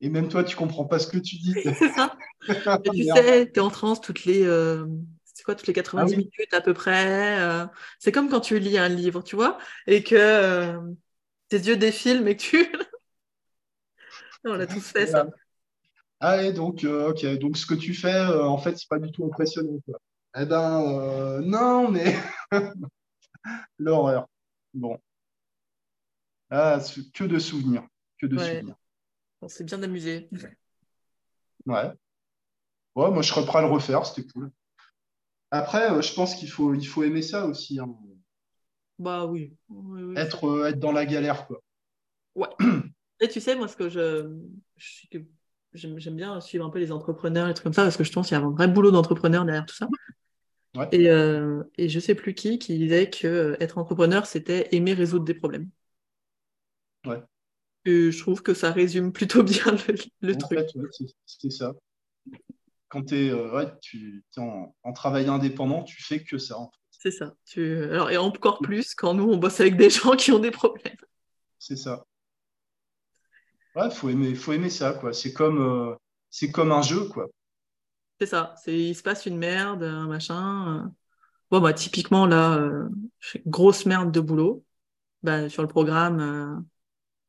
[0.00, 1.54] Et, même toi, tu comprends pas ce que tu dis.
[1.62, 2.16] c'est ça.
[2.92, 4.44] tu sais, tu es en transe toutes les.
[4.44, 4.86] Euh,
[5.44, 7.68] quoi, toutes les 90 ah minutes à peu près.
[7.98, 10.78] C'est comme quand tu lis un livre, tu vois, et que
[11.48, 12.72] tes yeux défilent, mais que tu.
[14.44, 15.26] On a tous fait ça.
[16.20, 19.78] Ah donc, ok, donc ce que tu fais, en fait, c'est pas du tout impressionnant.
[19.84, 19.98] Quoi.
[20.38, 22.16] Eh ben, non, mais
[23.78, 24.28] l'horreur.
[24.74, 24.98] Bon.
[26.50, 26.78] Ah,
[27.14, 27.86] que de souvenirs.
[28.18, 28.76] Que de souvenirs.
[29.42, 30.28] On s'est bien amusé.
[31.66, 31.92] Ouais.
[32.94, 34.50] Ouais, moi je reprends le refaire, c'était cool.
[35.50, 37.78] Après, euh, je pense qu'il faut, il faut aimer ça aussi.
[37.78, 37.94] Hein.
[38.98, 39.54] Bah oui.
[40.16, 41.60] être, euh, être dans la galère, quoi.
[42.34, 42.48] Ouais.
[43.20, 44.30] Et tu sais, moi, ce que je,
[45.72, 48.28] j'aime bien suivre un peu les entrepreneurs et trucs comme ça, parce que je pense
[48.28, 49.88] qu'il y a un vrai boulot d'entrepreneur derrière tout ça.
[50.76, 50.88] Ouais.
[50.92, 55.24] Et, euh, et je sais plus qui qui disait que être entrepreneur, c'était aimer résoudre
[55.24, 55.70] des problèmes.
[57.06, 57.22] Ouais.
[57.84, 59.76] Et je trouve que ça résume plutôt bien
[60.20, 60.68] le, truc.
[61.24, 61.72] c'est ça
[62.88, 66.56] quand tu es, euh, tu, en, travail indépendant, tu fais que ça.
[66.90, 67.34] C'est ça.
[67.44, 67.84] Tu...
[67.84, 70.96] Alors, et encore plus quand nous, on bosse avec des gens qui ont des problèmes.
[71.58, 72.04] C'est ça.
[73.74, 75.12] Ouais, faut aimer, faut aimer ça, quoi.
[75.12, 75.94] C'est comme, euh,
[76.30, 77.26] c'est comme un jeu, quoi.
[78.20, 78.54] C'est ça.
[78.62, 80.84] C'est, il se passe une merde, un machin.
[80.84, 80.88] Euh.
[81.50, 82.88] Bon, bah, typiquement, là,
[83.46, 84.64] grosse merde de boulot.
[85.22, 86.64] Bah, sur le programme,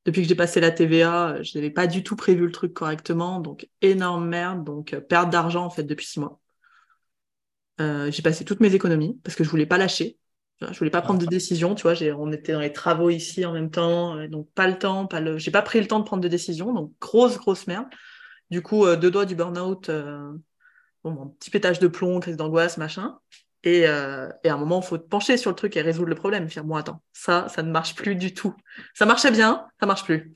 [0.08, 3.42] depuis que j'ai passé la TVA, je n'avais pas du tout prévu le truc correctement,
[3.42, 6.40] donc énorme merde, donc euh, perte d'argent en fait depuis six mois.
[7.82, 10.18] Euh, j'ai passé toutes mes économies parce que je voulais pas lâcher.
[10.62, 11.94] Je voulais pas prendre de décision, tu vois.
[12.18, 15.20] On était dans les travaux ici en même temps, euh, donc pas le temps, pas
[15.20, 15.38] le.
[15.38, 17.88] J'ai pas pris le temps de prendre de décision, donc grosse grosse merde.
[18.50, 19.92] Du coup, deux doigts du burn-out,
[21.12, 23.18] bon, petit pétage de plomb, crise d'angoisse, machin.
[23.66, 26.16] Euh, et, à un moment, il faut te pencher sur le truc et résoudre le
[26.16, 26.50] problème.
[26.50, 28.56] Faire, bon, attends, ça, ça ne marche plus du tout.
[28.94, 30.36] Ça marchait bien, ça marche plus.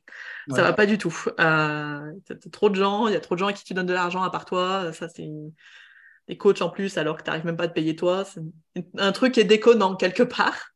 [0.50, 1.16] Ça Ça va pas du tout.
[1.40, 2.12] Euh,
[2.52, 4.24] trop de gens, il y a trop de gens à qui tu donnes de l'argent
[4.24, 4.92] à part toi.
[4.94, 5.30] Ça, c'est
[6.28, 8.26] des coachs en plus alors que tu n'arrives même pas à te payer toi.
[8.26, 8.42] C'est
[8.98, 10.72] un truc qui est déconnant quelque part.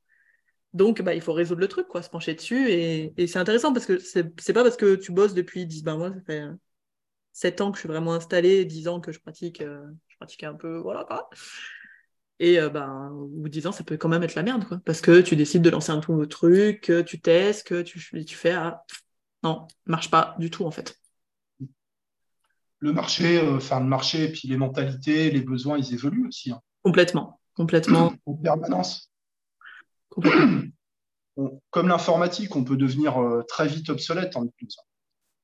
[0.74, 2.70] Donc, bah, il faut résoudre le truc, quoi, se pencher dessus.
[2.70, 6.12] Et, c'est intéressant parce que c'est pas parce que tu bosses depuis 10, ben moi,
[6.12, 6.44] ça fait
[7.36, 10.44] 7 ans que je suis vraiment installé, 10 ans que je pratique, euh, je pratique
[10.46, 11.30] un peu, voilà quoi.
[12.40, 14.66] Et euh, ben, au bout de 10 ans, ça peut quand même être la merde,
[14.66, 14.80] quoi.
[14.86, 18.36] Parce que tu décides de lancer un nouveau truc, que tu testes, que tu, tu
[18.38, 18.54] fais.
[18.54, 18.86] Ah,
[19.44, 20.98] non, marche pas du tout, en fait.
[22.80, 26.52] Le marché, euh, enfin, le marché, et puis les mentalités, les besoins, ils évoluent aussi.
[26.52, 26.62] Hein.
[26.84, 27.42] Complètement.
[27.54, 28.14] Complètement.
[28.26, 29.12] En permanence.
[31.70, 34.78] comme l'informatique, on peut devenir très vite obsolète en hypnose.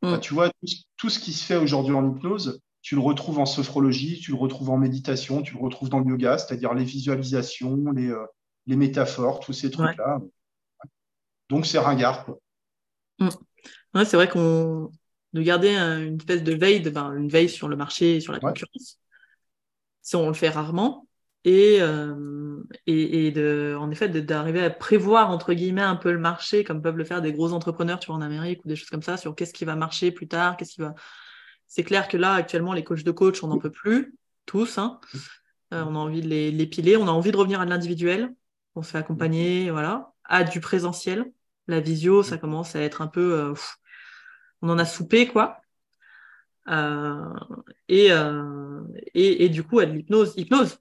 [0.02, 0.12] Mm.
[0.12, 0.52] Bah, tu vois,
[0.98, 4.38] tout, ce qui se fait aujourd'hui en hypnose, tu le retrouves en sophrologie, tu le
[4.38, 8.26] retrouves en méditation, tu le retrouves dans le yoga, c'est-à-dire les visualisations, les, euh,
[8.66, 10.20] les métaphores, tous ces trucs-là.
[11.50, 12.30] Donc, c'est ringard.
[13.20, 13.30] Mm.
[14.06, 14.90] c'est vrai qu'on
[15.34, 18.34] de garder une espèce de veille, de, ben, une veille sur le marché et sur
[18.34, 19.00] la concurrence.
[20.14, 21.08] On le fait rarement.
[21.44, 26.20] Et, euh, et, et, de, en effet, d'arriver à prévoir, entre guillemets, un peu le
[26.20, 28.90] marché, comme peuvent le faire des gros entrepreneurs, tu vois, en Amérique ou des choses
[28.90, 30.94] comme ça, sur qu'est-ce qui va marcher plus tard, qu'est-ce qui va
[31.72, 34.14] c'est clair que là, actuellement, les coachs de coach, on n'en peut plus,
[34.46, 34.78] tous.
[34.78, 35.00] Hein.
[35.74, 38.36] Euh, on a envie de les, piler, on a envie de revenir à de l'individuel.
[38.76, 41.32] On se fait accompagner, voilà, à du présentiel.
[41.68, 43.40] La visio, ça commence à être un peu.
[43.40, 43.54] Euh,
[44.62, 45.62] on en a soupé, quoi.
[46.68, 47.34] Euh,
[47.88, 48.10] et,
[49.14, 50.34] et, du coup, à de l'hypnose.
[50.36, 50.78] Hypnose,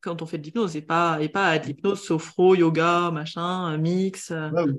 [0.00, 3.76] quand on fait de l'hypnose, et pas, et pas à de l'hypnose sophro, yoga, machin,
[3.78, 4.32] mix.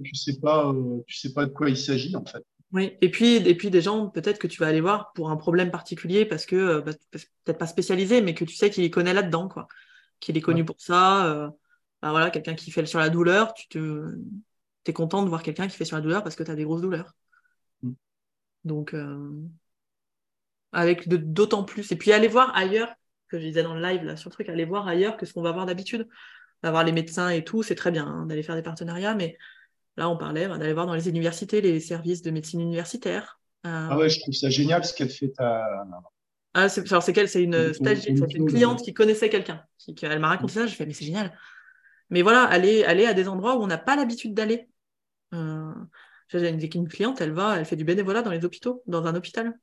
[0.04, 0.74] tu sais pas,
[1.06, 2.44] tu sais pas de quoi il s'agit, en fait.
[2.74, 5.36] Oui, et puis, et puis des gens peut-être que tu vas aller voir pour un
[5.36, 9.14] problème particulier parce que, euh, bah, peut-être pas spécialisé, mais que tu sais qu'il connaît
[9.14, 9.68] là-dedans, quoi.
[10.22, 11.26] Qu'il est connu pour ça.
[11.28, 11.50] Euh,
[12.02, 14.18] bah, voilà, quelqu'un qui fait sur la douleur, tu te...
[14.86, 16.64] es content de voir quelqu'un qui fait sur la douleur parce que tu as des
[16.64, 17.14] grosses douleurs.
[17.84, 17.92] Mm.
[18.64, 19.32] Donc, euh,
[20.72, 21.92] avec d'autant plus.
[21.92, 22.94] Et puis aller voir ailleurs,
[23.32, 25.34] que je disais dans le live là sur le truc, aller voir ailleurs que ce
[25.34, 26.08] qu'on va voir d'habitude.
[26.64, 29.16] On va voir les médecins et tout, c'est très bien hein, d'aller faire des partenariats,
[29.16, 29.38] mais
[29.98, 33.40] Là, on parlait bah, d'aller voir dans les universités les services de médecine universitaire.
[33.66, 35.86] Euh, ah ouais, je trouve ça génial ce qu'elle fait à.
[36.54, 39.64] Ah, c'est, c'est qu'elle, c'est une stagiaire, c'est une cliente qui connaissait quelqu'un.
[39.78, 41.38] Qui, elle m'a raconté ça, je fais, mais c'est génial.
[42.10, 44.68] Mais voilà, aller, aller à des endroits où on n'a pas l'habitude d'aller.
[45.34, 45.74] Euh,
[46.28, 49.16] j'ai une, une cliente, elle va, elle fait du bénévolat dans les hôpitaux, dans un
[49.16, 49.58] hôpital.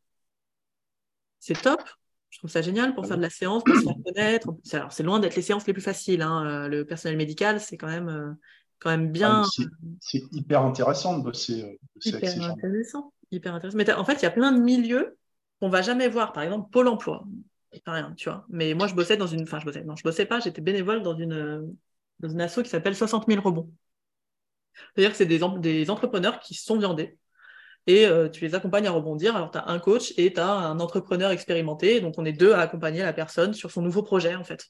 [1.40, 1.82] C'est top.
[2.30, 4.48] Je trouve ça génial pour faire de la séance, pour se faire connaître.
[4.72, 6.22] Alors, c'est loin d'être les séances les plus faciles.
[6.22, 6.44] Hein.
[6.46, 8.36] Euh, le personnel médical, c'est quand même
[8.78, 9.42] quand même bien.
[9.44, 9.64] Ah,
[10.00, 13.76] c'est hyper intéressant de bosser, euh, hyper intéressant, hyper intéressant.
[13.76, 15.16] Mais en fait, il y a plein de milieux
[15.60, 16.32] qu'on va jamais voir.
[16.32, 17.24] Par exemple, Pôle Emploi.
[17.86, 18.46] Rien, tu vois.
[18.48, 19.42] Mais moi, je bossais dans une.
[19.42, 19.84] Enfin, je bossais.
[19.84, 20.40] Non, je bossais pas.
[20.40, 21.74] J'étais bénévole dans une
[22.20, 23.70] dans une asso qui s'appelle 60 000 rebonds.
[24.94, 27.18] C'est-à-dire que c'est des, des entrepreneurs qui sont viandés
[27.86, 29.36] et euh, tu les accompagnes à rebondir.
[29.36, 32.00] Alors, tu as un coach et tu as un entrepreneur expérimenté.
[32.00, 34.66] Donc, on est deux à accompagner la personne sur son nouveau projet, en fait.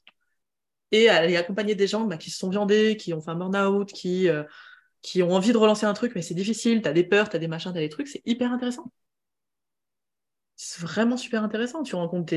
[0.93, 3.93] et aller accompagner des gens bah, qui se sont viandés, qui ont fait un burn-out,
[3.93, 4.44] qui, euh,
[5.02, 7.36] qui ont envie de relancer un truc, mais c'est difficile, tu as des peurs, tu
[7.36, 8.90] as des machins, tu as des trucs, c'est hyper intéressant.
[10.56, 11.82] C'est vraiment super intéressant.
[11.82, 12.35] Tu rencontres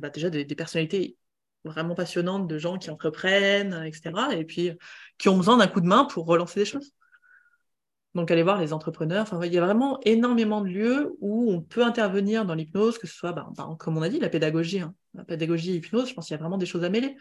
[0.00, 1.18] bah, déjà des, personnalités
[1.64, 4.10] vraiment passionnantes de gens qui entreprennent, etc.
[4.32, 4.72] Et puis
[5.18, 6.92] qui ont besoin d'un coup de main pour relancer des choses.
[8.14, 9.22] Donc, aller voir les entrepreneurs.
[9.22, 13.06] Enfin, il y a vraiment énormément de lieux où on peut intervenir dans l'hypnose, que
[13.06, 13.48] ce soit, bah,
[13.78, 14.80] comme on a dit, la pédagogie.
[14.80, 14.94] Hein.
[15.14, 17.16] La pédagogie et l'hypnose, je pense qu'il y a vraiment des choses à mêler.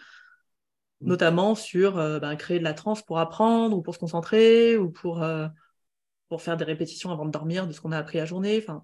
[1.00, 1.08] Mm.
[1.08, 4.90] Notamment sur euh, bah, créer de la transe pour apprendre ou pour se concentrer ou
[4.90, 5.48] pour, euh,
[6.28, 8.62] pour faire des répétitions avant de dormir de ce qu'on a appris la journée.
[8.62, 8.84] Enfin,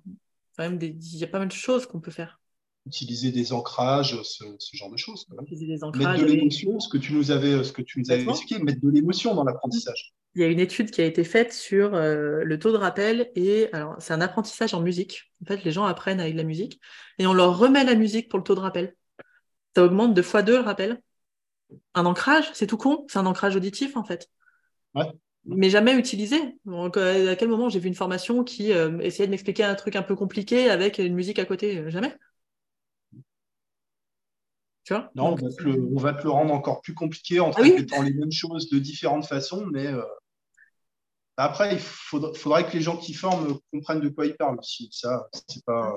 [0.57, 2.39] même il y a pas mal de choses qu'on peut faire.
[2.85, 5.27] Utiliser des ancrages, ce, genre de choses.
[5.41, 6.21] Utiliser des ancrages.
[6.21, 8.79] Mettre de l'émotion, ce que tu nous avais, ce que tu nous avais expliqué, mettre
[8.79, 12.43] de l'émotion dans l'apprentissage il y a une étude qui a été faite sur euh,
[12.43, 15.33] le taux de rappel et alors c'est un apprentissage en musique.
[15.41, 16.79] En fait, les gens apprennent avec la musique
[17.17, 18.95] et on leur remet la musique pour le taux de rappel.
[19.75, 21.01] Ça augmente de fois deux le rappel.
[21.95, 24.29] Un ancrage, c'est tout con, c'est un ancrage auditif en fait.
[25.45, 26.37] Mais jamais utilisé.
[26.65, 29.73] Donc, euh, à quel moment j'ai vu une formation qui euh, essayait de m'expliquer un
[29.73, 31.89] truc un peu compliqué avec une musique à côté?
[31.89, 32.13] Jamais.
[34.83, 35.09] Tu vois?
[35.15, 35.35] Non, on,
[35.99, 39.25] va te le, rendre encore plus compliqué en ah répétant les mêmes choses de différentes
[39.25, 39.87] façons, mais
[41.39, 44.89] après, il faudrait, que les gens qui forment comprennent de quoi ils parlent aussi.
[44.91, 45.95] Ça, c'est pas.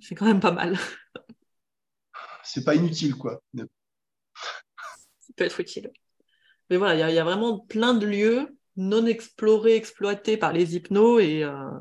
[0.00, 0.78] C'est quand même pas mal.
[2.44, 3.42] C'est pas inutile, quoi.
[3.56, 3.64] Ça
[5.34, 5.90] peut être utile.
[6.70, 11.20] Mais voilà, il y, a vraiment plein de lieux non explorés, exploités par les hypnos
[11.20, 11.72] et, euh,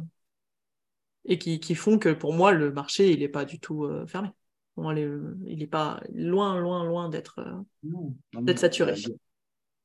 [1.24, 4.30] et qui, font que pour moi, le marché, il n'est pas du tout euh, fermé.
[4.78, 7.40] il n'est pas loin, loin, loin d'être
[8.34, 8.96] euh, saturé.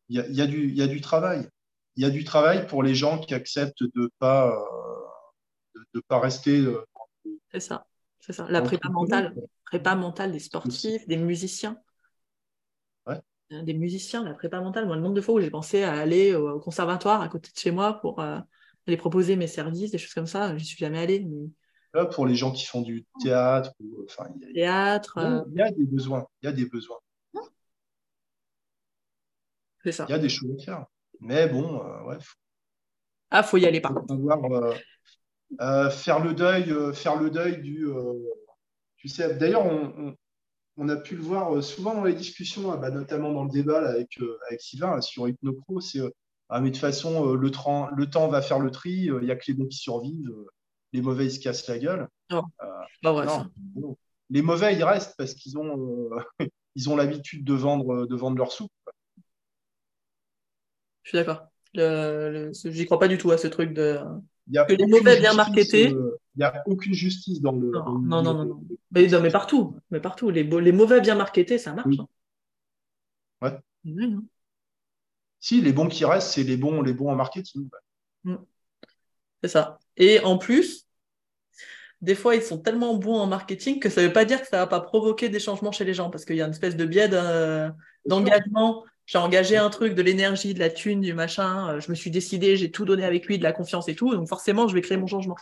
[0.08, 1.46] Il y, a, du, il y a du travail
[1.96, 6.00] il y a du travail pour les gens qui acceptent de ne pas, euh, de,
[6.00, 6.58] pas rester.
[6.60, 6.84] Euh,
[7.52, 7.86] c'est ça,
[8.20, 8.46] c'est ça.
[8.48, 9.34] La prépa mentale,
[9.64, 11.78] prépa mentale des sportifs, des musiciens.
[13.06, 13.20] Ouais.
[13.52, 14.86] Euh, des musiciens, la prépa mentale.
[14.86, 17.58] Moi, le nombre de fois où j'ai pensé à aller au conservatoire à côté de
[17.58, 21.26] chez moi pour aller proposer mes services, des choses comme ça, je suis jamais allée.
[21.92, 23.72] Là, pour les gens qui font du théâtre,
[24.04, 25.44] enfin, théâtre.
[25.50, 26.26] Il y a des besoins.
[26.40, 26.98] Il y a des besoins.
[29.82, 30.06] C'est ça.
[30.08, 30.86] Il y a des choses à faire.
[31.20, 32.16] Mais bon, euh, ouais.
[33.30, 34.14] Ah, faut y aller par contre.
[34.14, 34.74] Euh,
[35.60, 37.86] euh, faire le deuil, faire le deuil du.
[38.96, 39.66] tu sais, d'ailleurs,
[40.76, 44.18] on, a pu le voir souvent dans les discussions, bah, notamment dans le débat avec,
[44.48, 46.00] avec Sylvain sur HypnoPro, c'est
[46.48, 49.36] ah, mais de toute façon, le, le, temps va faire le tri, il n'y a
[49.36, 50.34] que les bons qui survivent,
[50.92, 52.08] les mauvais ils se cassent la gueule.
[52.32, 52.42] Oh.
[53.02, 53.46] Bah,
[54.30, 56.10] les mauvais ils restent parce qu'ils ont,
[56.74, 58.72] ils ont l'habitude de vendre, de vendre leur soupe.
[61.02, 61.46] Je suis d'accord.
[61.74, 63.98] J'y crois pas du tout à ce truc de.
[64.52, 65.90] que les mauvais bien marketés.
[65.90, 67.70] Il euh, n'y a aucune justice dans le.
[67.70, 69.76] Non, non, non, non, Mais, mais, partout.
[69.90, 70.30] Mais partout.
[70.30, 71.96] Les, les mauvais bien marketés, ça marche.
[71.98, 72.06] Hein.
[73.42, 73.58] Ouais.
[75.38, 77.68] Si, les bons qui restent, c'est les bons, les bons en marketing.
[78.24, 78.36] Mm.
[79.42, 79.78] C'est ça.
[79.96, 80.86] Et en plus,
[82.02, 84.46] des fois, ils sont tellement bons en marketing que ça ne veut pas dire que
[84.46, 86.52] ça ne va pas provoquer des changements chez les gens, parce qu'il y a une
[86.52, 87.08] espèce de biais
[88.06, 91.96] d'engagement j'ai engagé un truc, de l'énergie, de la thune, du machin, euh, je me
[91.96, 94.74] suis décidé, j'ai tout donné avec lui, de la confiance et tout, donc forcément, je
[94.74, 95.34] vais créer mon changement.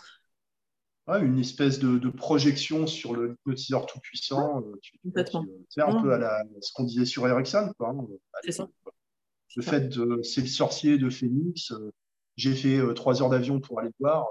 [1.07, 4.63] une espèce de, projection sur le hypnotiseur tout-puissant.
[4.63, 5.21] Euh.
[5.69, 7.71] C'est un peu à ce qu'on disait sur Ericsson.
[7.81, 7.95] Hein,
[8.43, 8.69] c'est ça.
[9.55, 10.23] Le fait de.
[10.23, 11.73] C'est le sorcier de Phoenix.
[11.73, 11.93] Euh,
[12.37, 14.27] j'ai fait trois heures d'avion pour aller voir.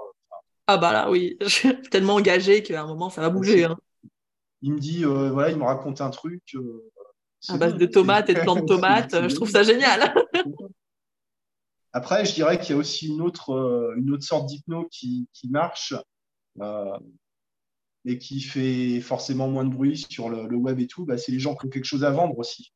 [0.66, 1.36] ah, bah là, oui.
[1.42, 3.66] Je suis tellement engagé qu'à un moment, ça va bouger.
[3.66, 3.76] Hein.
[4.62, 6.56] Il me dit, voilà, il me raconte un truc.
[7.48, 10.14] À base de tomates et de plantes de tomates, je trouve ça génial.
[11.92, 15.28] Après, je dirais qu'il y a aussi une autre, euh, une autre sorte d'hypno qui,
[15.32, 15.94] qui, marche
[16.60, 16.98] euh,
[18.04, 21.06] et qui fait forcément moins de bruit sur le, web et tout.
[21.06, 22.72] Bah, c'est les gens qui ont quelque chose à vendre aussi.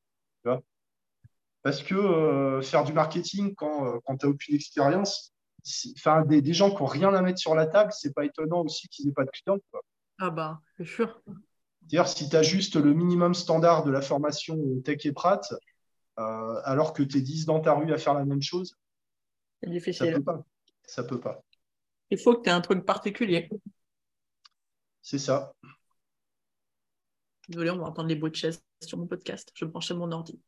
[1.62, 5.32] Parce que euh, faire du marketing quand, quand tu n'as aucune expérience,
[5.96, 8.62] enfin, des, des, gens qui n'ont rien à mettre sur la table, c'est pas étonnant
[8.62, 9.58] aussi qu'ils n'aient pas de clients.
[10.18, 11.22] Ah bah, c'est sûr.
[11.88, 15.40] C'est-à-dire, si tu as juste le minimum standard de la formation Tech et Prat,
[16.18, 18.76] euh, alors que tu es 10 dans ta rue à faire la même chose,
[19.62, 20.06] c'est difficile.
[20.06, 20.44] Ça peut pas.
[20.84, 21.42] Ça peut pas.
[22.10, 23.48] Il faut que tu aies un truc particulier.
[25.00, 25.54] C'est ça.
[27.48, 29.50] Désolé, on va entendre les bruits de chaise sur mon podcast.
[29.54, 30.40] Je branche mon ordi.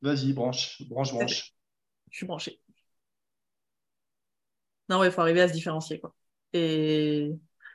[0.00, 1.54] Vas-y, branche, branche, branche.
[2.10, 2.60] Je suis branché.
[4.88, 5.98] Non, il faut arriver à se différencier.
[5.98, 6.14] Quoi.
[6.52, 7.32] Et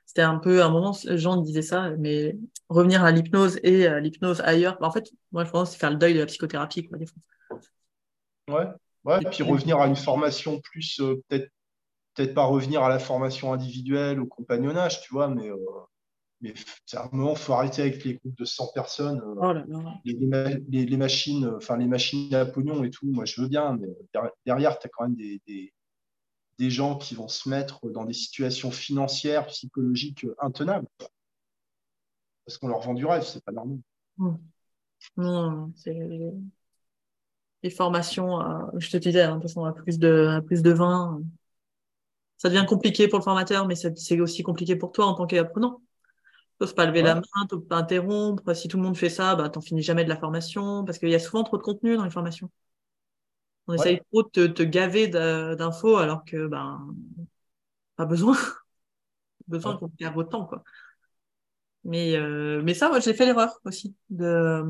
[0.10, 2.36] c'était un peu, à un moment, Jean disait ça, mais
[2.68, 5.91] revenir à l'hypnose et à l'hypnose ailleurs, bah, en fait, moi, je pense c'est faire
[5.91, 7.22] le deuil de la psychothérapie, quoi, des fois.
[8.48, 8.65] Ouais,
[9.03, 11.52] ouais, et puis revenir à une formation plus, euh, peut-être
[12.15, 15.57] peut-être pas revenir à la formation individuelle ou compagnonnage, tu vois, mais euh,
[16.41, 16.56] mais
[16.94, 19.19] à un moment, il faut arrêter avec les groupes de 100 personnes.
[19.19, 19.64] Euh, oh là
[20.06, 23.90] Les, les, machines, enfin les machines à pognon et tout, moi je veux bien, mais
[24.48, 25.72] derrière, tu as quand même des, des,
[26.60, 30.88] des, gens qui vont se mettre dans des situations financières, psychologiques intenables.
[32.45, 33.80] Parce qu'on leur vend du rêve, c'est pas normal.
[34.18, 34.36] Mmh.
[35.18, 35.98] Non, c'est
[37.64, 38.40] les formations,
[38.77, 41.22] je te disais, hein, de toute façon, à plus de, à plus de 20,
[42.38, 45.81] ça devient compliqué pour le formateur, mais c'est aussi compliqué pour toi en tant qu'apprenant.
[46.57, 48.53] T'oses pas lever la main, t'oses pas interrompre.
[48.53, 51.10] Si tout le monde fait ça, bah, t'en finis jamais de la formation parce qu'il
[51.10, 52.49] y a souvent trop de contenu dans les formations.
[53.70, 56.88] On essaye trop de te, gaver d'infos alors que, ben,
[57.96, 58.36] pas besoin.
[59.48, 60.64] besoin qu'on perde autant, quoi.
[61.84, 63.96] Mais, euh, mais ça, moi, j'ai fait l'erreur aussi.
[64.10, 64.64] De,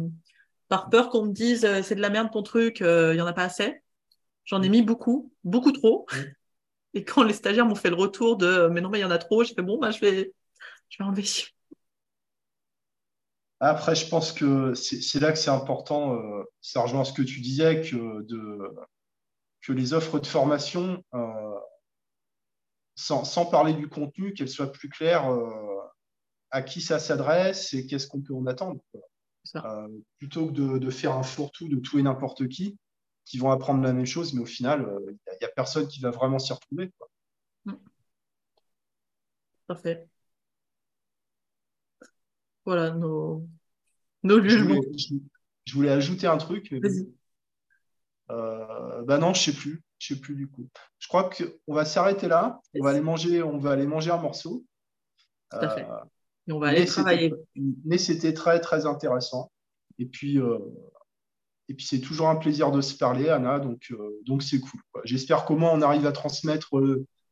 [0.67, 3.21] par peur qu'on me dise, euh, c'est de la merde ton truc, il euh, y
[3.21, 3.81] en a pas assez.
[4.43, 6.05] J'en ai mis beaucoup, beaucoup trop.
[6.93, 9.11] Et quand les stagiaires m'ont fait le retour de, mais non, mais il y en
[9.11, 10.33] a trop, j'ai fait, bon, bah, je vais,
[10.89, 11.23] je vais enlever.
[13.61, 17.41] Après, je pense que c'est là que c'est important, euh, ça rejoint ce que tu
[17.41, 18.73] disais, que, de,
[19.61, 21.59] que les offres de formation, euh,
[22.95, 25.77] sans, sans, parler du contenu, qu'elles soient plus claires euh,
[26.51, 28.81] à qui ça s'adresse et qu'est-ce qu'on peut en attendre.
[30.17, 32.77] plutôt que de, de, faire un fourre-tout de tout et n'importe qui,
[33.25, 36.11] qui vont apprendre la même chose, mais au final, il n'y a, personne qui va
[36.11, 36.91] vraiment s'y retrouver.
[36.97, 37.09] Quoi.
[39.67, 40.07] Parfait
[42.69, 43.47] voilà nos,
[44.21, 44.81] nos je voulais,
[45.65, 46.71] je, voulais, ajouter un truc.
[48.29, 49.81] Euh, bah non, je sais plus.
[49.97, 50.69] Je sais plus du coup.
[50.99, 52.61] Je crois qu'on va s'arrêter là.
[52.79, 54.63] On va aller manger, on va aller manger un morceau.
[55.49, 55.81] Tout à fait.
[55.83, 55.95] Euh,
[56.47, 57.33] Et on va aller travailler.
[57.85, 59.51] Mais c'était très très intéressant.
[59.97, 60.59] Et puis euh,
[61.69, 63.57] et puis c'est toujours un plaisir de se parler, Anna.
[63.57, 64.79] Donc euh, donc c'est cool.
[65.05, 66.69] J'espère comment on arrive à transmettre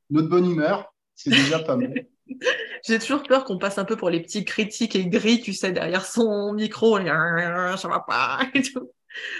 [0.10, 0.92] notre bonne humeur.
[1.14, 2.08] C'est déjà pas mal.
[2.86, 5.72] J'ai toujours peur qu'on passe un peu pour les petits critiques et gris, tu sais,
[5.72, 6.98] derrière son micro,
[7.78, 8.92] ça va pas et tout.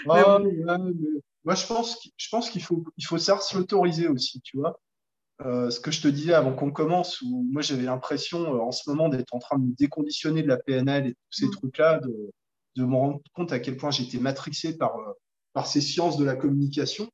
[0.06, 4.80] moi, je pense, je pense qu'il faut, il faut savoir l'autoriser aussi, tu vois.
[5.46, 8.72] Euh, ce que je te disais avant qu'on commence, où moi j'avais l'impression euh, en
[8.72, 11.50] ce moment d'être en train de me déconditionner de la PNL et tous ces mm.
[11.50, 12.32] trucs-là, de,
[12.74, 15.12] de me rendre compte à quel point j'étais matrixé par, euh,
[15.52, 17.08] par ces sciences de la communication.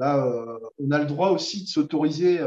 [0.00, 0.24] Là,
[0.78, 2.38] on a le droit aussi de s'autoriser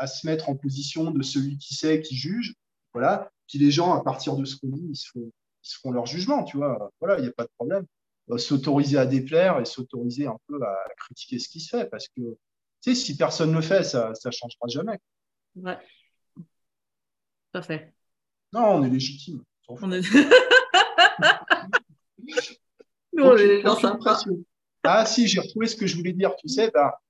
[0.00, 2.54] à se mettre en position de celui qui sait, qui juge,
[2.98, 3.30] voilà.
[3.46, 5.30] Puis les gens, à partir de ce qu'on dit, ils se, font,
[5.62, 6.90] ils se font leur jugement, tu vois.
[7.00, 7.86] Voilà, il n'y a pas de problème.
[8.30, 12.08] Euh, s'autoriser à déplaire et s'autoriser un peu à critiquer ce qui se fait, parce
[12.08, 12.36] que, tu
[12.80, 14.98] sais, si personne ne le fait, ça ne changera jamais.
[15.54, 15.78] Ouais.
[17.52, 17.94] Tout fait.
[18.52, 19.42] Non, on est légitime.
[19.68, 20.02] On, est...
[23.16, 23.62] on est
[24.84, 27.00] Ah si, j'ai retrouvé ce que je voulais dire, tu sais, bah,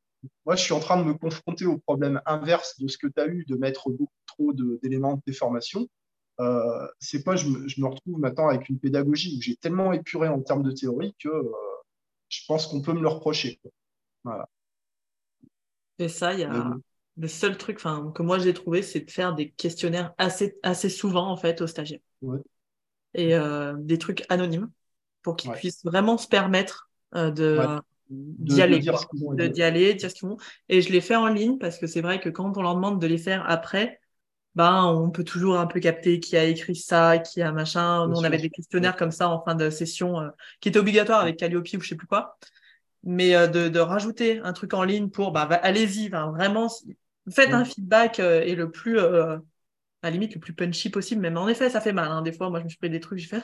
[0.45, 3.21] moi, je suis en train de me confronter au problème inverse de ce que tu
[3.21, 5.89] as eu, de mettre beaucoup trop d'éléments de, déformation.
[6.41, 9.93] Euh, c'est quoi je me, je me, retrouve maintenant avec une pédagogie où j'ai tellement
[9.93, 11.53] épuré en termes de théorie que euh,
[12.29, 13.61] je pense qu'on peut me le reprocher.
[14.23, 14.49] Voilà.
[15.99, 16.77] Et ça, il y a
[17.17, 21.29] le seul truc que moi j'ai trouvé, c'est de faire des questionnaires assez, assez souvent
[21.29, 21.99] en fait aux stagiaires.
[23.15, 24.71] Et euh, des trucs anonymes
[25.23, 30.15] pour qu'ils puissent vraiment se permettre de, d'y aller, dire de d'y aller, dire ce
[30.15, 30.37] qu'ils font.
[30.69, 33.01] Et je les fais en ligne parce que c'est vrai que quand on leur demande
[33.01, 34.01] de les faire après,
[34.55, 38.09] ben, on peut toujours un peu capter qui a écrit ça, qui a machin.
[38.09, 40.31] Nous, on avait des questionnaires comme ça en fin de session euh,
[40.61, 42.39] qui étaient obligatoires avec Calliope ou je sais plus quoi.
[43.05, 46.69] Mais euh, de, de, rajouter un truc en ligne pour, bah, allez-y, vraiment,
[47.31, 49.41] faites un feedback euh, et le plus, à
[50.03, 51.21] la limite, le plus punchy possible.
[51.21, 52.11] Même en effet, ça fait mal.
[52.11, 52.23] Hein.
[52.23, 53.43] Des fois, moi, je me suis pris des trucs, j'ai fait,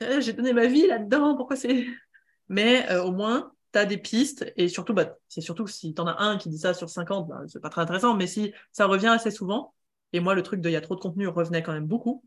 [0.00, 1.86] ah, j'ai donné ma vie là-dedans, pourquoi c'est
[2.48, 6.06] mais au moins, tu as des pistes, et surtout, bah, c'est surtout si tu en
[6.06, 8.86] as un qui dit ça sur 50, bah, c'est pas très intéressant, mais si ça
[8.86, 9.74] revient assez souvent,
[10.12, 12.24] et moi, le truc de il y a trop de contenu revenait quand même beaucoup,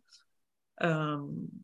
[0.82, 1.18] euh,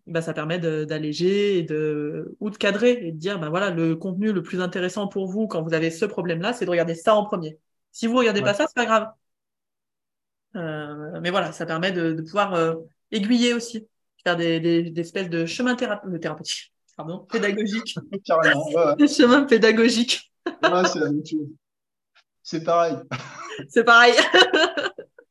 [0.08, 3.96] bah, ça permet d'alléger et de, ou de cadrer et de dire, bah, voilà, le
[3.96, 7.16] contenu le plus intéressant pour vous quand vous avez ce problème-là, c'est de regarder ça
[7.16, 7.58] en premier.
[7.92, 9.08] Si vous regardez pas ça, c'est pas grave.
[10.56, 12.76] Euh, mais voilà, ça permet de, de pouvoir euh,
[13.12, 13.88] aiguiller aussi,
[14.24, 17.98] faire des, des, des espèces de chemins thérapeutiques pardon, pédagogique.
[18.26, 19.08] Carrément, ouais.
[19.08, 20.32] chemin pédagogique.
[20.46, 21.48] ouais, c'est la même chose.
[22.44, 22.96] C'est pareil.
[23.68, 24.14] C'est pareil.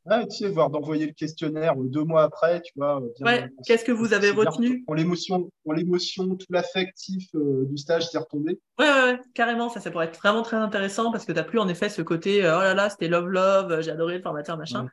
[0.08, 3.00] Ouais, tu sais, voir d'envoyer le questionnaire deux mois après, tu vois.
[3.20, 8.08] ouais, qu'est-ce que vous avez retenu Pour l'émotion, pour l'émotion, tout l'affectif euh, du stage
[8.08, 8.58] s'est retombé.
[8.78, 11.44] Ouais, ouais, ouais, carrément, ça, ça pourrait être vraiment très intéressant parce que tu n'as
[11.44, 14.22] plus en effet ce côté, euh, oh là là, c'était love love, j'ai adoré le
[14.22, 14.88] formateur, machin.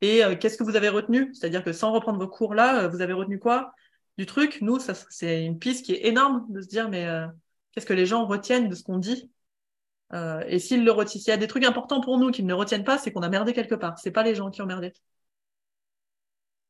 [0.00, 1.30] Et euh, qu'est-ce que vous avez retenu?
[1.34, 3.72] C'est-à-dire que sans reprendre vos cours là, vous avez retenu quoi?
[4.18, 4.58] Du truc?
[4.62, 7.26] Nous, ça, c'est une piste qui est énorme de se dire, mais euh,
[7.72, 9.30] qu'est-ce que les gens retiennent de ce qu'on dit?
[10.12, 12.54] Euh, Et s'ils le retiennent, s'il y a des trucs importants pour nous qu'ils ne
[12.54, 13.98] retiennent pas, c'est qu'on a merdé quelque part.
[13.98, 14.92] C'est pas les gens qui ont merdé.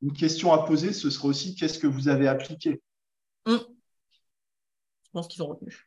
[0.03, 2.81] une question à poser, ce serait aussi qu'est-ce que vous avez appliqué?
[3.47, 3.61] Hum.
[5.05, 5.87] Je pense qu'ils ont retenu.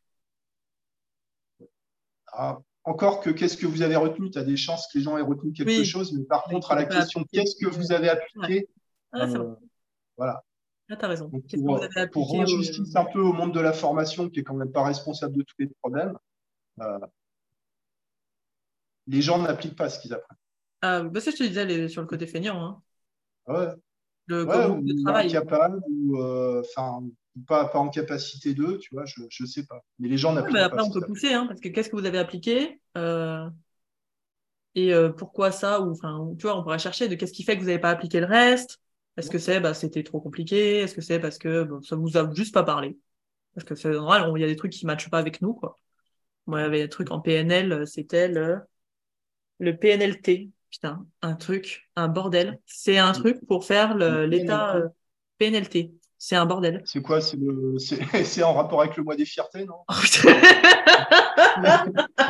[2.31, 4.29] Ah, encore que qu'est-ce que vous avez retenu?
[4.31, 6.75] Tu as des chances que les gens aient retenu quelque chose, mais par contre, à
[6.75, 8.67] la question qu'est-ce que vous avez appliqué?
[9.11, 9.55] Ah, euh,
[10.17, 10.43] Voilà.
[10.87, 11.31] tu as raison.
[12.11, 14.83] pour, rendre justice un peu au monde de la formation, qui est quand même pas
[14.83, 16.17] responsable de tous les problèmes,
[16.81, 16.99] euh,
[19.09, 20.37] les gens n'appliquent pas ce qu'ils apprennent.
[20.81, 22.63] Ah, bah ça, je te disais sur le côté feignant.
[22.63, 22.81] Hein.
[23.47, 23.67] Ouais.
[24.27, 25.27] Le, ou travail.
[25.35, 27.03] incapable, ou euh, enfin,
[27.47, 29.83] pas, pas en capacité d'eux, tu vois, je ne sais pas.
[29.97, 30.65] Mais les gens n'appliquent pas.
[30.65, 33.49] Après, on peut pousser, hein, parce que qu'est-ce que vous avez appliqué euh,
[34.75, 35.95] Et euh, pourquoi ça Ou
[36.37, 38.27] tu vois, on pourrait chercher de qu'est-ce qui fait que vous n'avez pas appliqué le
[38.27, 38.79] reste
[39.17, 40.77] Est-ce que c'est bah, c'était trop compliqué?
[40.77, 42.99] Est-ce que c'est parce que ça vous a juste pas parlé?
[43.55, 45.55] Parce que c'est normal, il y a des trucs qui ne matchent pas avec nous,
[45.55, 45.75] quoi.
[46.45, 48.59] Moi, il y avait des trucs en PNL, c'était le,
[49.59, 50.49] le PNLT.
[50.71, 52.59] Putain, un truc, un bordel.
[52.65, 54.81] C'est un truc pour faire l'état
[55.39, 55.75] PNLT.
[55.77, 56.81] Euh, c'est un bordel.
[56.85, 57.75] C'est quoi C'est le...
[58.43, 59.77] en rapport avec le mois des fiertés, non?
[59.87, 59.93] Oh,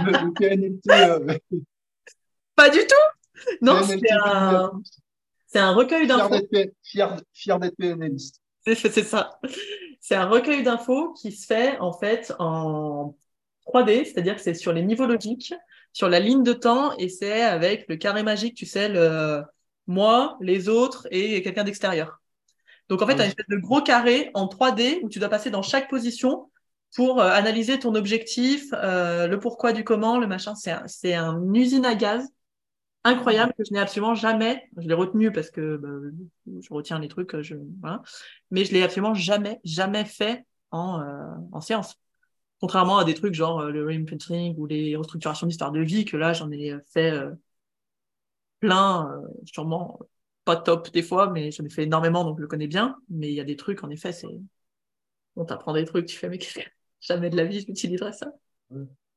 [0.05, 0.89] le, PNLT.
[0.91, 1.37] Euh,
[2.55, 3.55] Pas du tout?
[3.61, 4.71] Non, c'est un...
[5.55, 5.71] un...
[5.73, 6.35] recueil d'infos.
[6.83, 8.41] Fier d'être PNListe.
[8.65, 9.39] C'est ça.
[9.99, 13.15] C'est un recueil d'infos qui se fait en fait en
[13.67, 15.53] 3D, c'est-à-dire que c'est sur les niveaux logiques,
[15.93, 19.43] sur la ligne de temps, et c'est avec le carré magique, tu sais, le
[19.87, 22.21] moi, les autres et quelqu'un d'extérieur.
[22.89, 25.29] Donc en fait, tu as une espèce de gros carré en 3D où tu dois
[25.29, 26.49] passer dans chaque position
[26.95, 30.55] pour euh, analyser ton objectif, euh, le pourquoi du comment, le machin.
[30.55, 32.27] C'est un, une usine à gaz
[33.03, 35.89] incroyable que je n'ai absolument jamais, je l'ai retenu parce que bah,
[36.61, 38.01] je retiens les trucs, je, voilà,
[38.51, 41.95] mais je l'ai absolument jamais, jamais fait en, euh, en séance.
[42.59, 46.17] Contrairement à des trucs genre euh, le reimprinting ou les restructurations d'histoire de vie, que
[46.17, 47.31] là, j'en ai fait euh,
[48.59, 49.99] plein, euh, sûrement
[50.43, 52.97] pas top des fois, mais j'en ai fait énormément, donc je le connais bien.
[53.09, 54.27] Mais il y a des trucs, en effet, c'est.
[55.35, 56.39] On t'apprend des trucs, tu fais, mais
[57.01, 58.31] jamais de la vie, j'utiliserai ça.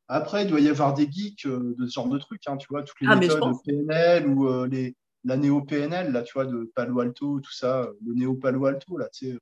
[0.06, 2.82] Après, il doit y avoir des geeks de ce genre de trucs, hein, tu vois,
[2.82, 4.94] toutes les ah, méthodes de PNL ou les,
[5.24, 9.32] la néo-PNL, là, tu vois, de Palo Alto, tout ça, le néo-Palo Alto, là, tu
[9.32, 9.38] sais,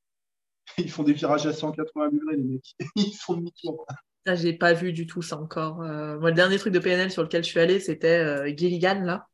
[0.79, 2.75] ils font des virages à 180 degrés, les mecs.
[2.97, 3.87] Ils font demi-tour.
[4.27, 5.81] Ça, j'ai pas vu du tout ça encore.
[5.83, 9.01] Euh, moi, le dernier truc de PNL sur lequel je suis allé, c'était euh, Gilligan,
[9.03, 9.27] là.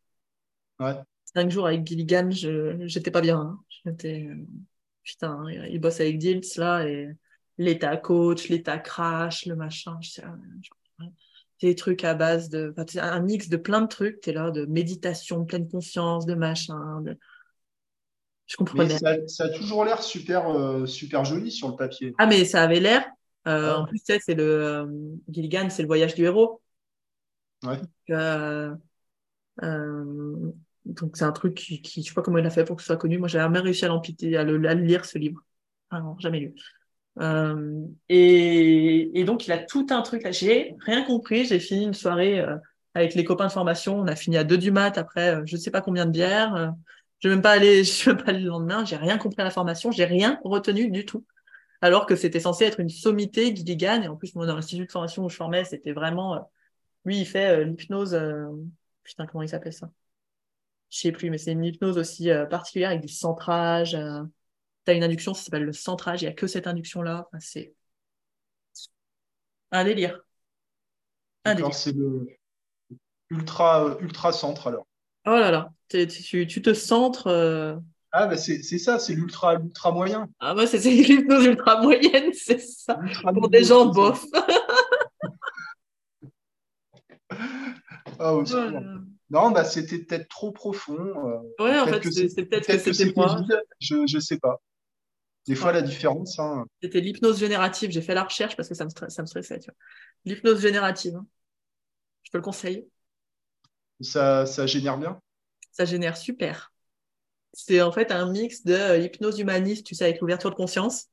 [0.78, 0.94] Ouais.
[1.24, 3.40] Cinq jours avec Gilligan, je j'étais pas bien.
[3.40, 3.60] Hein.
[3.84, 4.28] J'étais.
[4.28, 4.46] Euh,
[5.02, 7.08] putain, il bosse avec Dilts, là, et
[7.58, 9.96] l'état coach, l'état crash, le machin.
[10.00, 10.22] Je sais,
[11.62, 12.74] des trucs à base de.
[12.98, 14.20] un mix de plein de trucs.
[14.20, 17.00] Tu es là, de méditation, pleine conscience, de machin.
[17.00, 17.18] De
[18.46, 18.96] je comprenais.
[19.02, 22.14] Mais ça, a toujours l'air super, euh, super joli sur le papier.
[22.18, 23.04] Ah, mais ça avait l'air.
[23.48, 24.86] Euh, en plus, c'est le euh,
[25.28, 26.60] Gilligan, c'est le voyage du héros.
[27.64, 27.78] Ouais.
[30.84, 32.82] donc, c'est un truc qui, qui, je sais pas comment il a fait pour que
[32.82, 33.18] ce soit connu.
[33.18, 35.40] Moi, j'ai jamais réussi à, à, le, à le lire, ce livre.
[35.90, 36.54] Ah non, jamais lu.
[38.08, 40.30] Et, et, donc, il a tout un truc là.
[40.32, 41.46] J'ai rien compris.
[41.46, 42.44] J'ai fini une soirée
[42.94, 43.98] avec les copains de formation.
[43.98, 46.74] On a fini à 2 du mat après je sais pas combien de bières.
[47.20, 48.84] Je ne vais même pas aller, je vais pas aller le lendemain.
[48.84, 49.90] J'ai rien compris à la formation.
[49.90, 51.24] J'ai rien retenu du tout.
[51.80, 54.02] Alors que c'était censé être une sommité Gilligan.
[54.02, 56.40] Et en plus, moi, dans l'institut de formation où je formais, c'était vraiment, euh,
[57.04, 58.46] lui, il fait euh, l'hypnose, euh,
[59.02, 59.90] putain, comment il s'appelle ça?
[60.90, 63.90] Je sais plus, mais c'est une hypnose aussi particulière avec du centrage.
[63.90, 66.22] tu as une induction, ça s'appelle le centrage.
[66.22, 67.28] Il n'y a que cette induction-là.
[67.40, 67.74] c'est
[69.72, 70.20] un délire.
[71.44, 71.74] Un délire.
[71.74, 72.28] C'est le
[73.30, 74.86] ultra, ultra centre alors.
[75.26, 77.26] Oh là là, tu, te centres.
[77.26, 77.76] Euh.
[78.12, 80.28] Ah, bah c'est ça, c'est l'ultra ultra moyen.
[80.38, 82.98] Ah, moi, c'est l'hypnose ultra moyenne, c'est ça.
[83.34, 84.24] pour des gens bof.
[88.18, 88.54] ah, aussi,
[89.28, 90.96] non, bah, c'était peut-être trop profond.
[90.96, 93.42] Euh, ouais, en fait, c'est peut-être que, c'était moi.
[93.80, 94.62] Je ne sais pas.
[95.48, 96.38] Des fois, la différence.
[96.38, 96.64] Hein.
[96.80, 97.90] C'était l'hypnose générative.
[97.90, 99.58] J'ai fait la recherche parce que ça me, ça me stressait.
[100.24, 101.16] L'hypnose générative.
[101.16, 101.26] Hein.
[102.22, 102.86] Je te le conseille.
[104.00, 105.20] Ça, ça génère bien
[105.72, 106.72] Ça génère super.
[107.52, 111.06] C'est en fait un mix de euh, hypnose humaniste, tu sais, avec l'ouverture de conscience.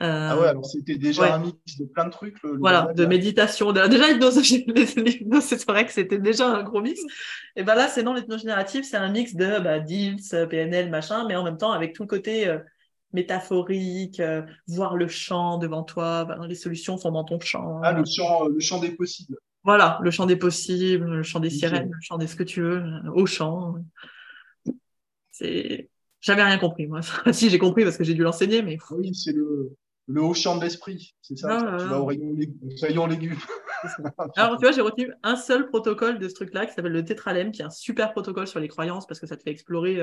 [0.00, 2.36] ah ouais, alors c'était déjà un mix de plein de trucs.
[2.42, 3.72] voilà, de méditation.
[3.72, 3.86] De...
[3.86, 7.00] Déjà, l'hypnose, c'est vrai que c'était déjà un gros mix.
[7.56, 11.26] Et ben là, c'est non, l'hypnose générative, c'est un mix de bah, DILS, PNL, machin,
[11.28, 12.58] mais en même temps avec tout le côté euh,
[13.12, 16.24] métaphorique, euh, voir le champ devant toi.
[16.24, 17.80] Bah, les solutions sont dans ton champ.
[17.82, 19.36] Ah, le champ, le champ des possibles.
[19.62, 22.62] Voilà, le chant des possibles, le chant des sirènes, le chant des ce que tu
[22.62, 23.74] veux, euh, au chant.
[25.30, 25.90] C'est.
[26.20, 27.00] J'avais rien compris, moi.
[27.32, 28.78] si, j'ai compris parce que j'ai dû l'enseigner, mais.
[28.90, 29.76] Oui, c'est le,
[30.06, 31.58] le haut chant de l'esprit, c'est ça.
[31.60, 33.38] Ah, tu vas au rayon, légumes.
[34.36, 37.52] Alors, tu vois, j'ai retenu un seul protocole de ce truc-là qui s'appelle le tétralème,
[37.52, 40.02] qui est un super protocole sur les croyances parce que ça te fait explorer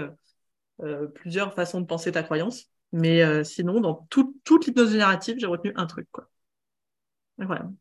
[0.84, 2.70] euh, plusieurs façons de penser ta croyance.
[2.92, 6.08] Mais sinon, dans toute l'hypnose générative, j'ai retenu un truc.
[6.12, 6.30] Quoi.
[7.38, 7.74] Incroyable.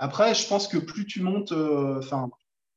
[0.00, 2.30] Après, je pense que plus tu montes, enfin,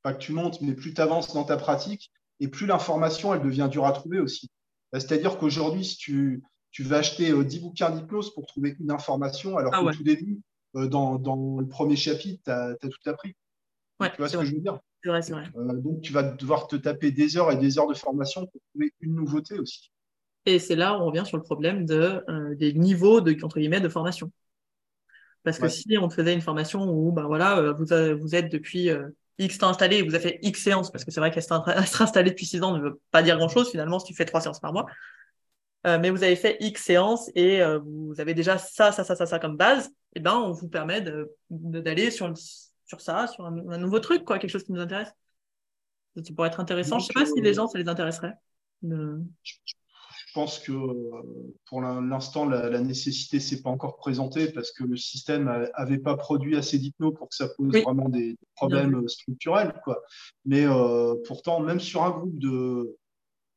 [0.04, 3.42] pas que tu montes, mais plus tu avances dans ta pratique, et plus l'information, elle
[3.42, 4.52] devient dure à trouver aussi.
[4.92, 9.74] C'est-à-dire qu'aujourd'hui, si tu, tu vas acheter 10 bouquins d'hypnose pour trouver une information, alors
[9.74, 10.42] ah qu'au tout début,
[10.74, 13.36] dans, dans, le premier chapitre, tu as, tout appris.
[14.00, 14.80] Ouais, tu vois ce que je veux dire?
[15.06, 15.22] Vrai,
[15.56, 18.94] donc, tu vas devoir te taper des heures et des heures de formation pour trouver
[19.02, 19.92] une nouveauté aussi.
[20.46, 23.60] Et c'est là où on revient sur le problème de, euh, des niveaux de, entre
[23.60, 24.32] guillemets, de formation.
[25.44, 27.86] Parce que si on faisait une formation où ben voilà, euh, vous,
[28.20, 29.10] vous êtes depuis euh,
[29.40, 31.52] X temps installé et vous avez fait X séances, parce que c'est vrai qu'être
[32.02, 34.60] installé depuis 6 ans ne veut pas dire grand-chose finalement si tu fais 3 séances
[34.62, 34.86] par mois.
[35.84, 39.40] mais vous avez fait X séances et vous avez déjà ça, ça, ça, ça, ça
[39.40, 41.04] comme base, et ben on vous permet
[41.50, 42.32] d'aller sur,
[42.86, 45.12] sur ça, sur un, nouveau truc, quoi, quelque chose qui nous intéresse.
[46.16, 47.00] Ça pourrait être intéressant.
[47.00, 48.34] je sais pas si les gens, ça les intéresserait.
[48.82, 49.18] Je
[50.34, 50.74] pense que
[51.66, 56.18] pour l'instant, la, nécessité ne s'est pas encore présentée parce que le système n'avait pas
[56.18, 59.74] produit assez d'hypno pour que ça pose vraiment des problèmes structurels.
[59.84, 60.02] Quoi.
[60.46, 62.98] Mais euh, pourtant, même sur un groupe de,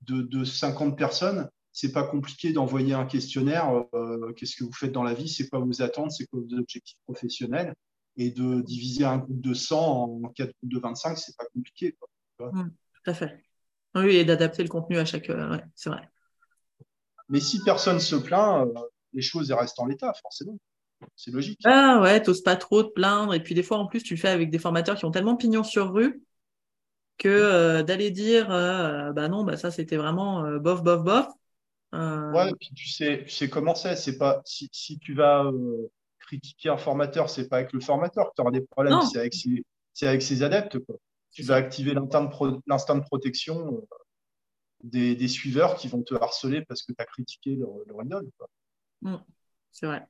[0.03, 3.85] de, 50 personnes, c'est pas compliqué d'envoyer un questionnaire.
[3.95, 6.59] Euh, qu'est-ce que vous faites dans la vie C'est quoi vos attentes C'est quoi vos
[6.59, 7.75] objectifs professionnels
[8.17, 11.97] Et de diviser un groupe de 100 en quatre groupes de 25, c'est pas compliqué.
[11.99, 13.43] Quoi, mmh, tout à fait.
[13.95, 15.31] Oui, et d'adapter le contenu à chaque.
[15.31, 16.09] Euh, ouais, c'est vrai.
[17.29, 18.81] Mais si personne se plaint, euh,
[19.13, 20.59] les choses restent en l'état, forcément.
[21.15, 21.61] C'est logique.
[21.65, 23.35] Ah ouais, t'oses pas trop te plaindre.
[23.35, 25.37] Et puis des fois, en plus, tu le fais avec des formateurs qui ont tellement
[25.37, 26.23] pignon sur rue
[27.19, 31.27] que euh, d'aller dire euh, bah non, bah ça c'était vraiment bof, bof, bof.
[31.93, 33.97] Ouais, et puis tu sais, tu sais comment c'est.
[33.97, 35.51] C'est pas si, si, tu vas
[36.27, 39.35] critiquer un formateur, c'est pas avec le formateur que tu auras des problèmes, c'est avec,
[39.35, 39.63] ses,
[40.07, 40.79] avec ses adeptes.
[40.81, 40.97] Quoi.
[41.31, 43.87] Tu vas activer l'instinct de, protection
[44.83, 48.29] des, suiveurs qui vont te harceler parce que tu as critiqué leur, leur idole.
[49.03, 49.17] Mm,
[49.73, 50.07] c'est vrai.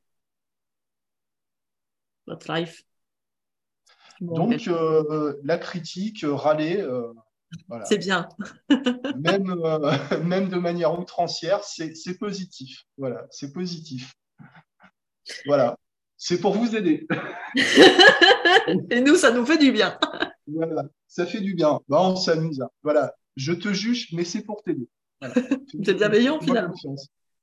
[2.26, 2.82] That's life.
[4.20, 7.12] Donc, euh, la critique, euh, râler, euh,
[7.84, 8.28] c'est bien.
[9.16, 9.54] même,
[10.24, 12.84] même de manière outrancière, c'est positif.
[12.96, 14.14] Voilà, c'est positif.
[15.46, 15.76] Voilà,
[16.16, 17.06] c'est pour vous aider.
[18.90, 19.98] Et nous, ça nous fait du bien.
[20.46, 21.80] Voilà, ça fait du bien.
[21.88, 22.60] Bah, on s'amuse.
[22.60, 22.68] Hein.
[22.82, 24.88] Voilà, je te juge, mais c'est pour t'aider.
[25.20, 25.34] Voilà.
[25.86, 26.74] es bienveillant finalement.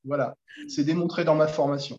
[0.03, 0.35] Voilà,
[0.67, 1.97] c'est démontré dans ma formation.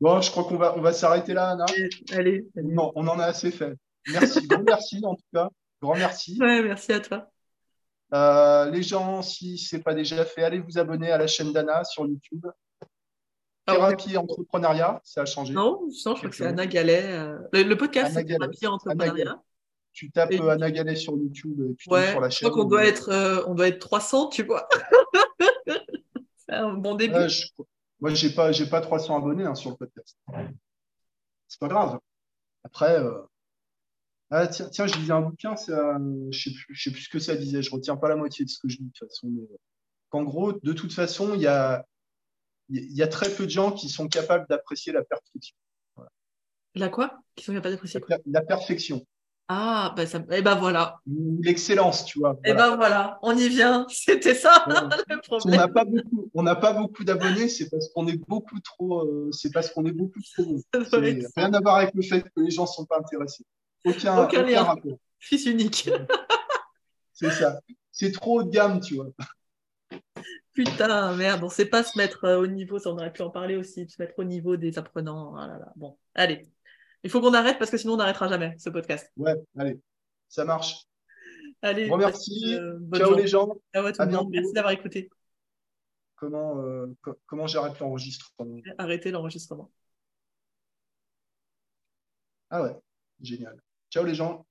[0.00, 1.66] Bon, je crois qu'on va, on va s'arrêter là, Anna.
[2.12, 3.74] Allez, Non, on en a assez fait.
[4.10, 5.50] Merci, grand merci en tout cas.
[5.82, 6.38] Grand merci.
[6.40, 7.30] Ouais, merci à toi.
[8.14, 11.52] Euh, les gens, si ce n'est pas déjà fait, allez vous abonner à la chaîne
[11.52, 12.46] d'Anna sur YouTube.
[13.66, 15.52] Ah Thérapie entrepreneuriat, ça a changé.
[15.52, 17.04] Non, je crois que c'est Anna Gallet.
[17.04, 19.42] Euh, le, podcast, c'est Thérapie entrepreneuriat
[19.98, 20.38] tu tapes et...
[20.38, 22.46] Gallet sur YouTube et puis sur la chaîne.
[22.46, 24.68] Je crois qu'on doit être, euh, on doit être 300, tu vois.
[26.36, 27.26] c'est un bon début.
[27.98, 30.16] Moi, j'ai pas, j'ai pas 300 abonnés hein, sur le podcast.
[31.48, 31.98] C'est pas grave.
[32.62, 33.22] Après, euh,
[34.30, 36.28] ah, tiens, tiens, je lisais un bouquin, euh...
[36.30, 37.62] je sais plus, je sais plus ce que ça disait.
[37.62, 39.26] Je retiens pas la moitié de ce que je dis de toute façon.
[39.26, 39.48] Mais...
[40.10, 41.84] Qu'en gros, de toute façon, il y a,
[42.68, 45.56] il y a très peu de gens qui sont capables d'apprécier la perfection.
[46.76, 47.18] La quoi?
[47.34, 49.04] Qui sont capables d'apprécier la perfection.
[49.50, 50.22] Ah, ben ça...
[50.30, 51.00] eh ben voilà.
[51.40, 52.38] L'excellence, tu vois.
[52.44, 53.86] Eh ben voilà, on y vient.
[53.90, 55.54] C'était ça le problème.
[55.54, 59.06] On n'a pas beaucoup, on n'a pas beaucoup d'abonnés, c'est parce qu'on est beaucoup trop,
[59.06, 60.60] euh, c'est parce qu'on est beaucoup trop.
[61.36, 63.44] Rien à voir avec le fait que les gens ne sont pas intéressés.
[63.86, 64.64] Aucun, aucun, lien.
[64.64, 64.98] Rapport.
[65.18, 65.88] Fils unique.
[67.14, 67.58] c'est ça.
[67.90, 69.08] C'est trop haut de gamme, tu vois.
[70.52, 73.22] Putain, merde, on ne sait pas se mettre euh, au niveau, ça on aurait pu
[73.22, 75.36] en parler aussi, se mettre au niveau des apprenants.
[75.36, 75.72] Ah là là.
[75.76, 76.48] Bon, allez,
[77.04, 79.10] il faut qu'on arrête parce que sinon on n'arrêtera jamais ce podcast.
[79.16, 79.80] Ouais, allez,
[80.28, 80.86] ça marche.
[81.62, 82.54] Allez, merci.
[82.54, 83.56] Euh, Ciao les gens.
[83.74, 84.30] Ciao à tout le monde.
[84.30, 85.08] Merci d'avoir écouté.
[86.16, 86.86] Comment, euh,
[87.26, 88.60] comment j'arrête l'enregistrement?
[88.78, 89.70] Arrêtez l'enregistrement.
[92.50, 92.76] Ah ouais,
[93.20, 93.56] génial.
[93.90, 94.46] Ciao les gens.